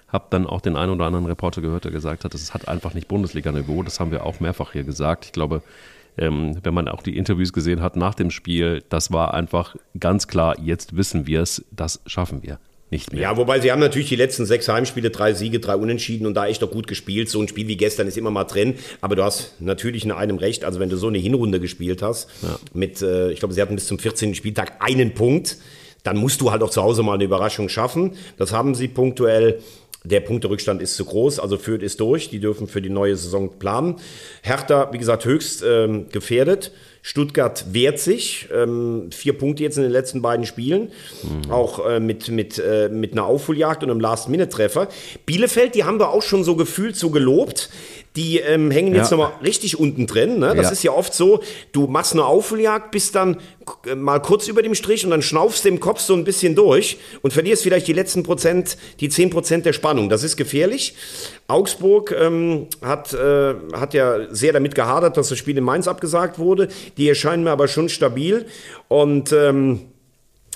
habe 0.07 0.25
dann 0.29 0.47
auch 0.47 0.61
den 0.61 0.75
einen 0.75 0.91
oder 0.91 1.05
anderen 1.05 1.25
Reporter 1.25 1.61
gehört, 1.61 1.85
der 1.85 1.91
gesagt 1.91 2.23
hat, 2.23 2.33
das 2.33 2.53
hat 2.53 2.67
einfach 2.67 2.93
nicht 2.93 3.07
Bundesliga-Niveau. 3.07 3.83
Das 3.83 3.99
haben 3.99 4.11
wir 4.11 4.25
auch 4.25 4.39
mehrfach 4.39 4.71
hier 4.71 4.83
gesagt. 4.83 5.25
Ich 5.25 5.31
glaube, 5.31 5.61
ähm, 6.17 6.57
wenn 6.63 6.73
man 6.73 6.87
auch 6.87 7.01
die 7.01 7.17
Interviews 7.17 7.53
gesehen 7.53 7.81
hat 7.81 7.95
nach 7.95 8.15
dem 8.15 8.31
Spiel, 8.31 8.83
das 8.89 9.11
war 9.11 9.33
einfach 9.33 9.75
ganz 9.99 10.27
klar, 10.27 10.59
jetzt 10.59 10.95
wissen 10.95 11.27
wir 11.27 11.41
es, 11.41 11.65
das 11.71 12.01
schaffen 12.05 12.43
wir 12.43 12.59
nicht 12.93 13.11
mehr. 13.11 13.21
Ja, 13.21 13.37
wobei 13.37 13.59
sie 13.59 13.71
haben 13.71 13.79
natürlich 13.79 14.07
die 14.07 14.15
letzten 14.15 14.45
sechs 14.45 14.69
Heimspiele, 14.69 15.09
drei 15.09 15.33
Siege, 15.33 15.59
drei 15.59 15.75
Unentschieden 15.75 16.25
und 16.25 16.35
da 16.35 16.47
echt 16.47 16.61
doch 16.61 16.71
gut 16.71 16.87
gespielt. 16.87 17.27
So 17.27 17.41
ein 17.41 17.47
Spiel 17.47 17.67
wie 17.67 17.75
gestern 17.75 18.07
ist 18.07 18.17
immer 18.17 18.31
mal 18.31 18.45
drin, 18.45 18.75
aber 19.01 19.15
du 19.15 19.23
hast 19.23 19.59
natürlich 19.59 20.05
in 20.05 20.11
einem 20.11 20.37
recht. 20.37 20.63
Also 20.63 20.79
wenn 20.79 20.89
du 20.89 20.95
so 20.95 21.07
eine 21.07 21.17
Hinrunde 21.17 21.59
gespielt 21.59 22.01
hast, 22.01 22.29
mit, 22.73 23.01
äh, 23.01 23.31
ich 23.31 23.39
glaube, 23.39 23.53
sie 23.53 23.61
hatten 23.61 23.75
bis 23.75 23.87
zum 23.87 23.99
14. 23.99 24.35
Spieltag 24.35 24.77
einen 24.79 25.13
Punkt, 25.13 25.57
dann 26.03 26.17
musst 26.17 26.41
du 26.41 26.51
halt 26.51 26.61
auch 26.61 26.69
zu 26.69 26.83
Hause 26.83 27.01
mal 27.03 27.15
eine 27.15 27.23
Überraschung 27.23 27.67
schaffen. 27.67 28.11
Das 28.37 28.53
haben 28.53 28.75
sie 28.75 28.87
punktuell 28.87 29.59
Der 30.05 30.19
Punkterückstand 30.19 30.81
ist 30.81 30.97
zu 30.97 31.05
groß, 31.05 31.39
also 31.39 31.57
Fürth 31.57 31.81
ist 31.81 32.01
durch. 32.01 32.29
Die 32.29 32.39
dürfen 32.39 32.67
für 32.67 32.81
die 32.81 32.89
neue 32.89 33.15
Saison 33.15 33.57
planen. 33.57 33.95
Hertha, 34.41 34.91
wie 34.91 34.97
gesagt, 34.97 35.23
höchst 35.23 35.63
ähm, 35.65 36.09
gefährdet. 36.11 36.71
Stuttgart 37.05 37.65
wehrt 37.73 37.99
sich. 37.99 38.47
Ähm, 38.51 39.09
vier 39.11 39.37
Punkte 39.37 39.61
jetzt 39.61 39.77
in 39.77 39.83
den 39.83 39.91
letzten 39.91 40.21
beiden 40.21 40.45
Spielen. 40.45 40.91
Mhm. 41.21 41.51
Auch 41.51 41.85
äh, 41.85 41.99
mit, 41.99 42.29
mit, 42.29 42.57
äh, 42.57 42.89
mit 42.89 43.11
einer 43.11 43.25
Aufholjagd 43.25 43.83
und 43.83 43.91
einem 43.91 43.99
Last-Minute-Treffer. 43.99 44.87
Bielefeld, 45.25 45.75
die 45.75 45.83
haben 45.83 45.99
wir 45.99 46.09
auch 46.09 46.23
schon 46.23 46.45
so 46.45 46.55
gefühlt 46.55 46.95
so 46.95 47.11
gelobt 47.11 47.69
die 48.15 48.39
ähm, 48.39 48.69
hängen 48.69 48.93
jetzt 48.93 49.11
ja. 49.11 49.17
nochmal 49.17 49.33
richtig 49.41 49.79
unten 49.79 50.05
drin. 50.05 50.39
Ne? 50.39 50.53
Das 50.55 50.67
ja. 50.67 50.71
ist 50.71 50.83
ja 50.83 50.91
oft 50.91 51.13
so, 51.13 51.41
du 51.71 51.87
machst 51.87 52.13
eine 52.13 52.25
Aufholjagd, 52.25 52.91
bist 52.91 53.15
dann 53.15 53.37
äh, 53.87 53.95
mal 53.95 54.19
kurz 54.19 54.47
über 54.47 54.61
dem 54.61 54.75
Strich 54.75 55.03
und 55.03 55.11
dann 55.11 55.21
schnaufst 55.21 55.65
du 55.65 55.69
im 55.69 55.79
Kopf 55.79 55.99
so 55.99 56.13
ein 56.13 56.23
bisschen 56.23 56.55
durch 56.55 56.97
und 57.21 57.33
verlierst 57.33 57.63
vielleicht 57.63 57.87
die 57.87 57.93
letzten 57.93 58.23
Prozent, 58.23 58.77
die 58.99 59.09
zehn 59.09 59.29
Prozent 59.29 59.65
der 59.65 59.73
Spannung. 59.73 60.09
Das 60.09 60.23
ist 60.23 60.37
gefährlich. 60.37 60.95
Augsburg 61.47 62.15
ähm, 62.17 62.67
hat, 62.83 63.13
äh, 63.13 63.55
hat 63.73 63.93
ja 63.93 64.31
sehr 64.33 64.53
damit 64.53 64.75
gehadert, 64.75 65.17
dass 65.17 65.29
das 65.29 65.37
Spiel 65.37 65.57
in 65.57 65.63
Mainz 65.63 65.87
abgesagt 65.87 66.37
wurde. 66.37 66.67
Die 66.97 67.09
erscheinen 67.09 67.43
mir 67.43 67.51
aber 67.51 67.67
schon 67.67 67.89
stabil 67.89 68.45
und 68.89 69.31
ähm, 69.31 69.87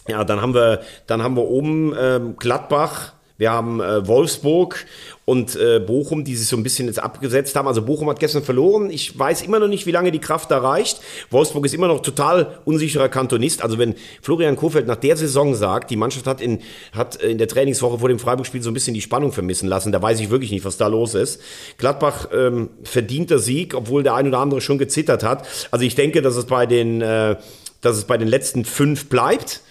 ja, 0.08 0.24
dann 0.24 0.42
haben 0.42 0.54
wir, 0.54 0.82
dann 1.06 1.22
haben 1.22 1.36
wir 1.36 1.44
oben 1.44 1.94
ähm, 2.00 2.36
Gladbach, 2.38 3.14
wir 3.38 3.52
haben 3.52 3.82
äh, 3.82 4.08
Wolfsburg 4.08 4.86
und 5.26 5.56
äh, 5.56 5.80
Bochum, 5.80 6.24
die 6.24 6.36
sich 6.36 6.48
so 6.48 6.56
ein 6.56 6.64
bisschen 6.64 6.88
jetzt 6.88 7.00
abgesetzt 7.00 7.56
haben. 7.56 7.68
Also 7.68 7.82
Bochum 7.82 8.10
hat 8.10 8.20
gestern 8.20 8.44
verloren. 8.44 8.90
Ich 8.90 9.18
weiß 9.18 9.42
immer 9.42 9.60
noch 9.60 9.68
nicht, 9.68 9.86
wie 9.86 9.92
lange 9.92 10.12
die 10.12 10.20
Kraft 10.20 10.50
da 10.50 10.58
reicht. 10.60 11.02
Wolfsburg 11.30 11.66
ist 11.66 11.74
immer 11.74 11.88
noch 11.88 12.02
total 12.02 12.60
unsicherer 12.66 13.10
Kantonist. 13.10 13.62
Also 13.62 13.78
wenn 13.78 13.96
Florian 14.22 14.56
Kofeld 14.56 14.88
nach 14.88 14.96
der 14.96 15.18
Saison 15.18 15.54
sagt, 15.54 15.92
die 15.92 15.98
Mannschaft 15.98 16.28
hat 16.28 16.42
in, 16.42 16.60
hat 16.94 17.18
in 17.18 17.38
der 17.38 17.48
Trainingswoche 17.48 18.00
vor 18.00 18.10
dem 18.10 18.20
Freiburg-Spiel 18.20 18.62
so 18.62 18.72
ein 18.72 18.74
bisschen 18.74 18.94
die 18.94 19.02
Spannung 19.02 19.32
vermissen 19.34 19.68
lassen, 19.68 19.92
da 19.92 20.02
weiß 20.02 20.20
ich 20.22 20.30
wirklich 20.30 20.52
nicht, 20.52 20.66
was 20.66 20.78
da 20.78 20.88
los 20.88 21.14
ist. 21.14 21.42
Gladbach 21.78 22.30
ähm, 22.34 22.70
verdienter 22.84 23.40
Sieg, 23.40 23.76
obwohl 23.76 24.04
der 24.04 24.16
ein 24.16 24.28
oder 24.28 24.40
andere 24.40 24.62
schon 24.62 24.78
gezittert 24.78 25.24
hat. 25.24 25.46
Also 25.72 25.86
ich 25.86 25.96
denke, 25.96 26.22
dass 26.22 26.38
es 26.38 26.46
bei 26.46 26.66
den, 26.66 27.02
äh, 27.02 27.36
dass 27.82 27.98
es 27.98 28.06
bei 28.06 28.18
den 28.18 28.30
letzten 28.30 28.66
fünf 28.66 29.10
bleibt. 29.10 29.62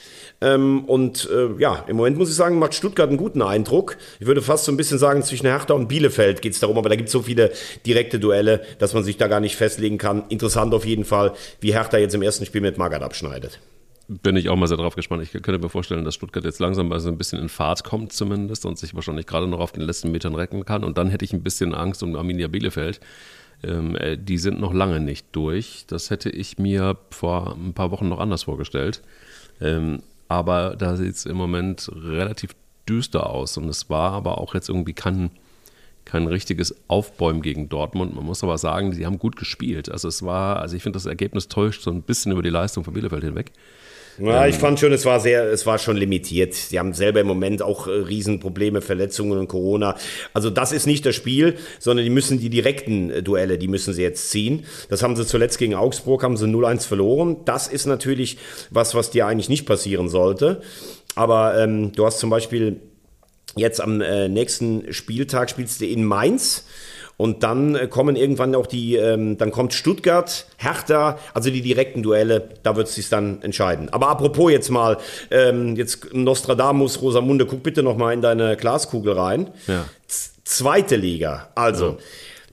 Ähm, 0.40 0.85
und 0.85 1.29
äh, 1.33 1.49
ja, 1.59 1.85
im 1.87 1.96
Moment 1.96 2.18
muss 2.18 2.29
ich 2.29 2.35
sagen, 2.35 2.59
macht 2.59 2.75
Stuttgart 2.75 3.09
einen 3.09 3.16
guten 3.16 3.42
Eindruck. 3.42 3.96
Ich 4.20 4.27
würde 4.27 4.42
fast 4.42 4.64
so 4.64 4.72
ein 4.72 4.77
bisschen 4.77 4.99
sagen, 4.99 5.22
zwischen 5.22 5.46
Hertha 5.46 5.75
und 5.75 5.88
Bielefeld 5.88 6.42
geht 6.42 6.53
es 6.53 6.61
darum, 6.61 6.77
aber 6.77 6.88
da 6.88 6.96
gibt 6.96 7.09
es 7.09 7.12
so 7.12 7.22
viele 7.22 7.53
direkte 7.87 8.18
Duelle, 8.18 8.62
dass 8.79 8.92
man 8.92 9.03
sich 9.03 9.16
da 9.16 9.29
gar 9.29 9.40
nicht 9.40 9.57
festlegen 9.57 9.99
kann. 9.99 10.25
Interessant 10.29 10.75
auf 10.75 10.85
jeden 10.85 11.05
Fall, 11.05 11.33
wie 11.61 11.72
Hertha 11.72 11.96
jetzt 11.99 12.14
im 12.14 12.22
ersten 12.22 12.44
Spiel 12.44 12.61
mit 12.61 12.79
Magath 12.79 13.03
abschneidet 13.03 13.61
bin 14.09 14.37
ich 14.37 14.49
auch 14.49 14.57
mal 14.57 14.68
sehr 14.68 14.77
drauf 14.77 14.94
gespannt. 14.94 15.22
Ich 15.22 15.33
könnte 15.33 15.59
mir 15.59 15.68
vorstellen, 15.68 16.05
dass 16.05 16.14
Stuttgart 16.14 16.44
jetzt 16.44 16.61
langsam 16.61 16.88
mal 16.88 17.01
so 17.01 17.09
ein 17.09 17.18
bisschen 17.18 17.40
in 17.40 17.49
Fahrt 17.49 17.83
kommt 17.83 18.12
zumindest 18.12 18.64
und 18.64 18.79
sich 18.79 18.94
wahrscheinlich 18.94 19.27
gerade 19.27 19.49
noch 19.49 19.59
auf 19.59 19.72
den 19.72 19.83
letzten 19.83 20.12
Metern 20.12 20.35
retten 20.35 20.64
kann. 20.64 20.85
Und 20.85 20.96
dann 20.96 21.09
hätte 21.09 21.25
ich 21.25 21.33
ein 21.33 21.42
bisschen 21.42 21.75
Angst 21.75 22.03
um 22.03 22.14
Arminia 22.14 22.49
Bielefeld. 22.49 23.01
Ähm, 23.64 23.96
äh, 23.96 24.16
die 24.16 24.38
sind 24.38 24.61
noch 24.61 24.72
lange 24.72 25.01
nicht 25.01 25.27
durch. 25.33 25.85
Das 25.88 26.11
hätte 26.11 26.31
ich 26.31 26.59
mir 26.59 26.99
vor 27.11 27.57
ein 27.57 27.75
paar 27.75 27.90
Wochen 27.90 28.09
noch 28.09 28.20
anders 28.20 28.44
vorgestellt. 28.44 29.03
Ähm, 29.61 30.03
aber 30.28 30.76
da 30.76 30.96
sieht 30.96 31.14
es 31.14 31.26
im 31.26 31.36
Moment 31.36 31.90
relativ 31.94 32.54
düster 32.88 33.30
aus. 33.30 33.56
Und 33.56 33.68
es 33.68 33.90
war 33.90 34.12
aber 34.12 34.38
auch 34.38 34.54
jetzt 34.54 34.68
irgendwie 34.68 34.92
kein, 34.92 35.30
kein 36.04 36.26
richtiges 36.26 36.74
Aufbäumen 36.88 37.42
gegen 37.42 37.68
Dortmund. 37.68 38.14
Man 38.14 38.24
muss 38.24 38.44
aber 38.44 38.58
sagen, 38.58 38.92
sie 38.92 39.06
haben 39.06 39.18
gut 39.18 39.36
gespielt. 39.36 39.90
Also 39.90 40.08
es 40.08 40.22
war, 40.22 40.60
also 40.60 40.76
ich 40.76 40.82
finde, 40.82 40.96
das 40.96 41.06
Ergebnis 41.06 41.48
täuscht 41.48 41.82
so 41.82 41.90
ein 41.90 42.02
bisschen 42.02 42.32
über 42.32 42.42
die 42.42 42.50
Leistung 42.50 42.84
von 42.84 42.94
Bielefeld 42.94 43.24
hinweg. 43.24 43.52
Ja, 44.18 44.46
ich 44.46 44.57
fand 44.57 44.81
schon, 44.81 44.92
es 44.92 45.05
war 45.05 45.20
sehr, 45.20 45.44
es 45.44 45.66
war 45.66 45.79
schon 45.79 45.96
limitiert. 45.96 46.55
Sie 46.55 46.79
haben 46.79 46.94
selber 46.94 47.20
im 47.20 47.26
Moment 47.26 47.62
auch 47.62 47.87
äh, 47.87 47.90
Riesenprobleme, 47.90 48.81
Verletzungen 48.81 49.38
und 49.38 49.48
Corona. 49.48 49.96
Also 50.33 50.48
das 50.50 50.72
ist 50.72 50.87
nicht 50.87 51.05
das 51.05 51.14
Spiel, 51.14 51.57
sondern 51.79 52.05
die 52.05 52.11
müssen 52.11 52.40
die 52.40 52.48
direkten 52.48 53.11
äh, 53.11 53.22
Duelle, 53.22 53.59
die 53.59 53.68
müssen 53.68 53.92
sie 53.92 54.02
jetzt 54.02 54.31
ziehen. 54.31 54.64
Das 54.88 55.02
haben 55.02 55.16
sie 55.16 55.26
zuletzt 55.26 55.59
gegen 55.59 55.74
Augsburg, 55.74 56.22
haben 56.22 56.37
sie 56.37 56.46
0-1 56.46 56.87
verloren. 56.87 57.37
Das 57.44 57.68
ist 57.68 57.87
natürlich 57.87 58.38
was, 58.70 58.94
was 58.94 59.11
dir 59.11 59.26
eigentlich 59.26 59.48
nicht 59.48 59.66
passieren 59.66 60.09
sollte. 60.09 60.62
Aber 61.14 61.59
ähm, 61.59 61.92
du 61.92 62.07
hast 62.07 62.18
zum 62.18 62.31
Beispiel 62.31 62.81
jetzt 63.57 63.81
am 63.81 64.00
äh, 64.00 64.29
nächsten 64.29 64.92
Spieltag 64.92 65.50
spielst 65.50 65.81
du 65.81 65.87
in 65.87 66.05
Mainz. 66.05 66.64
Und 67.16 67.42
dann 67.42 67.74
äh, 67.74 67.87
kommen 67.87 68.14
irgendwann 68.14 68.55
auch 68.55 68.66
die, 68.66 68.96
ähm, 68.96 69.38
dann 69.38 69.50
kommt 69.50 69.72
Stuttgart, 69.72 70.46
Hertha, 70.59 71.18
also 71.33 71.50
die 71.50 71.62
direkten 71.62 72.02
Duelle, 72.02 72.50
da 72.62 72.76
wird 72.76 72.88
es 72.88 72.94
sich 72.94 73.09
dann 73.09 73.40
entscheiden. 73.42 73.88
Aber 73.90 74.09
apropos 74.09 74.50
jetzt 74.50 74.68
mal, 74.70 74.98
ähm, 75.31 75.76
jetzt 75.76 76.12
Nostradamus, 76.12 77.00
Rosamunde, 77.00 77.46
guck 77.46 77.62
bitte 77.62 77.83
noch 77.83 77.96
mal 77.96 78.12
in 78.12 78.20
deine 78.20 78.57
Glaskugel 78.57 79.14
rein. 79.14 79.50
Ja. 79.66 79.87
Zweite 80.44 80.96
Liga, 80.96 81.48
also. 81.55 81.87
Ja. 81.87 81.96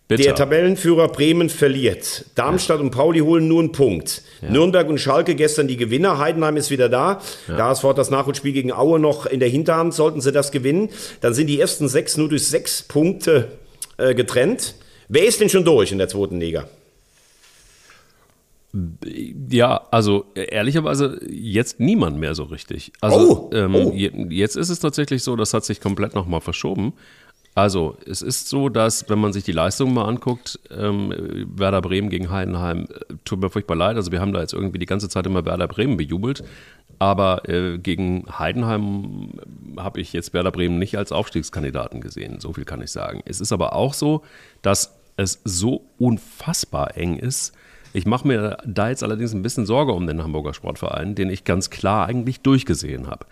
Der 0.10 0.36
Tabellenführer 0.36 1.08
Bremen 1.08 1.50
verliert. 1.50 2.26
Darmstadt 2.36 2.78
ja. 2.78 2.84
und 2.84 2.92
Pauli 2.92 3.20
holen 3.22 3.48
nur 3.48 3.62
einen 3.62 3.72
Punkt. 3.72 4.22
Ja. 4.42 4.52
Nürnberg 4.52 4.88
und 4.88 5.00
Schalke 5.00 5.34
gestern 5.34 5.68
die 5.68 5.78
Gewinner. 5.78 6.20
Heidenheim 6.20 6.56
ist 6.56 6.70
wieder 6.70 6.88
da. 6.88 7.20
Ja. 7.48 7.56
Da 7.56 7.72
ist 7.72 7.84
das 7.84 8.12
Nachholspiel 8.12 8.54
gegen 8.54 8.72
Aue 8.72 9.00
noch 9.00 9.26
in 9.26 9.40
der 9.40 9.50
Hinterhand. 9.50 9.94
Sollten 9.94 10.22
sie 10.22 10.32
das 10.32 10.52
gewinnen, 10.52 10.90
dann 11.22 11.34
sind 11.34 11.48
die 11.48 11.60
ersten 11.60 11.88
sechs 11.88 12.16
nur 12.16 12.30
durch 12.30 12.48
sechs 12.48 12.84
Punkte 12.84 13.48
äh, 13.98 14.16
getrennt. 14.16 14.76
Wer 15.10 15.26
ist 15.26 15.40
denn 15.42 15.50
schon 15.50 15.66
durch 15.66 15.92
in 15.92 15.98
der 15.98 16.08
zweiten 16.08 16.40
Liga? 16.40 16.68
Ja, 19.50 19.88
also 19.92 20.26
ehrlicherweise 20.34 21.20
jetzt 21.30 21.80
niemand 21.80 22.18
mehr 22.18 22.34
so 22.34 22.44
richtig. 22.46 22.92
Also 23.02 23.50
oh, 23.52 23.56
ähm, 23.56 23.76
oh. 23.76 23.92
jetzt 23.94 24.56
ist 24.56 24.70
es 24.70 24.80
tatsächlich 24.80 25.22
so, 25.22 25.36
das 25.36 25.54
hat 25.54 25.64
sich 25.64 25.80
komplett 25.80 26.16
nochmal 26.16 26.42
verschoben. 26.42 26.94
Also 27.56 27.98
es 28.08 28.22
ist 28.24 28.50
so, 28.50 28.70
dass 28.70 29.10
wenn 29.10 29.20
man 29.20 29.32
sich 29.32 29.44
die 29.44 29.52
Leistung 29.52 29.94
mal 29.94 30.06
anguckt, 30.06 30.60
ähm, 30.72 31.14
Werder 31.56 31.82
Bremen 31.82 32.10
gegen 32.10 32.32
Heidenheim, 32.32 32.88
äh, 32.90 33.14
tut 33.26 33.40
mir 33.42 33.50
furchtbar 33.50 33.76
leid. 33.76 33.96
Also 33.96 34.12
wir 34.12 34.22
haben 34.22 34.34
da 34.34 34.42
jetzt 34.42 34.54
irgendwie 34.54 34.80
die 34.80 34.88
ganze 34.88 35.08
Zeit 35.08 35.26
immer 35.28 35.46
Werder 35.46 35.68
Bremen 35.68 35.98
bejubelt. 35.98 36.44
Aber 36.98 37.48
äh, 37.50 37.78
gegen 37.78 38.26
Heidenheim 38.40 39.34
habe 39.78 40.02
ich 40.02 40.14
jetzt 40.14 40.34
Werder 40.34 40.52
Bremen 40.52 40.80
nicht 40.80 40.98
als 40.98 41.12
Aufstiegskandidaten 41.12 42.02
gesehen. 42.02 42.40
So 42.40 42.54
viel 42.54 42.66
kann 42.66 42.82
ich 42.82 42.92
sagen. 42.92 43.22
Es 43.26 43.40
ist 43.40 43.52
aber 43.52 43.74
auch 43.74 43.94
so, 43.94 44.24
dass 44.62 44.96
es 45.18 45.42
so 45.44 45.86
unfassbar 46.00 46.98
eng 46.98 47.18
ist. 47.18 47.54
Ich 47.94 48.08
mache 48.08 48.28
mir 48.28 48.58
da 48.66 48.90
jetzt 48.90 49.04
allerdings 49.04 49.34
ein 49.34 49.44
bisschen 49.44 49.68
Sorge 49.68 49.92
um 49.92 50.08
den 50.08 50.24
Hamburger 50.24 50.56
Sportverein, 50.56 51.14
den 51.14 51.30
ich 51.30 51.44
ganz 51.44 51.70
klar 51.70 52.08
eigentlich 52.08 52.40
durchgesehen 52.40 53.08
habe. 53.08 53.28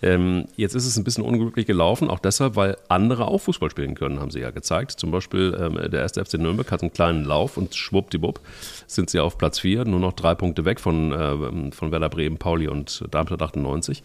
Ähm, 0.00 0.46
jetzt 0.56 0.74
ist 0.74 0.86
es 0.86 0.96
ein 0.96 1.04
bisschen 1.04 1.24
unglücklich 1.24 1.66
gelaufen, 1.66 2.08
auch 2.08 2.20
deshalb, 2.20 2.54
weil 2.54 2.76
andere 2.88 3.26
auch 3.26 3.38
Fußball 3.38 3.70
spielen 3.70 3.94
können, 3.94 4.20
haben 4.20 4.30
sie 4.30 4.40
ja 4.40 4.50
gezeigt. 4.50 4.92
Zum 4.92 5.10
Beispiel 5.10 5.56
ähm, 5.60 5.90
der 5.90 6.00
erste 6.00 6.24
FC 6.24 6.34
Nürnberg 6.34 6.70
hat 6.70 6.82
einen 6.82 6.92
kleinen 6.92 7.24
Lauf 7.24 7.56
und 7.56 7.74
schwuppdiwupp 7.74 8.40
sind 8.86 9.10
sie 9.10 9.18
auf 9.18 9.38
Platz 9.38 9.58
4, 9.60 9.84
nur 9.84 9.98
noch 9.98 10.12
drei 10.12 10.34
Punkte 10.34 10.64
weg 10.64 10.78
von, 10.78 11.12
äh, 11.12 11.72
von 11.72 11.90
Werder 11.90 12.08
Bremen, 12.08 12.38
Pauli 12.38 12.68
und 12.68 13.04
Darmstadt 13.10 13.42
98. 13.42 14.02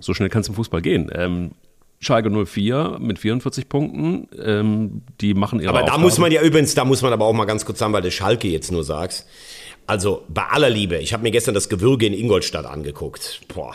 So 0.00 0.12
schnell 0.14 0.28
kann 0.28 0.40
es 0.40 0.48
im 0.48 0.54
Fußball 0.54 0.82
gehen. 0.82 1.10
Ähm, 1.14 1.52
Schalke 2.00 2.30
04 2.30 2.98
mit 3.00 3.18
44 3.18 3.68
Punkten, 3.68 4.28
ähm, 4.40 5.02
die 5.20 5.34
machen 5.34 5.58
ihre 5.58 5.70
Aber 5.70 5.78
da 5.80 5.84
Aufgaben. 5.86 6.02
muss 6.02 6.18
man 6.18 6.30
ja 6.30 6.42
übrigens, 6.42 6.74
da 6.74 6.84
muss 6.84 7.02
man 7.02 7.12
aber 7.12 7.24
auch 7.24 7.32
mal 7.32 7.44
ganz 7.44 7.64
kurz 7.64 7.80
sagen, 7.80 7.92
weil 7.92 8.02
du 8.02 8.10
Schalke 8.10 8.46
jetzt 8.48 8.70
nur 8.70 8.84
sagst. 8.84 9.26
Also 9.88 10.22
bei 10.28 10.42
aller 10.42 10.68
Liebe, 10.68 10.98
ich 10.98 11.14
habe 11.14 11.22
mir 11.22 11.30
gestern 11.30 11.54
das 11.54 11.70
Gewürge 11.70 12.04
in 12.04 12.12
Ingolstadt 12.12 12.66
angeguckt. 12.66 13.40
Boah. 13.48 13.74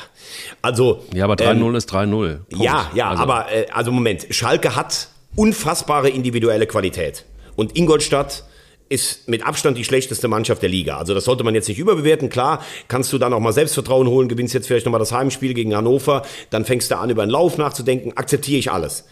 Also 0.62 1.02
Ja, 1.12 1.24
aber 1.24 1.34
3-0 1.34 1.50
ähm, 1.50 1.76
ist 1.76 1.92
3-0. 1.92 2.40
Ja, 2.50 2.92
ja, 2.94 3.10
also. 3.10 3.24
aber 3.24 3.52
äh, 3.52 3.66
also 3.74 3.92
Moment, 3.92 4.28
Schalke 4.30 4.76
hat 4.76 5.08
unfassbare 5.36 6.10
individuelle 6.10 6.68
Qualität 6.68 7.26
und 7.56 7.76
Ingolstadt 7.76 8.44
ist 8.90 9.28
mit 9.28 9.44
Abstand 9.44 9.76
die 9.76 9.84
schlechteste 9.84 10.28
Mannschaft 10.28 10.62
der 10.62 10.70
Liga. 10.70 10.98
Also 10.98 11.16
das 11.16 11.26
sollte 11.26 11.44
man 11.44 11.56
jetzt 11.56 11.68
nicht 11.68 11.80
überbewerten. 11.80 12.30
Klar, 12.30 12.64
kannst 12.88 13.12
du 13.12 13.18
dann 13.18 13.34
auch 13.34 13.40
mal 13.40 13.52
Selbstvertrauen 13.52 14.08
holen, 14.08 14.28
gewinnst 14.28 14.54
jetzt 14.54 14.68
vielleicht 14.68 14.86
nochmal 14.86 15.00
das 15.00 15.12
Heimspiel 15.12 15.56
gegen 15.56 15.76
Hannover, 15.76 16.22
dann 16.52 16.64
fängst 16.64 16.92
du 16.92 16.98
an, 17.00 17.10
über 17.10 17.24
einen 17.24 17.32
Lauf 17.32 17.58
nachzudenken, 17.58 18.16
akzeptiere 18.16 18.60
ich 18.60 18.72
alles. 18.72 19.06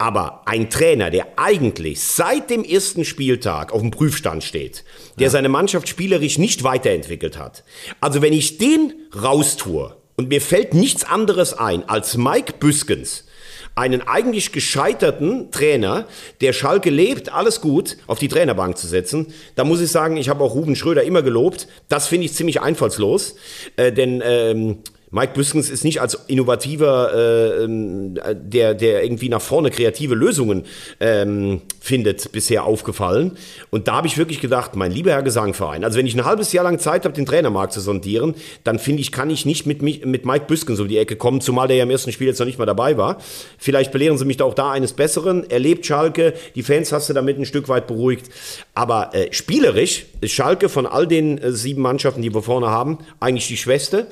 Aber 0.00 0.40
ein 0.46 0.70
Trainer, 0.70 1.10
der 1.10 1.26
eigentlich 1.36 2.00
seit 2.00 2.48
dem 2.48 2.64
ersten 2.64 3.04
Spieltag 3.04 3.70
auf 3.70 3.82
dem 3.82 3.90
Prüfstand 3.90 4.42
steht, 4.42 4.82
der 5.18 5.24
ja. 5.24 5.30
seine 5.30 5.50
Mannschaft 5.50 5.90
spielerisch 5.90 6.38
nicht 6.38 6.64
weiterentwickelt 6.64 7.36
hat. 7.36 7.64
Also 8.00 8.22
wenn 8.22 8.32
ich 8.32 8.56
den 8.56 8.94
raustue 9.14 9.94
und 10.16 10.30
mir 10.30 10.40
fällt 10.40 10.72
nichts 10.72 11.04
anderes 11.04 11.52
ein 11.52 11.86
als 11.86 12.16
Mike 12.16 12.54
Büskens, 12.58 13.26
einen 13.74 14.00
eigentlich 14.00 14.52
gescheiterten 14.52 15.50
Trainer, 15.50 16.06
der 16.40 16.54
Schalke 16.54 16.88
lebt, 16.88 17.30
alles 17.30 17.60
gut, 17.60 17.98
auf 18.06 18.18
die 18.18 18.28
Trainerbank 18.28 18.78
zu 18.78 18.86
setzen. 18.86 19.26
Da 19.54 19.64
muss 19.64 19.82
ich 19.82 19.90
sagen, 19.90 20.16
ich 20.16 20.30
habe 20.30 20.42
auch 20.42 20.54
Ruben 20.54 20.76
Schröder 20.76 21.02
immer 21.02 21.20
gelobt. 21.20 21.68
Das 21.90 22.06
finde 22.06 22.24
ich 22.24 22.32
ziemlich 22.32 22.62
einfallslos, 22.62 23.36
äh, 23.76 23.92
denn 23.92 24.22
ähm, 24.24 24.78
Mike 25.12 25.32
Büskens 25.34 25.70
ist 25.70 25.82
nicht 25.82 26.00
als 26.00 26.14
innovativer, 26.28 27.12
äh, 27.12 27.64
ähm, 27.64 28.14
der, 28.32 28.74
der 28.74 29.02
irgendwie 29.02 29.28
nach 29.28 29.42
vorne 29.42 29.70
kreative 29.70 30.14
Lösungen 30.14 30.64
ähm, 31.00 31.62
findet, 31.80 32.30
bisher 32.30 32.64
aufgefallen. 32.64 33.36
Und 33.70 33.88
da 33.88 33.94
habe 33.94 34.06
ich 34.06 34.18
wirklich 34.18 34.40
gedacht, 34.40 34.76
mein 34.76 34.92
lieber 34.92 35.10
Herr 35.10 35.24
Gesangverein, 35.24 35.82
also 35.82 35.98
wenn 35.98 36.06
ich 36.06 36.14
ein 36.14 36.24
halbes 36.24 36.52
Jahr 36.52 36.62
lang 36.62 36.78
Zeit 36.78 37.04
habe, 37.04 37.14
den 37.14 37.26
Trainermarkt 37.26 37.72
zu 37.72 37.80
sondieren, 37.80 38.36
dann 38.62 38.78
finde 38.78 39.00
ich, 39.00 39.10
kann 39.10 39.30
ich 39.30 39.44
nicht 39.44 39.66
mit, 39.66 39.82
mit 39.82 40.24
Mike 40.24 40.44
Büskens 40.46 40.78
um 40.78 40.86
die 40.86 40.98
Ecke 40.98 41.16
kommen, 41.16 41.40
zumal 41.40 41.66
der 41.66 41.78
ja 41.78 41.82
im 41.82 41.90
ersten 41.90 42.12
Spiel 42.12 42.28
jetzt 42.28 42.38
noch 42.38 42.46
nicht 42.46 42.58
mal 42.60 42.66
dabei 42.66 42.96
war. 42.96 43.18
Vielleicht 43.58 43.90
belehren 43.90 44.16
Sie 44.16 44.24
mich 44.24 44.36
da 44.36 44.44
auch 44.44 44.54
da 44.54 44.70
eines 44.70 44.92
Besseren. 44.92 45.44
Er 45.50 45.58
lebt 45.58 45.84
Schalke, 45.86 46.34
die 46.54 46.62
Fans 46.62 46.92
hast 46.92 47.08
du 47.08 47.14
damit 47.14 47.36
ein 47.36 47.46
Stück 47.46 47.68
weit 47.68 47.88
beruhigt. 47.88 48.30
Aber 48.74 49.12
äh, 49.12 49.32
spielerisch 49.32 50.06
ist 50.20 50.32
Schalke 50.32 50.68
von 50.68 50.86
all 50.86 51.08
den 51.08 51.38
äh, 51.38 51.50
sieben 51.50 51.82
Mannschaften, 51.82 52.22
die 52.22 52.32
wir 52.32 52.42
vorne 52.42 52.68
haben, 52.68 52.98
eigentlich 53.18 53.48
die 53.48 53.56
Schwächste. 53.56 54.06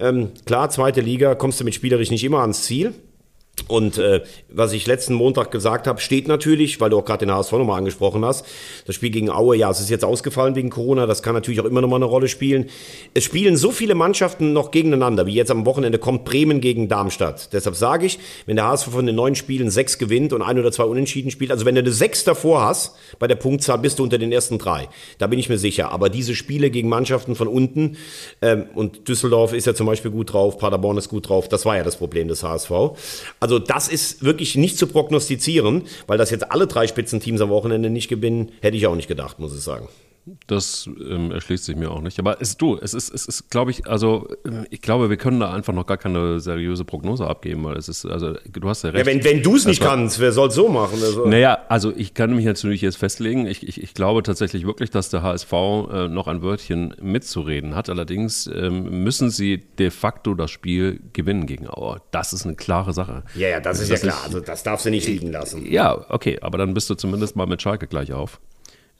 Ähm, 0.00 0.31
klar, 0.44 0.70
zweite 0.70 1.00
Liga, 1.00 1.34
kommst 1.34 1.60
du 1.60 1.64
mit 1.64 1.74
spielerisch 1.74 2.10
nicht 2.10 2.24
immer 2.24 2.40
ans 2.40 2.62
Ziel. 2.62 2.94
Und 3.68 3.98
äh, 3.98 4.22
was 4.48 4.72
ich 4.72 4.86
letzten 4.86 5.14
Montag 5.14 5.50
gesagt 5.50 5.86
habe, 5.86 6.00
steht 6.00 6.26
natürlich, 6.26 6.80
weil 6.80 6.90
du 6.90 6.98
auch 6.98 7.04
gerade 7.04 7.26
den 7.26 7.34
HSV 7.34 7.52
nochmal 7.52 7.78
angesprochen 7.78 8.24
hast. 8.24 8.46
Das 8.86 8.94
Spiel 8.94 9.10
gegen 9.10 9.30
Aue, 9.30 9.56
ja, 9.56 9.70
es 9.70 9.80
ist 9.80 9.90
jetzt 9.90 10.04
ausgefallen 10.04 10.54
wegen 10.56 10.70
Corona, 10.70 11.06
das 11.06 11.22
kann 11.22 11.34
natürlich 11.34 11.60
auch 11.60 11.66
immer 11.66 11.80
nochmal 11.80 11.98
eine 11.98 12.06
Rolle 12.06 12.28
spielen. 12.28 12.70
Es 13.14 13.24
spielen 13.24 13.56
so 13.56 13.70
viele 13.70 13.94
Mannschaften 13.94 14.52
noch 14.52 14.70
gegeneinander, 14.70 15.26
wie 15.26 15.34
jetzt 15.34 15.50
am 15.50 15.66
Wochenende 15.66 15.98
kommt 15.98 16.24
Bremen 16.24 16.60
gegen 16.60 16.88
Darmstadt. 16.88 17.52
Deshalb 17.52 17.76
sage 17.76 18.06
ich, 18.06 18.18
wenn 18.46 18.56
der 18.56 18.66
HSV 18.66 18.88
von 18.88 19.06
den 19.06 19.14
neun 19.14 19.34
Spielen 19.34 19.70
sechs 19.70 19.98
gewinnt 19.98 20.32
und 20.32 20.42
ein 20.42 20.58
oder 20.58 20.72
zwei 20.72 20.84
Unentschieden 20.84 21.30
spielt, 21.30 21.50
also 21.50 21.66
wenn 21.66 21.74
du 21.74 21.82
eine 21.82 21.92
sechs 21.92 22.24
davor 22.24 22.62
hast, 22.62 22.96
bei 23.18 23.28
der 23.28 23.36
Punktzahl 23.36 23.78
bist 23.78 23.98
du 23.98 24.02
unter 24.02 24.18
den 24.18 24.32
ersten 24.32 24.58
drei. 24.58 24.88
Da 25.18 25.26
bin 25.26 25.38
ich 25.38 25.48
mir 25.48 25.58
sicher. 25.58 25.92
Aber 25.92 26.08
diese 26.08 26.34
Spiele 26.34 26.70
gegen 26.70 26.88
Mannschaften 26.88 27.36
von 27.36 27.48
unten, 27.48 27.96
ähm, 28.40 28.64
und 28.74 29.08
Düsseldorf 29.08 29.52
ist 29.52 29.66
ja 29.66 29.74
zum 29.74 29.86
Beispiel 29.86 30.10
gut 30.10 30.32
drauf, 30.32 30.58
Paderborn 30.58 30.96
ist 30.96 31.10
gut 31.10 31.28
drauf, 31.28 31.48
das 31.48 31.66
war 31.66 31.76
ja 31.76 31.84
das 31.84 31.96
Problem 31.96 32.28
des 32.28 32.42
HSV. 32.42 32.70
Also 33.42 33.58
das 33.58 33.88
ist 33.88 34.22
wirklich 34.22 34.54
nicht 34.54 34.78
zu 34.78 34.86
prognostizieren, 34.86 35.82
weil 36.06 36.16
das 36.16 36.30
jetzt 36.30 36.52
alle 36.52 36.68
drei 36.68 36.86
Spitzenteams 36.86 37.40
am 37.40 37.48
Wochenende 37.48 37.90
nicht 37.90 38.06
gewinnen, 38.06 38.52
hätte 38.60 38.76
ich 38.76 38.86
auch 38.86 38.94
nicht 38.94 39.08
gedacht, 39.08 39.40
muss 39.40 39.52
ich 39.52 39.62
sagen. 39.62 39.88
Das 40.46 40.88
ähm, 41.00 41.32
erschließt 41.32 41.64
sich 41.64 41.74
mir 41.74 41.90
auch 41.90 42.00
nicht. 42.00 42.20
Aber 42.20 42.40
es, 42.40 42.56
du, 42.56 42.78
es 42.80 42.94
ist, 42.94 43.12
es 43.12 43.26
ist, 43.26 43.50
glaube 43.50 43.72
ich, 43.72 43.88
also 43.88 44.28
ich 44.70 44.80
glaube, 44.80 45.10
wir 45.10 45.16
können 45.16 45.40
da 45.40 45.52
einfach 45.52 45.72
noch 45.72 45.84
gar 45.84 45.96
keine 45.96 46.38
seriöse 46.38 46.84
Prognose 46.84 47.26
abgeben, 47.26 47.64
weil 47.64 47.76
es 47.76 47.88
ist, 47.88 48.06
also 48.06 48.34
du 48.48 48.68
hast 48.68 48.84
ja 48.84 48.90
recht. 48.90 49.04
Ja, 49.04 49.12
wenn, 49.12 49.24
wenn 49.24 49.42
du 49.42 49.56
es 49.56 49.66
nicht 49.66 49.82
also, 49.82 49.90
kannst, 49.90 50.20
wer 50.20 50.30
soll 50.30 50.48
es 50.48 50.54
so 50.54 50.68
machen? 50.68 50.98
Also. 51.02 51.26
Naja, 51.26 51.58
also 51.68 51.92
ich 51.96 52.14
kann 52.14 52.36
mich 52.36 52.44
natürlich 52.44 52.82
jetzt 52.82 52.98
festlegen. 52.98 53.46
Ich, 53.46 53.66
ich, 53.66 53.82
ich 53.82 53.94
glaube 53.94 54.22
tatsächlich 54.22 54.64
wirklich, 54.64 54.90
dass 54.90 55.08
der 55.08 55.24
HSV 55.24 55.52
äh, 55.52 56.08
noch 56.08 56.28
ein 56.28 56.40
Wörtchen 56.40 56.94
mitzureden 57.02 57.74
hat. 57.74 57.90
Allerdings 57.90 58.46
ähm, 58.46 59.02
müssen 59.02 59.28
sie 59.30 59.58
de 59.78 59.90
facto 59.90 60.34
das 60.34 60.52
Spiel 60.52 61.00
gewinnen 61.12 61.46
gegen 61.46 61.68
Auer. 61.68 62.00
Das 62.12 62.32
ist 62.32 62.46
eine 62.46 62.54
klare 62.54 62.92
Sache. 62.92 63.24
Ja, 63.34 63.48
ja, 63.48 63.60
das 63.60 63.80
ist 63.80 63.90
das 63.90 64.02
ja 64.02 64.10
klar. 64.10 64.22
also 64.24 64.38
das 64.38 64.62
darfst 64.62 64.86
du 64.86 64.90
nicht 64.90 65.08
liegen 65.08 65.32
lassen. 65.32 65.66
Ja, 65.68 66.06
okay, 66.10 66.38
aber 66.40 66.58
dann 66.58 66.74
bist 66.74 66.88
du 66.90 66.94
zumindest 66.94 67.34
mal 67.34 67.46
mit 67.46 67.60
Schalke 67.60 67.88
gleich 67.88 68.12
auf. 68.12 68.38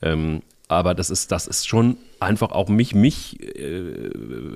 Ähm, 0.02 0.42
aber 0.72 0.94
das 0.94 1.10
ist, 1.10 1.32
das 1.32 1.46
ist 1.46 1.66
schon 1.66 1.96
einfach 2.20 2.52
auch 2.52 2.68
mich, 2.68 2.94
mich 2.94 3.40
äh, 3.40 4.08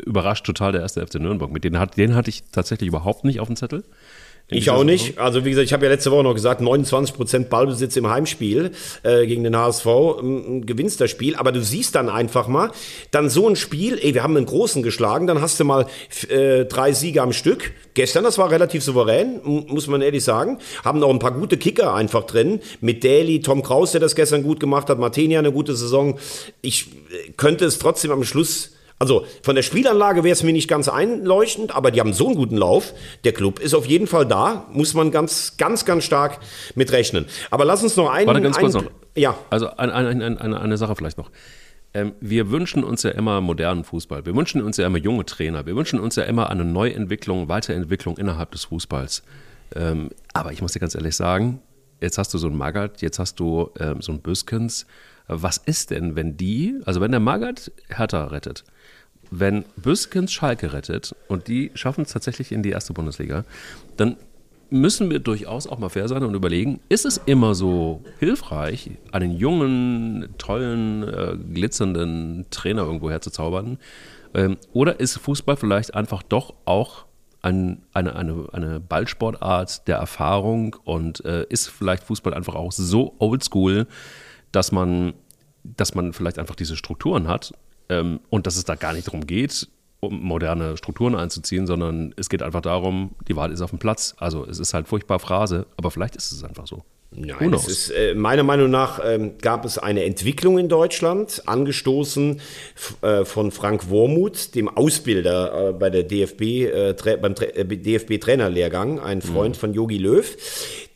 überrascht 0.05 0.47
total 0.47 0.73
der 0.73 0.81
erste 0.83 1.07
FC 1.07 1.17
Nürnberg. 1.17 1.51
Mit 1.51 1.65
denen, 1.65 1.79
hat, 1.79 1.97
den 1.97 2.15
hatte 2.15 2.31
ich 2.31 2.45
tatsächlich 2.53 2.89
überhaupt 2.89 3.25
nicht 3.25 3.41
auf 3.41 3.49
dem 3.49 3.57
Zettel. 3.57 3.85
Ich 4.49 4.71
auch 4.71 4.85
nicht. 4.85 5.19
Also 5.19 5.45
wie 5.45 5.51
gesagt, 5.51 5.67
ich 5.67 5.73
habe 5.73 5.87
ja 5.87 5.91
letzte 5.91 6.13
Woche 6.13 6.23
noch 6.23 6.35
gesagt, 6.35 6.61
29% 6.61 7.49
Ballbesitz 7.49 7.97
im 7.97 8.09
Heimspiel 8.09 8.71
äh, 9.03 9.27
gegen 9.27 9.43
den 9.43 9.57
HSV, 9.57 9.87
ähm, 10.21 10.65
gewinnst 10.65 11.01
das 11.01 11.11
Spiel. 11.11 11.35
Aber 11.35 11.51
du 11.51 11.61
siehst 11.61 11.97
dann 11.97 12.09
einfach 12.09 12.47
mal, 12.47 12.71
dann 13.11 13.29
so 13.29 13.49
ein 13.49 13.57
Spiel, 13.57 13.99
ey, 14.01 14.15
wir 14.15 14.23
haben 14.23 14.37
einen 14.37 14.47
Großen 14.47 14.85
geschlagen, 14.85 15.27
dann 15.27 15.41
hast 15.41 15.59
du 15.59 15.65
mal 15.65 15.87
äh, 16.29 16.65
drei 16.65 16.93
Siege 16.93 17.23
am 17.23 17.33
Stück. 17.33 17.73
Gestern, 17.95 18.23
das 18.23 18.39
war 18.39 18.49
relativ 18.51 18.85
souverän, 18.85 19.41
muss 19.43 19.89
man 19.89 20.01
ehrlich 20.01 20.23
sagen. 20.23 20.59
Haben 20.85 21.01
noch 21.01 21.11
ein 21.11 21.19
paar 21.19 21.33
gute 21.33 21.57
Kicker 21.57 21.95
einfach 21.95 22.23
drin. 22.23 22.61
Mit 22.81 23.03
Daly, 23.03 23.41
Tom 23.41 23.65
Kraus, 23.65 23.93
der 23.93 24.01
das 24.01 24.15
gestern 24.15 24.45
gut 24.45 24.61
gemacht 24.61 24.89
hat, 24.89 25.01
Martenia 25.01 25.41
eine 25.41 25.51
gute 25.51 25.75
Saison. 25.75 26.21
Ich 26.63 26.87
äh, 26.87 27.33
könnte 27.37 27.65
es 27.65 27.81
trotzdem 27.81 28.13
am 28.13 28.23
Schluss 28.23 28.76
also 28.99 29.27
von 29.43 29.55
der 29.55 29.63
Spielanlage 29.63 30.25
wäre 30.25 30.33
es 30.33 30.43
mir 30.43 30.53
nicht 30.53 30.69
ganz 30.69 30.89
einleuchtend, 30.89 31.75
aber 31.75 31.91
die 31.91 32.01
haben 32.01 32.15
so 32.15 32.27
einen 32.27 32.37
guten 32.37 32.57
Lauf. 32.57 32.95
Der 33.25 33.33
Club 33.33 33.59
ist 33.59 33.75
auf 33.75 33.87
jeden 33.87 34.07
Fall 34.07 34.27
da, 34.27 34.67
muss 34.73 34.95
man 34.95 35.11
ganz, 35.11 35.57
ganz, 35.59 35.85
ganz 35.85 36.05
stark 36.05 36.39
mit 36.75 36.93
rechnen. 36.93 37.27
Aber 37.51 37.65
lass 37.65 37.83
uns 37.83 37.97
noch 37.97 38.11
einen. 38.11 38.27
Warte 38.27 38.41
ganz 38.41 38.57
kurz 38.57 38.75
einen, 38.75 38.85
noch. 38.87 38.93
Ja. 39.15 39.37
Also 39.51 39.69
eine, 39.77 39.93
eine, 39.93 40.41
eine, 40.41 40.61
eine 40.61 40.77
Sache 40.79 40.97
vielleicht 40.97 41.19
noch. 41.19 41.31
Ähm, 41.93 42.13
wir 42.21 42.51
wünschen 42.51 42.85
uns 42.85 43.03
ja 43.03 43.11
immer 43.11 43.41
modernen 43.41 43.85
Fußball. 43.85 44.25
Wir 44.25 44.35
wünschen 44.35 44.63
uns 44.63 44.77
ja 44.77 44.87
immer 44.87 44.99
junge 44.99 45.25
Trainer. 45.27 45.67
Wir 45.67 45.77
wünschen 45.77 46.01
uns 46.01 46.17
ja 46.17 46.25
immer 46.25 46.51
eine 46.51 46.65
Neuentwicklung, 46.65 47.49
Weiterentwicklung 47.49 48.17
innerhalb 48.17 48.51
des 48.53 48.65
Fußballs. 48.65 49.23
Ähm, 49.75 50.11
aber 50.33 50.53
ich 50.53 50.63
muss 50.63 50.73
dir 50.73 50.81
ganz 50.81 50.95
ehrlich 50.95 51.17
sagen, 51.17 51.61
jetzt 52.01 52.19
hast 52.19 52.33
du 52.33 52.39
so 52.39 52.47
einen 52.47 52.57
Magath, 52.57 53.03
jetzt 53.03 53.19
hast 53.19 53.41
du 53.41 53.71
ähm, 53.79 54.01
so 54.01 54.13
einen 54.13 54.21
Büskens. 54.21 54.87
Was 55.29 55.57
ist 55.57 55.91
denn, 55.91 56.15
wenn 56.15 56.37
die, 56.37 56.79
also 56.85 57.01
wenn 57.01 57.11
der 57.11 57.21
Magath 57.21 57.73
Hertha 57.89 58.27
rettet, 58.27 58.65
wenn 59.31 59.65
Büskens 59.77 60.33
Schalke 60.33 60.73
rettet 60.73 61.15
und 61.29 61.49
die 61.49 61.71
schaffen 61.75 62.03
es 62.03 62.13
tatsächlich 62.13 62.53
in 62.53 62.63
die 62.63 62.71
erste 62.71 62.93
Bundesliga, 62.93 63.45
dann 63.97 64.17
müssen 64.71 65.11
wir 65.11 65.21
durchaus 65.21 65.67
auch 65.67 65.79
mal 65.79 65.89
fair 65.89 66.09
sein 66.09 66.25
und 66.25 66.35
überlegen, 66.35 66.81
ist 66.89 67.05
es 67.05 67.21
immer 67.27 67.55
so 67.55 68.03
hilfreich, 68.19 68.91
einen 69.13 69.37
jungen, 69.37 70.29
tollen, 70.39 71.03
äh, 71.05 71.37
glitzernden 71.55 72.47
Trainer 72.51 72.83
irgendwo 72.83 73.11
herzuzaubern? 73.11 73.79
Ähm, 74.35 74.57
oder 74.73 74.99
ist 74.99 75.19
Fußball 75.19 75.57
vielleicht 75.57 75.95
einfach 75.95 76.23
doch 76.23 76.55
auch 76.65 77.07
ein, 77.43 77.83
eine, 77.93 78.17
eine, 78.17 78.49
eine 78.53 78.81
Ballsportart 78.81 79.87
der 79.87 79.99
Erfahrung 79.99 80.77
und 80.85 81.25
äh, 81.25 81.47
ist 81.49 81.69
vielleicht 81.69 82.03
Fußball 82.05 82.35
einfach 82.35 82.57
auch 82.57 82.73
so 82.73 83.15
oldschool, 83.19 83.87
dass 84.51 84.73
man, 84.73 85.15
dass 85.63 85.95
man 85.95 86.13
vielleicht 86.13 86.39
einfach 86.41 86.57
diese 86.57 86.77
Strukturen 86.77 87.29
hat 87.29 87.53
ähm, 87.89 88.21
und 88.31 88.47
dass 88.47 88.57
es 88.57 88.65
da 88.65 88.75
gar 88.75 88.93
nicht 88.93 89.07
darum 89.07 89.27
geht, 89.27 89.69
um 90.01 90.23
moderne 90.23 90.77
Strukturen 90.77 91.15
einzuziehen, 91.15 91.67
sondern 91.67 92.15
es 92.17 92.29
geht 92.29 92.43
einfach 92.43 92.61
darum, 92.61 93.15
die 93.29 93.37
Wahl 93.37 93.53
ist 93.53 93.61
auf 93.61 93.71
dem 93.71 93.79
Platz. 93.79 94.15
Also 94.19 94.45
es 94.45 94.59
ist 94.59 94.75
halt 94.75 94.89
furchtbar 94.89 95.19
Phrase, 95.19 95.67
aber 95.77 95.91
vielleicht 95.91 96.17
ist 96.17 96.33
es 96.33 96.45
einfach 96.45 96.67
so. 96.67 96.83
Nein, 97.13 97.55
es 97.55 97.69
ist, 97.69 97.91
äh, 97.91 98.15
meiner 98.15 98.43
Meinung 98.43 98.69
nach 98.69 99.01
ähm, 99.03 99.39
gab 99.41 99.65
es 99.65 99.79
eine 99.79 100.05
Entwicklung 100.05 100.59
in 100.59 100.69
Deutschland, 100.69 101.43
angestoßen 101.47 102.41
äh, 103.01 103.25
von 103.25 103.53
Frank 103.53 103.89
Wormuth, 103.89 104.55
dem 104.55 104.69
Ausbilder 104.69 105.69
äh, 105.69 105.73
bei 105.73 105.89
der 105.89 106.03
DFB, 106.03 106.43
äh, 106.43 106.95
beim 107.21 107.35
äh, 107.41 107.65
DFB-Trainerlehrgang, 107.65 108.99
ein 109.01 109.23
Freund 109.23 109.57
mhm. 109.57 109.61
von 109.61 109.73
Yogi 109.73 109.99
Löw 109.99 110.37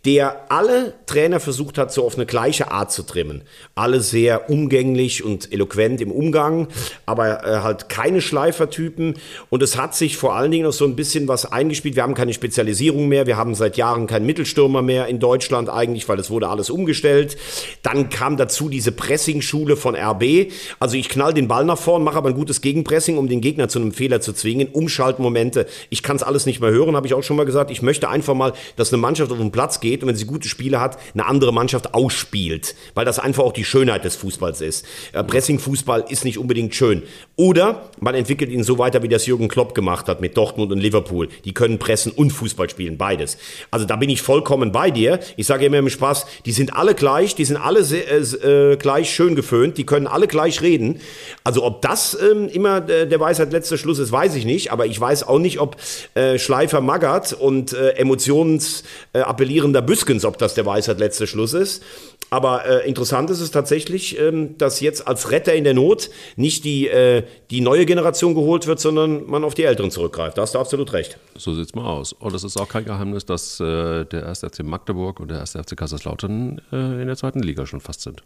der 0.05 0.51
alle 0.51 0.95
Trainer 1.05 1.41
versucht 1.41 1.77
hat, 1.77 1.93
so 1.93 2.07
auf 2.07 2.15
eine 2.15 2.25
gleiche 2.25 2.71
Art 2.71 2.91
zu 2.91 3.03
trimmen. 3.03 3.43
Alle 3.75 4.01
sehr 4.01 4.49
umgänglich 4.49 5.23
und 5.23 5.53
eloquent 5.53 6.01
im 6.01 6.11
Umgang, 6.11 6.69
aber 7.05 7.45
äh, 7.45 7.61
halt 7.61 7.91
keine 7.91 8.23
Schleifertypen. 8.23 9.15
Und 9.51 9.63
es 9.63 9.77
hat 9.77 9.95
sich 9.95 10.17
vor 10.17 10.35
allen 10.35 10.51
Dingen 10.53 10.65
noch 10.65 10.73
so 10.73 10.87
ein 10.87 10.97
bisschen 10.97 11.29
was 11.29 11.51
eingespielt. 11.53 11.97
Wir 11.97 12.03
haben 12.03 12.15
keine 12.15 12.33
Spezialisierung 12.33 13.09
mehr. 13.09 13.27
Wir 13.27 13.37
haben 13.37 13.55
seit 13.55 13.77
Jahren 13.77 14.07
keinen 14.07 14.25
Mittelstürmer 14.25 14.81
mehr 14.81 15.07
in 15.09 15.19
Deutschland 15.19 15.69
eigentlich, 15.69 16.09
weil 16.09 16.19
es 16.19 16.31
wurde 16.31 16.49
alles 16.49 16.71
umgestellt. 16.71 17.37
Dann 17.83 18.09
kam 18.09 18.39
dazu 18.39 18.71
diese 18.71 18.93
Pressing-Schule 18.93 19.77
von 19.77 19.95
RB. 19.95 20.51
Also 20.79 20.97
ich 20.97 21.11
knall 21.11 21.35
den 21.35 21.47
Ball 21.47 21.67
nach 21.67 21.79
vorn, 21.79 22.05
mache 22.05 22.17
aber 22.17 22.31
ein 22.31 22.35
gutes 22.35 22.63
Gegenpressing, 22.63 23.19
um 23.19 23.29
den 23.29 23.43
Gegner 23.43 23.69
zu 23.69 23.79
einem 23.79 23.93
Fehler 23.93 24.23
zu 24.23 24.33
zwingen. 24.33 24.69
Umschaltmomente. 24.69 25.67
Ich 25.91 26.03
kann 26.03 26.17
es 26.17 26.23
alles 26.23 26.47
nicht 26.47 26.61
mehr 26.61 26.71
hören, 26.71 26.97
habe 26.97 27.07
ich 27.07 27.13
auch 27.13 27.23
schon 27.23 27.37
mal 27.37 27.45
gesagt. 27.45 27.71
Ich 27.71 27.83
möchte 27.83 28.09
einfach 28.09 28.35
mal, 28.35 28.55
dass 28.77 28.93
eine 28.95 29.03
Mannschaft 29.03 29.31
auf 29.31 29.39
den 29.39 29.53
Platz 29.53 29.81
geht 29.81 29.90
geht 29.91 30.03
und 30.03 30.09
wenn 30.09 30.17
sie 30.17 30.27
gute 30.27 30.49
Spiele 30.49 30.81
hat, 30.81 30.99
eine 31.15 31.27
andere 31.27 31.53
Mannschaft 31.53 31.95
ausspielt, 31.95 32.75
weil 32.95 33.05
das 33.05 33.19
einfach 33.19 33.43
auch 33.43 33.53
die 33.53 33.65
Schönheit 33.65 34.05
des 34.05 34.17
Fußballs 34.17 34.61
ist. 34.61 34.87
Äh, 35.13 35.25
Pressing-Fußball 35.25 36.05
ist 36.09 36.25
nicht 36.25 36.39
unbedingt 36.39 36.75
schön. 36.75 37.03
Oder 37.37 37.91
man 38.01 38.15
entwickelt 38.15 38.51
ihn 38.51 38.63
so 38.63 38.79
weiter, 38.79 39.03
wie 39.03 39.09
das 39.09 39.27
Jürgen 39.27 39.49
Klopp 39.49 39.75
gemacht 39.75 40.09
hat 40.09 40.21
mit 40.21 40.37
Dortmund 40.37 40.71
und 40.73 40.79
Liverpool. 40.79 41.29
Die 41.45 41.55
können 41.55 41.79
pressen 41.79 42.13
und 42.13 42.31
Fußball 42.31 42.71
spielen, 42.71 42.99
beides. 42.99 43.39
Also 43.71 43.87
da 43.87 43.97
bin 43.97 44.11
ich 44.11 44.23
vollkommen 44.23 44.73
bei 44.73 44.91
dir. 44.91 45.21
Ich 45.37 45.47
sage 45.47 45.67
immer 45.67 45.79
im 45.79 45.91
Spaß, 45.91 46.27
die 46.47 46.53
sind 46.53 46.77
alle 46.77 46.95
gleich, 46.95 47.35
die 47.35 47.45
sind 47.45 47.57
alle 47.57 47.83
sehr, 47.83 48.11
äh, 48.13 48.77
gleich 48.77 49.11
schön 49.11 49.35
geföhnt, 49.35 49.79
die 49.79 49.87
können 49.87 50.07
alle 50.07 50.29
gleich 50.29 50.63
reden. 50.63 51.01
Also 51.45 51.65
ob 51.65 51.83
das 51.83 52.17
ähm, 52.21 52.49
immer 52.49 52.81
der, 52.81 53.07
der 53.07 53.21
Weisheit 53.21 53.53
letzter 53.53 53.79
Schluss 53.79 53.99
ist, 53.99 54.13
weiß 54.13 54.35
ich 54.37 54.45
nicht. 54.45 54.71
Aber 54.71 54.87
ich 54.87 55.01
weiß 55.01 55.27
auch 55.27 55.39
nicht, 55.39 55.59
ob 55.59 55.77
äh, 56.15 56.39
Schleifer 56.39 56.81
Magath 56.81 57.33
und 57.33 57.73
äh, 57.73 57.91
emotionsappellierender 57.93 59.80
äh, 59.81 59.83
Büskens, 59.83 60.25
ob 60.25 60.39
das 60.39 60.55
der 60.55 60.67
Weisheit 60.67 60.99
letzter 60.99 61.27
Schluss 61.27 61.53
ist. 61.53 61.83
Aber 62.31 62.65
äh, 62.65 62.89
interessant 62.89 63.29
ist 63.31 63.41
es 63.41 63.51
tatsächlich, 63.51 64.19
ähm, 64.19 64.57
dass 64.57 64.81
jetzt 64.81 65.09
als 65.09 65.33
Retter 65.33 65.53
in 65.55 65.65
der 65.65 65.75
Not 65.75 66.11
nicht 66.37 66.65
die, 66.65 66.87
äh, 66.87 67.25
die 67.51 67.61
neue 67.61 67.87
Generation 67.87 68.35
geholt 68.35 68.69
wird, 68.69 68.79
sondern 68.79 69.27
man 69.27 69.43
auf 69.43 69.55
die 69.55 69.65
Älteren 69.65 69.91
zurückgreift. 69.91 70.39
Da 70.39 70.43
hast 70.43 70.55
du 70.55 70.61
absolut 70.61 70.93
recht. 70.93 71.19
So 71.37 71.55
sieht 71.55 71.67
es 71.67 71.75
mal 71.75 71.87
aus. 71.87 72.13
Und 72.13 72.35
es 72.35 72.45
ist 72.45 72.57
auch 72.57 72.69
kein 72.69 72.85
Geheimnis, 72.85 73.27
dass 73.27 73.59
äh, 73.59 74.05
der 74.05 74.29
1. 74.29 74.41
FC 74.41 74.63
Magdeburg 74.63 75.19
und 75.19 75.31
der 75.31 75.41
1. 75.41 75.53
FC 75.53 75.77
Kaiserslautern 75.77 76.61
äh, 76.73 77.01
in 77.01 77.07
der 77.07 77.17
zweiten 77.17 77.41
Liga 77.41 77.67
schon 77.67 77.81
fast 77.81 78.03
sind. 78.03 78.23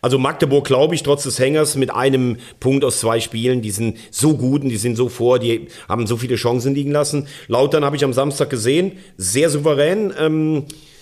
Also 0.00 0.18
Magdeburg, 0.18 0.66
glaube 0.66 0.94
ich, 0.94 1.02
trotz 1.02 1.24
des 1.24 1.38
Hängers 1.38 1.76
mit 1.76 1.90
einem 1.90 2.36
Punkt 2.60 2.84
aus 2.84 3.00
zwei 3.00 3.20
Spielen, 3.20 3.62
die 3.62 3.70
sind 3.70 3.98
so 4.10 4.36
gut 4.36 4.62
und 4.62 4.68
die 4.68 4.76
sind 4.76 4.96
so 4.96 5.08
vor, 5.08 5.38
die 5.38 5.68
haben 5.88 6.06
so 6.06 6.16
viele 6.16 6.36
Chancen 6.36 6.74
liegen 6.74 6.92
lassen. 6.92 7.26
Lautern 7.48 7.84
habe 7.84 7.96
ich 7.96 8.04
am 8.04 8.12
Samstag 8.12 8.50
gesehen, 8.50 8.92
sehr 9.16 9.50
souverän. 9.50 10.12
Ähm, 10.18 10.56
äh, 10.58 10.97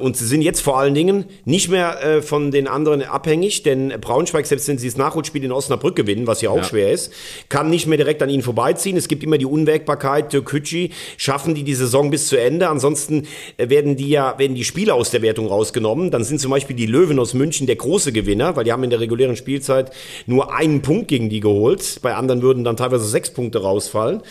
und 0.00 0.16
sie 0.16 0.26
sind 0.26 0.40
jetzt 0.40 0.60
vor 0.60 0.78
allen 0.78 0.94
Dingen 0.94 1.26
nicht 1.44 1.68
mehr 1.68 2.02
äh, 2.02 2.22
von 2.22 2.50
den 2.50 2.66
anderen 2.66 3.02
abhängig, 3.02 3.62
denn 3.62 3.92
Braunschweig, 4.00 4.46
selbst 4.46 4.66
wenn 4.68 4.78
sie 4.78 4.88
das 4.88 4.96
Nachholspiel 4.96 5.44
in 5.44 5.52
Osnabrück 5.52 5.96
gewinnen, 5.96 6.26
was 6.26 6.40
ja 6.40 6.48
auch 6.48 6.56
ja. 6.56 6.64
schwer 6.64 6.90
ist, 6.92 7.12
kann 7.50 7.68
nicht 7.68 7.86
mehr 7.86 7.98
direkt 7.98 8.22
an 8.22 8.30
ihnen 8.30 8.42
vorbeiziehen. 8.42 8.96
Es 8.96 9.06
gibt 9.06 9.22
immer 9.22 9.36
die 9.36 9.44
Unwägbarkeit, 9.44 10.30
Kütschi, 10.46 10.92
schaffen 11.18 11.54
die 11.54 11.62
die 11.62 11.74
Saison 11.74 12.10
bis 12.10 12.28
zu 12.28 12.40
Ende. 12.40 12.70
Ansonsten 12.70 13.26
äh, 13.58 13.68
werden 13.68 13.96
die 13.96 14.08
ja, 14.08 14.38
werden 14.38 14.54
die 14.54 14.64
Spieler 14.64 14.94
aus 14.94 15.10
der 15.10 15.20
Wertung 15.20 15.46
rausgenommen. 15.46 16.10
Dann 16.10 16.24
sind 16.24 16.40
zum 16.40 16.50
Beispiel 16.50 16.74
die 16.74 16.86
Löwen 16.86 17.18
aus 17.18 17.34
München 17.34 17.66
der 17.66 17.76
große 17.76 18.12
Gewinner, 18.12 18.56
weil 18.56 18.64
die 18.64 18.72
haben 18.72 18.82
in 18.82 18.90
der 18.90 19.00
regulären 19.00 19.36
Spielzeit 19.36 19.90
nur 20.24 20.54
einen 20.54 20.80
Punkt 20.80 21.08
gegen 21.08 21.28
die 21.28 21.40
geholt. 21.40 21.98
Bei 22.00 22.14
anderen 22.14 22.40
würden 22.40 22.64
dann 22.64 22.78
teilweise 22.78 23.04
sechs 23.04 23.30
Punkte 23.30 23.60
rausfallen. 23.60 24.22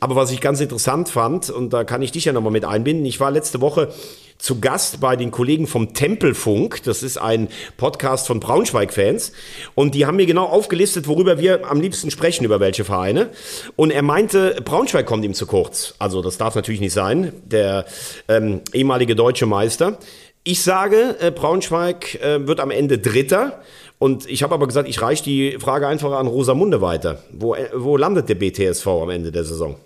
Aber 0.00 0.16
was 0.16 0.32
ich 0.32 0.40
ganz 0.40 0.62
interessant 0.62 1.10
fand, 1.10 1.50
und 1.50 1.74
da 1.74 1.84
kann 1.84 2.00
ich 2.00 2.12
dich 2.12 2.24
ja 2.24 2.32
nochmal 2.32 2.52
mit 2.52 2.64
einbinden, 2.64 3.04
ich 3.04 3.20
war 3.20 3.30
letzte 3.30 3.60
Woche 3.60 3.92
zu 4.38 4.60
Gast 4.60 5.00
bei 5.00 5.16
den 5.16 5.30
Kollegen 5.30 5.66
vom 5.66 5.94
Tempelfunk. 5.94 6.82
Das 6.84 7.02
ist 7.02 7.18
ein 7.18 7.48
Podcast 7.76 8.28
von 8.28 8.38
Braunschweig-Fans. 8.38 9.32
Und 9.74 9.94
die 9.94 10.06
haben 10.06 10.16
mir 10.16 10.26
genau 10.26 10.44
aufgelistet, 10.44 11.08
worüber 11.08 11.38
wir 11.38 11.68
am 11.68 11.80
liebsten 11.80 12.10
sprechen, 12.10 12.44
über 12.44 12.60
welche 12.60 12.84
Vereine. 12.84 13.30
Und 13.76 13.90
er 13.90 14.02
meinte, 14.02 14.60
Braunschweig 14.64 15.06
kommt 15.06 15.24
ihm 15.24 15.34
zu 15.34 15.46
kurz. 15.46 15.94
Also 15.98 16.22
das 16.22 16.38
darf 16.38 16.54
natürlich 16.54 16.80
nicht 16.80 16.92
sein. 16.92 17.32
Der 17.44 17.84
ähm, 18.28 18.60
ehemalige 18.72 19.16
deutsche 19.16 19.46
Meister. 19.46 19.98
Ich 20.44 20.62
sage, 20.62 21.16
äh, 21.20 21.32
Braunschweig 21.32 22.22
äh, 22.22 22.46
wird 22.46 22.60
am 22.60 22.70
Ende 22.70 22.98
Dritter. 22.98 23.60
Und 23.98 24.30
ich 24.30 24.44
habe 24.44 24.54
aber 24.54 24.68
gesagt, 24.68 24.88
ich 24.88 25.02
reiche 25.02 25.24
die 25.24 25.58
Frage 25.58 25.88
einfach 25.88 26.12
an 26.12 26.28
Rosamunde 26.28 26.80
weiter. 26.80 27.24
Wo, 27.32 27.56
äh, 27.56 27.70
wo 27.74 27.96
landet 27.96 28.28
der 28.28 28.36
BTSV 28.36 28.86
am 28.86 29.10
Ende 29.10 29.32
der 29.32 29.42
Saison? 29.42 29.76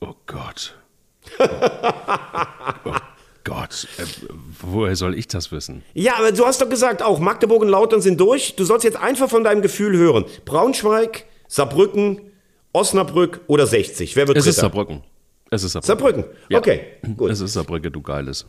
Oh 0.00 0.14
Gott. 0.26 0.74
oh 1.38 2.92
Gott, 3.44 3.86
äh, 3.98 4.02
woher 4.60 4.94
soll 4.96 5.14
ich 5.18 5.26
das 5.28 5.50
wissen? 5.50 5.82
Ja, 5.94 6.16
aber 6.18 6.32
du 6.32 6.44
hast 6.44 6.60
doch 6.60 6.68
gesagt 6.68 7.02
auch, 7.02 7.18
Magdeburg 7.18 7.62
und 7.62 7.68
Lautern 7.68 8.00
sind 8.00 8.20
durch. 8.20 8.54
Du 8.56 8.64
sollst 8.64 8.84
jetzt 8.84 8.96
einfach 8.98 9.28
von 9.30 9.44
deinem 9.44 9.62
Gefühl 9.62 9.96
hören. 9.96 10.24
Braunschweig, 10.44 11.24
Saarbrücken, 11.48 12.20
Osnabrück 12.72 13.40
oder 13.46 13.66
60. 13.66 14.14
Wer 14.16 14.28
wird 14.28 14.36
Es 14.38 14.44
Dritter? 14.44 14.50
ist 14.56 14.60
Saarbrücken. 14.60 15.02
Es 15.50 15.64
ist 15.64 15.72
Saarbrücken. 15.72 16.22
Saarbrücken. 16.22 16.24
Ja. 16.48 16.58
Okay, 16.58 16.80
gut. 17.16 17.30
Es 17.30 17.40
ist 17.40 17.54
Saarbrücken, 17.54 17.92
du 17.92 18.02
Geiles. 18.02 18.46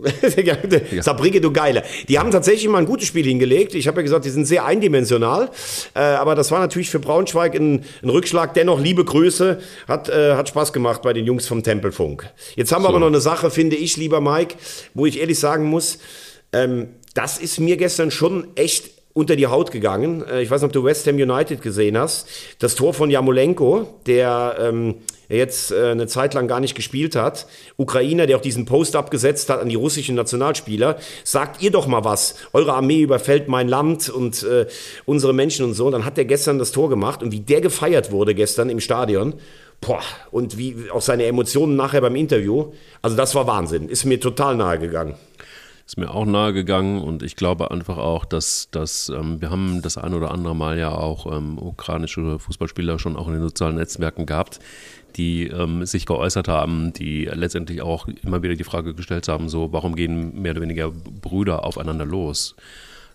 Sabrige, 1.00 1.40
du 1.40 1.52
Geile. 1.52 1.82
Die 2.08 2.18
haben 2.18 2.30
tatsächlich 2.30 2.68
mal 2.68 2.78
ein 2.78 2.86
gutes 2.86 3.06
Spiel 3.06 3.24
hingelegt. 3.24 3.74
Ich 3.74 3.86
habe 3.88 3.98
ja 3.98 4.02
gesagt, 4.02 4.24
die 4.24 4.30
sind 4.30 4.46
sehr 4.46 4.64
eindimensional. 4.64 5.50
Äh, 5.94 6.00
aber 6.00 6.34
das 6.34 6.50
war 6.50 6.60
natürlich 6.60 6.90
für 6.90 6.98
Braunschweig 6.98 7.54
ein, 7.54 7.84
ein 8.02 8.10
Rückschlag. 8.10 8.54
Dennoch, 8.54 8.80
liebe 8.80 9.04
Grüße. 9.04 9.60
Hat, 9.88 10.08
äh, 10.08 10.34
hat 10.34 10.48
Spaß 10.48 10.72
gemacht 10.72 11.02
bei 11.02 11.12
den 11.12 11.26
Jungs 11.26 11.46
vom 11.46 11.62
Tempelfunk. 11.62 12.30
Jetzt 12.56 12.72
haben 12.72 12.82
wir 12.82 12.88
so. 12.88 12.90
aber 12.90 13.00
noch 13.00 13.08
eine 13.08 13.20
Sache, 13.20 13.50
finde 13.50 13.76
ich, 13.76 13.96
lieber 13.96 14.20
Mike, 14.20 14.56
wo 14.94 15.06
ich 15.06 15.20
ehrlich 15.20 15.38
sagen 15.38 15.64
muss, 15.64 15.98
ähm, 16.52 16.88
das 17.14 17.38
ist 17.38 17.58
mir 17.60 17.76
gestern 17.76 18.10
schon 18.10 18.48
echt 18.54 18.90
unter 19.12 19.36
die 19.36 19.46
Haut 19.46 19.70
gegangen. 19.70 20.24
Äh, 20.26 20.42
ich 20.42 20.50
weiß 20.50 20.62
nicht, 20.62 20.68
ob 20.68 20.72
du 20.72 20.84
West 20.84 21.06
Ham 21.06 21.16
United 21.16 21.62
gesehen 21.62 21.98
hast. 21.98 22.28
Das 22.58 22.74
Tor 22.74 22.94
von 22.94 23.10
Jamolenko, 23.10 24.00
der 24.06 24.56
ähm, 24.60 24.96
jetzt 25.36 25.72
äh, 25.72 25.90
eine 25.90 26.06
Zeit 26.06 26.34
lang 26.34 26.48
gar 26.48 26.60
nicht 26.60 26.74
gespielt 26.74 27.16
hat. 27.16 27.46
Ukrainer, 27.76 28.26
der 28.26 28.36
auch 28.36 28.42
diesen 28.42 28.64
Post 28.64 28.96
abgesetzt 28.96 29.48
hat 29.50 29.60
an 29.60 29.68
die 29.68 29.76
russischen 29.76 30.14
Nationalspieler. 30.14 30.98
Sagt 31.24 31.62
ihr 31.62 31.70
doch 31.70 31.86
mal 31.86 32.04
was. 32.04 32.34
Eure 32.52 32.74
Armee 32.74 33.00
überfällt 33.00 33.48
mein 33.48 33.68
Land 33.68 34.08
und 34.08 34.42
äh, 34.42 34.66
unsere 35.06 35.32
Menschen 35.32 35.64
und 35.64 35.74
so. 35.74 35.90
Dann 35.90 36.04
hat 36.04 36.16
der 36.16 36.24
gestern 36.24 36.58
das 36.58 36.72
Tor 36.72 36.88
gemacht 36.88 37.22
und 37.22 37.32
wie 37.32 37.40
der 37.40 37.60
gefeiert 37.60 38.10
wurde 38.10 38.34
gestern 38.34 38.68
im 38.70 38.80
Stadion. 38.80 39.34
Boah, 39.80 40.02
und 40.30 40.58
wie 40.58 40.90
auch 40.92 41.00
seine 41.00 41.24
Emotionen 41.24 41.74
nachher 41.74 42.02
beim 42.02 42.16
Interview. 42.16 42.72
Also 43.00 43.16
das 43.16 43.34
war 43.34 43.46
Wahnsinn. 43.46 43.88
Ist 43.88 44.04
mir 44.04 44.20
total 44.20 44.56
nahe 44.56 44.78
gegangen 44.78 45.14
ist 45.90 45.96
mir 45.96 46.14
auch 46.14 46.24
nahe 46.24 46.52
gegangen 46.52 47.02
und 47.02 47.24
ich 47.24 47.34
glaube 47.34 47.72
einfach 47.72 47.98
auch, 47.98 48.24
dass, 48.24 48.68
dass 48.70 49.08
ähm, 49.08 49.40
wir 49.40 49.50
haben 49.50 49.82
das 49.82 49.98
ein 49.98 50.14
oder 50.14 50.30
andere 50.30 50.54
Mal 50.54 50.78
ja 50.78 50.92
auch 50.92 51.26
ähm, 51.36 51.58
ukrainische 51.58 52.38
Fußballspieler 52.38 53.00
schon 53.00 53.16
auch 53.16 53.26
in 53.26 53.32
den 53.32 53.42
sozialen 53.42 53.74
Netzwerken 53.74 54.24
gehabt, 54.24 54.60
die 55.16 55.48
ähm, 55.48 55.84
sich 55.84 56.06
geäußert 56.06 56.46
haben, 56.46 56.92
die 56.92 57.24
letztendlich 57.24 57.82
auch 57.82 58.06
immer 58.06 58.40
wieder 58.40 58.54
die 58.54 58.62
Frage 58.62 58.94
gestellt 58.94 59.26
haben, 59.26 59.48
so 59.48 59.72
warum 59.72 59.96
gehen 59.96 60.40
mehr 60.40 60.52
oder 60.52 60.60
weniger 60.60 60.92
Brüder 60.92 61.64
aufeinander 61.64 62.06
los? 62.06 62.54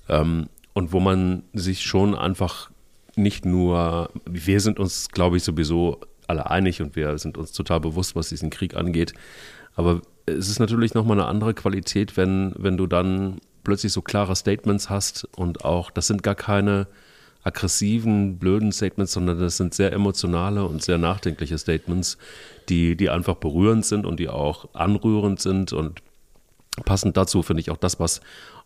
Ähm, 0.09 0.49
und 0.73 0.91
wo 0.91 0.99
man 0.99 1.43
sich 1.53 1.83
schon 1.83 2.13
einfach 2.13 2.71
nicht 3.15 3.45
nur, 3.45 4.09
wir 4.25 4.59
sind 4.59 4.81
uns, 4.81 5.07
glaube 5.11 5.37
ich, 5.37 5.43
sowieso 5.43 6.01
alle 6.27 6.51
einig 6.51 6.81
und 6.81 6.97
wir 6.97 7.17
sind 7.19 7.37
uns 7.37 7.53
total 7.53 7.79
bewusst, 7.79 8.17
was 8.17 8.27
diesen 8.27 8.49
Krieg 8.49 8.75
angeht, 8.75 9.13
aber 9.75 10.01
es 10.25 10.49
ist 10.49 10.59
natürlich 10.59 10.93
nochmal 10.93 11.19
eine 11.19 11.27
andere 11.27 11.53
Qualität, 11.53 12.17
wenn, 12.17 12.53
wenn 12.57 12.77
du 12.77 12.87
dann 12.87 13.39
plötzlich 13.63 13.93
so 13.93 14.01
klare 14.01 14.35
Statements 14.35 14.89
hast 14.89 15.27
und 15.35 15.65
auch, 15.65 15.91
das 15.91 16.07
sind 16.07 16.23
gar 16.23 16.35
keine 16.35 16.87
aggressiven, 17.43 18.39
blöden 18.39 18.71
Statements, 18.71 19.13
sondern 19.13 19.39
das 19.39 19.57
sind 19.57 19.73
sehr 19.73 19.93
emotionale 19.93 20.65
und 20.65 20.81
sehr 20.81 20.97
nachdenkliche 20.97 21.57
Statements, 21.57 22.17
die, 22.69 22.95
die 22.95 23.09
einfach 23.09 23.35
berührend 23.35 23.85
sind 23.85 24.05
und 24.05 24.19
die 24.19 24.29
auch 24.29 24.69
anrührend 24.73 25.39
sind 25.39 25.71
und 25.71 26.01
passend 26.83 27.15
dazu 27.15 27.43
finde 27.43 27.61
ich 27.61 27.69
auch 27.69 27.77
das, 27.77 27.99
was 27.99 28.21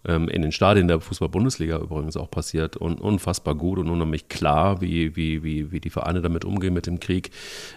ähm, 0.06 0.30
in 0.30 0.42
den 0.42 0.52
Stadien 0.52 0.88
der 0.88 1.02
Fußball-Bundesliga 1.02 1.78
übrigens 1.78 2.18
auch 2.18 2.32
passiert 2.32 2.78
und 2.78 3.02
unfassbar 3.02 3.54
gut 3.56 3.78
und 3.78 3.90
unheimlich 3.90 4.30
klar, 4.30 4.82
wie, 4.82 5.16
wie, 5.16 5.44
wie, 5.44 5.72
wie 5.72 5.80
die 5.80 5.90
Vereine 5.90 6.22
damit 6.22 6.46
umgehen 6.46 6.74
mit 6.74 6.88
dem 6.88 7.00
Krieg, 7.00 7.32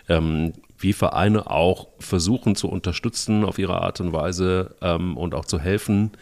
ähm, 0.08 0.52
wie 0.82 0.92
Vereine 0.92 1.50
auch 1.50 1.88
versuchen 1.98 2.56
zu 2.56 2.68
unterstützen 2.68 3.44
auf 3.44 3.58
ihre 3.58 3.80
Art 3.80 4.00
und 4.00 4.12
Weise 4.12 4.74
ähm, 4.82 5.16
und 5.16 5.34
auch 5.34 5.44
zu 5.44 5.58
helfen 5.58 6.12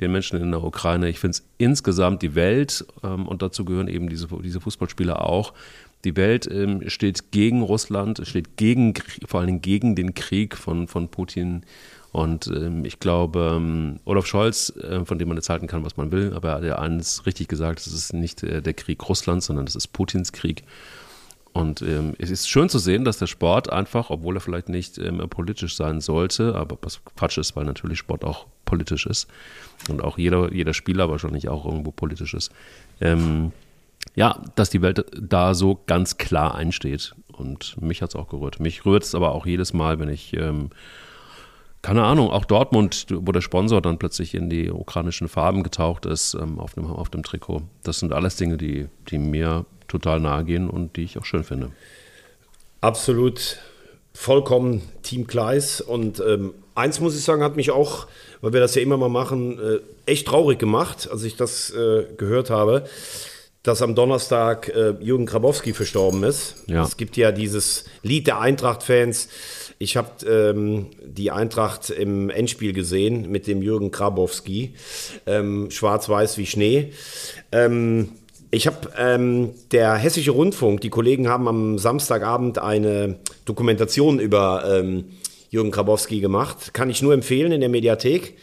den 0.00 0.12
Menschen 0.12 0.40
in 0.40 0.50
der 0.50 0.62
Ukraine. 0.62 1.08
Ich 1.08 1.18
finde 1.18 1.38
es 1.38 1.46
insgesamt 1.58 2.22
die 2.22 2.34
Welt, 2.34 2.84
ähm, 3.02 3.26
und 3.26 3.42
dazu 3.42 3.64
gehören 3.64 3.88
eben 3.88 4.08
diese, 4.08 4.28
diese 4.42 4.60
Fußballspieler 4.60 5.24
auch, 5.24 5.52
die 6.04 6.16
Welt 6.16 6.48
ähm, 6.50 6.88
steht 6.88 7.32
gegen 7.32 7.62
Russland, 7.62 8.20
steht 8.24 8.56
gegen, 8.56 8.94
vor 9.26 9.44
Dingen 9.44 9.62
gegen 9.62 9.96
den 9.96 10.14
Krieg 10.14 10.56
von, 10.56 10.86
von 10.86 11.08
Putin. 11.08 11.62
Und 12.12 12.46
ähm, 12.46 12.84
ich 12.84 13.00
glaube, 13.00 13.56
ähm, 13.56 14.00
Olaf 14.04 14.26
Scholz, 14.26 14.72
äh, 14.76 15.04
von 15.04 15.18
dem 15.18 15.28
man 15.28 15.36
jetzt 15.36 15.48
halten 15.48 15.66
kann, 15.66 15.84
was 15.84 15.96
man 15.96 16.12
will, 16.12 16.32
aber 16.34 16.50
er 16.50 16.54
hat 16.54 16.64
ja 16.64 16.78
eines 16.78 17.26
richtig 17.26 17.48
gesagt, 17.48 17.80
es 17.80 17.92
ist 17.92 18.12
nicht 18.12 18.42
äh, 18.42 18.62
der 18.62 18.74
Krieg 18.74 19.06
Russlands, 19.08 19.46
sondern 19.46 19.66
es 19.66 19.74
ist 19.74 19.88
Putins 19.88 20.32
Krieg. 20.32 20.62
Und 21.56 21.82
ähm, 21.82 22.14
es 22.18 22.30
ist 22.30 22.48
schön 22.48 22.68
zu 22.68 22.78
sehen, 22.78 23.04
dass 23.04 23.18
der 23.18 23.26
Sport 23.26 23.72
einfach, 23.72 24.10
obwohl 24.10 24.36
er 24.36 24.40
vielleicht 24.40 24.68
nicht 24.68 24.98
ähm, 24.98 25.18
politisch 25.30 25.76
sein 25.76 26.00
sollte, 26.00 26.54
aber 26.54 26.76
was 26.82 27.04
Quatsch 27.16 27.38
ist, 27.38 27.56
weil 27.56 27.64
natürlich 27.64 27.98
Sport 27.98 28.24
auch 28.24 28.46
politisch 28.64 29.06
ist 29.06 29.26
und 29.88 30.04
auch 30.04 30.18
jeder, 30.18 30.52
jeder 30.52 30.74
Spieler 30.74 31.08
wahrscheinlich 31.08 31.48
auch 31.48 31.64
irgendwo 31.64 31.92
politisch 31.92 32.34
ist, 32.34 32.52
ähm, 33.00 33.52
ja, 34.14 34.42
dass 34.54 34.70
die 34.70 34.82
Welt 34.82 35.06
da 35.18 35.54
so 35.54 35.80
ganz 35.86 36.18
klar 36.18 36.54
einsteht. 36.54 37.14
Und 37.32 37.80
mich 37.80 38.02
hat 38.02 38.10
es 38.10 38.16
auch 38.16 38.28
gerührt. 38.28 38.60
Mich 38.60 38.84
rührt 38.84 39.04
es 39.04 39.14
aber 39.14 39.32
auch 39.32 39.46
jedes 39.46 39.72
Mal, 39.72 39.98
wenn 39.98 40.08
ich, 40.08 40.34
ähm, 40.34 40.70
keine 41.82 42.04
Ahnung, 42.04 42.30
auch 42.30 42.44
Dortmund, 42.44 43.06
wo 43.10 43.32
der 43.32 43.40
Sponsor 43.42 43.80
dann 43.80 43.98
plötzlich 43.98 44.34
in 44.34 44.50
die 44.50 44.70
ukrainischen 44.70 45.28
Farben 45.28 45.62
getaucht 45.62 46.06
ist, 46.06 46.34
ähm, 46.34 46.58
auf, 46.58 46.74
dem, 46.74 46.86
auf 46.86 47.10
dem 47.10 47.22
Trikot. 47.22 47.62
Das 47.82 47.98
sind 47.98 48.12
alles 48.12 48.36
Dinge, 48.36 48.56
die, 48.56 48.88
die 49.08 49.18
mir 49.18 49.66
total 49.88 50.20
nahe 50.20 50.44
gehen 50.44 50.68
und 50.68 50.96
die 50.96 51.04
ich 51.04 51.18
auch 51.18 51.24
schön 51.24 51.44
finde. 51.44 51.70
Absolut, 52.80 53.58
vollkommen 54.12 54.82
Team 55.02 55.26
Kleis. 55.26 55.80
Und 55.80 56.20
ähm, 56.20 56.54
eins 56.74 57.00
muss 57.00 57.16
ich 57.16 57.24
sagen, 57.24 57.42
hat 57.42 57.56
mich 57.56 57.70
auch, 57.70 58.06
weil 58.40 58.52
wir 58.52 58.60
das 58.60 58.74
ja 58.74 58.82
immer 58.82 58.96
mal 58.96 59.08
machen, 59.08 59.58
äh, 59.58 59.78
echt 60.10 60.28
traurig 60.28 60.58
gemacht, 60.58 61.08
als 61.10 61.22
ich 61.24 61.36
das 61.36 61.70
äh, 61.70 62.04
gehört 62.16 62.50
habe, 62.50 62.84
dass 63.62 63.82
am 63.82 63.94
Donnerstag 63.94 64.68
äh, 64.68 64.94
Jürgen 65.00 65.26
Grabowski 65.26 65.72
verstorben 65.72 66.22
ist. 66.22 66.54
Ja. 66.66 66.84
Es 66.84 66.96
gibt 66.96 67.16
ja 67.16 67.32
dieses 67.32 67.84
Lied 68.02 68.28
der 68.28 68.40
Eintracht-Fans. 68.40 69.28
Ich 69.78 69.96
habe 69.96 70.24
ähm, 70.26 70.86
die 71.04 71.30
Eintracht 71.32 71.90
im 71.90 72.30
Endspiel 72.30 72.72
gesehen 72.72 73.30
mit 73.30 73.46
dem 73.46 73.62
Jürgen 73.62 73.90
Grabowski. 73.90 74.74
Ähm, 75.26 75.70
Schwarz-weiß 75.70 76.38
wie 76.38 76.46
Schnee. 76.46 76.92
Ähm, 77.50 78.12
ich 78.50 78.66
habe 78.66 78.90
ähm, 78.96 79.50
der 79.72 79.94
Hessische 79.94 80.30
Rundfunk, 80.30 80.80
die 80.80 80.90
Kollegen 80.90 81.28
haben 81.28 81.48
am 81.48 81.78
Samstagabend 81.78 82.58
eine 82.58 83.16
Dokumentation 83.44 84.18
über 84.18 84.64
ähm, 84.68 85.04
Jürgen 85.50 85.70
Grabowski 85.70 86.20
gemacht. 86.20 86.72
Kann 86.74 86.90
ich 86.90 87.02
nur 87.02 87.14
empfehlen 87.14 87.52
in 87.52 87.60
der 87.60 87.68
Mediathek. 87.68 88.36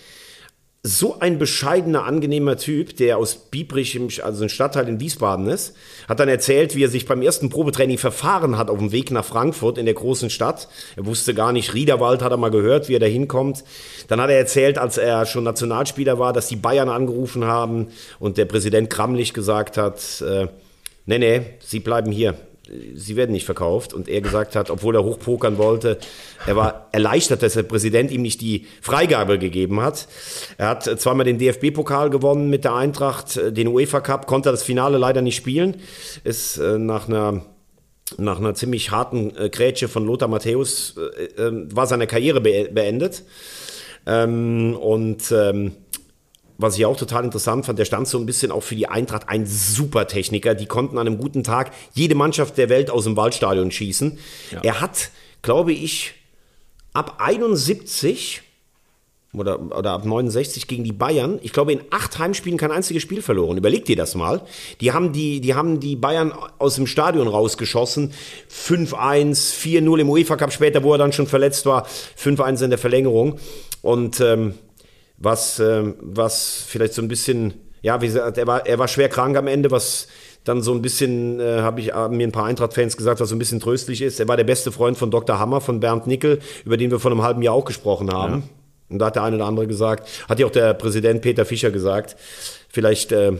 So 0.86 1.18
ein 1.18 1.40
bescheidener, 1.40 2.04
angenehmer 2.04 2.58
Typ, 2.58 2.98
der 2.98 3.18
aus 3.18 3.36
Biebrich, 3.36 4.22
also 4.22 4.44
ein 4.44 4.50
Stadtteil 4.50 4.90
in 4.90 5.00
Wiesbaden 5.00 5.48
ist, 5.48 5.78
hat 6.10 6.20
dann 6.20 6.28
erzählt, 6.28 6.76
wie 6.76 6.84
er 6.84 6.90
sich 6.90 7.06
beim 7.06 7.22
ersten 7.22 7.50
Probetraining 7.50 7.98
verfahren 7.98 8.58
hat 8.58 8.70
auf 8.70 8.80
dem 8.80 8.92
Weg 8.92 9.10
nach 9.10 9.24
Frankfurt 9.24 9.78
in 9.78 9.86
der 9.86 9.94
großen 9.94 10.30
Stadt. 10.30 10.68
Er 10.98 11.06
wusste 11.06 11.34
gar 11.34 11.54
nicht, 11.54 11.74
Riederwald 11.74 12.22
hat 12.22 12.32
er 12.32 12.38
mal 12.38 12.52
gehört, 12.52 12.90
wie 12.90 12.96
er 12.96 13.00
da 13.00 13.06
hinkommt. 13.06 13.64
Dann 14.10 14.20
hat 14.20 14.30
er 14.30 14.38
erzählt, 14.38 14.78
als 14.78 14.98
er 14.98 15.26
schon 15.26 15.46
Nationalspieler 15.46 16.20
war, 16.20 16.34
dass 16.34 16.50
die 16.50 16.58
Bayern 16.58 16.90
angerufen 16.90 17.46
haben 17.46 17.88
und 18.20 18.38
der 18.38 18.46
Präsident 18.46 18.90
Kramlich 18.90 19.34
gesagt 19.34 19.78
hat, 19.78 20.22
äh, 20.22 20.48
nee, 21.06 21.18
nee, 21.18 21.42
Sie 21.60 21.80
bleiben 21.80 22.12
hier 22.12 22.36
sie 22.96 23.16
werden 23.16 23.32
nicht 23.32 23.46
verkauft. 23.46 23.94
Und 23.94 24.08
er 24.08 24.22
gesagt 24.22 24.56
hat, 24.56 24.70
obwohl 24.70 24.96
er 24.96 25.04
hochpokern 25.04 25.58
wollte, 25.58 25.98
er 26.46 26.56
war 26.56 26.88
erleichtert, 26.92 27.44
dass 27.44 27.54
der 27.54 27.64
Präsident 27.64 28.12
ihm 28.12 28.22
nicht 28.22 28.42
die 28.42 28.68
Freigabe 28.82 29.38
gegeben 29.38 29.82
hat. 29.82 30.08
Er 30.58 30.70
hat 30.70 30.84
zweimal 30.84 31.26
den 31.26 31.38
DFB-Pokal 31.38 32.10
gewonnen 32.10 32.50
mit 32.50 32.64
der 32.64 32.76
Eintracht, 32.76 33.40
den 33.58 33.68
UEFA 33.68 34.02
Cup, 34.02 34.28
konnte 34.28 34.52
das 34.52 34.64
Finale 34.64 34.98
leider 34.98 35.22
nicht 35.22 35.36
spielen, 35.36 35.78
ist 36.24 36.58
äh, 36.58 36.78
nach 36.78 37.08
einer 37.08 37.46
nach 38.18 38.38
einer 38.38 38.54
ziemlich 38.54 38.92
harten 38.92 39.36
äh, 39.36 39.50
Grätsche 39.50 39.88
von 39.88 40.06
Lothar 40.06 40.28
Matthäus 40.28 40.96
äh, 40.98 41.42
äh, 41.42 41.68
war 41.74 41.88
seine 41.88 42.06
Karriere 42.06 42.42
be 42.42 42.70
beendet. 42.72 43.24
Ähm, 44.06 44.76
und 44.76 45.32
ähm, 45.32 45.72
was 46.58 46.78
ich 46.78 46.86
auch 46.86 46.98
total 46.98 47.24
interessant 47.24 47.66
fand, 47.66 47.80
der 47.80 47.86
stand 47.86 48.08
so 48.08 48.18
ein 48.18 48.26
bisschen 48.26 48.52
auch 48.52 48.64
für 48.64 48.76
die 48.76 48.88
Eintracht 48.88 49.30
ein 49.30 49.46
super 49.46 50.08
Techniker. 50.08 50.56
Die 50.56 50.66
konnten 50.66 50.98
an 50.98 51.08
einem 51.08 51.18
guten 51.18 51.44
Tag 51.44 51.72
jede 51.94 52.16
Mannschaft 52.16 52.58
der 52.58 52.70
Welt 52.70 52.90
aus 52.90 53.06
dem 53.06 53.18
Waldstadion 53.18 53.72
schießen. 53.72 54.18
Ja. 54.52 54.60
Er 54.62 54.82
hat, 54.82 55.10
glaube 55.42 55.74
ich, 55.74 56.14
ab 56.94 57.16
71 57.20 58.42
oder, 59.34 59.60
oder 59.76 59.92
ab 59.92 60.06
69 60.06 60.68
gegen 60.68 60.84
die 60.84 60.92
Bayern, 60.92 61.40
ich 61.42 61.54
glaube 61.54 61.74
in 61.74 61.82
acht 61.90 62.20
Heimspielen 62.20 62.58
kein 62.58 62.72
einziges 62.72 63.02
Spiel 63.02 63.22
verloren. 63.22 63.58
Überleg 63.58 63.86
dir 63.86 63.96
das 63.96 64.14
mal. 64.14 64.42
Die 64.80 64.92
haben 64.92 65.12
die, 65.12 65.42
die 65.42 65.56
haben 65.56 65.80
die 65.80 65.96
Bayern 65.96 66.32
aus 66.60 66.76
dem 66.76 66.86
Stadion 66.86 67.28
rausgeschossen. 67.28 68.14
5-1, 68.52 69.56
4-0 69.56 70.00
im 70.00 70.10
UEFA 70.10 70.36
Cup 70.36 70.54
später, 70.54 70.84
wo 70.84 70.92
er 70.92 71.00
dann 71.00 71.14
schon 71.14 71.26
verletzt 71.26 71.66
war. 71.66 71.88
5-1 71.88 72.64
in 72.64 72.70
der 72.70 72.80
Verlängerung. 72.80 73.40
Und 73.82 74.20
ähm, 74.22 74.54
was, 75.24 75.60
äh, 75.60 75.94
was 76.00 76.64
vielleicht 76.68 76.94
so 76.94 77.02
ein 77.02 77.08
bisschen, 77.08 77.54
ja, 77.82 78.02
wie 78.02 78.08
gesagt, 78.08 78.38
er 78.38 78.48
war, 78.48 78.66
er 78.66 78.78
war 78.78 78.88
schwer 78.88 79.10
krank 79.10 79.38
am 79.38 79.48
Ende, 79.48 79.72
was 79.72 80.08
dann 80.44 80.62
so 80.62 80.74
ein 80.74 80.82
bisschen, 80.82 81.40
äh, 81.40 81.62
habe 81.62 81.80
ich 81.80 81.94
hab 81.94 82.12
mir 82.12 82.28
ein 82.28 82.32
paar 82.32 82.46
Eintracht-Fans 82.46 82.98
gesagt, 82.98 83.22
was 83.22 83.30
so 83.30 83.36
ein 83.36 83.40
bisschen 83.40 83.62
tröstlich 83.62 84.02
ist. 84.02 84.20
Er 84.20 84.28
war 84.28 84.36
der 84.36 84.44
beste 84.44 84.72
Freund 84.72 84.98
von 84.98 85.10
Dr. 85.10 85.40
Hammer, 85.40 85.62
von 85.62 85.80
Bernd 85.80 86.06
Nickel, 86.06 86.40
über 86.66 86.76
den 86.76 86.92
wir 86.92 87.00
vor 87.00 87.12
einem 87.12 87.24
halben 87.24 87.42
Jahr 87.42 87.54
auch 87.54 87.66
gesprochen 87.66 88.12
haben. 88.12 88.34
Ja. 88.34 88.44
Und 88.90 89.00
da 89.00 89.06
hat 89.08 89.16
der 89.16 89.24
eine 89.24 89.38
oder 89.38 89.46
andere 89.46 89.68
gesagt, 89.68 90.08
hat 90.28 90.40
ja 90.40 90.46
auch 90.46 90.52
der 90.52 90.74
Präsident 90.74 91.22
Peter 91.22 91.46
Fischer 91.46 91.72
gesagt, 91.72 92.18
vielleicht 92.70 93.14
äh, 93.14 93.34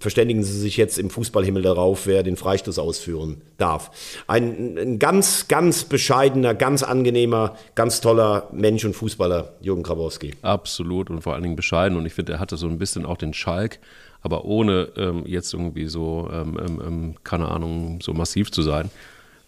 verständigen 0.00 0.42
Sie 0.42 0.58
sich 0.58 0.76
jetzt 0.76 0.98
im 0.98 1.10
Fußballhimmel 1.10 1.62
darauf, 1.62 2.06
wer 2.06 2.22
den 2.22 2.36
Freistoß 2.36 2.78
ausführen 2.78 3.42
darf. 3.56 3.90
Ein, 4.26 4.76
ein, 4.78 4.98
ganz, 4.98 5.48
ganz 5.48 5.84
bescheidener, 5.84 6.54
ganz 6.54 6.82
angenehmer, 6.82 7.56
ganz 7.74 8.00
toller 8.00 8.48
Mensch 8.52 8.84
und 8.84 8.94
Fußballer, 8.94 9.52
Jürgen 9.60 9.82
Grabowski. 9.82 10.34
Absolut 10.42 11.10
und 11.10 11.22
vor 11.22 11.34
allen 11.34 11.42
Dingen 11.42 11.56
bescheiden. 11.56 11.96
Und 11.96 12.06
ich 12.06 12.14
finde, 12.14 12.34
er 12.34 12.40
hatte 12.40 12.56
so 12.56 12.66
ein 12.66 12.78
bisschen 12.78 13.06
auch 13.06 13.16
den 13.16 13.34
Schalk, 13.34 13.78
aber 14.20 14.44
ohne 14.44 14.88
ähm, 14.96 15.24
jetzt 15.26 15.52
irgendwie 15.54 15.86
so, 15.86 16.28
ähm, 16.32 16.58
ähm, 16.60 16.82
ähm 16.84 17.14
keine 17.22 17.48
Ahnung, 17.48 18.00
so 18.02 18.12
massiv 18.12 18.50
zu 18.50 18.62
sein. 18.62 18.90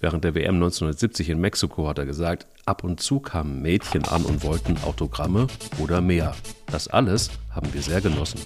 Während 0.03 0.25
der 0.25 0.35
WM 0.35 0.55
1970 0.55 1.29
in 1.29 1.41
Mexiko 1.41 1.87
hat 1.87 1.99
er 1.99 2.07
gesagt, 2.07 2.47
ab 2.65 2.85
und 2.85 3.01
zu 3.01 3.21
kamen 3.21 3.61
Mädchen 3.61 4.05
an 4.07 4.25
und 4.25 4.43
wollten 4.45 4.79
Autogramme 4.85 5.49
oder 5.79 6.01
mehr. 6.01 6.35
Das 6.73 6.89
alles 6.89 7.31
haben 7.51 7.75
wir 7.75 7.83
sehr 7.83 8.01
genossen. 8.01 8.41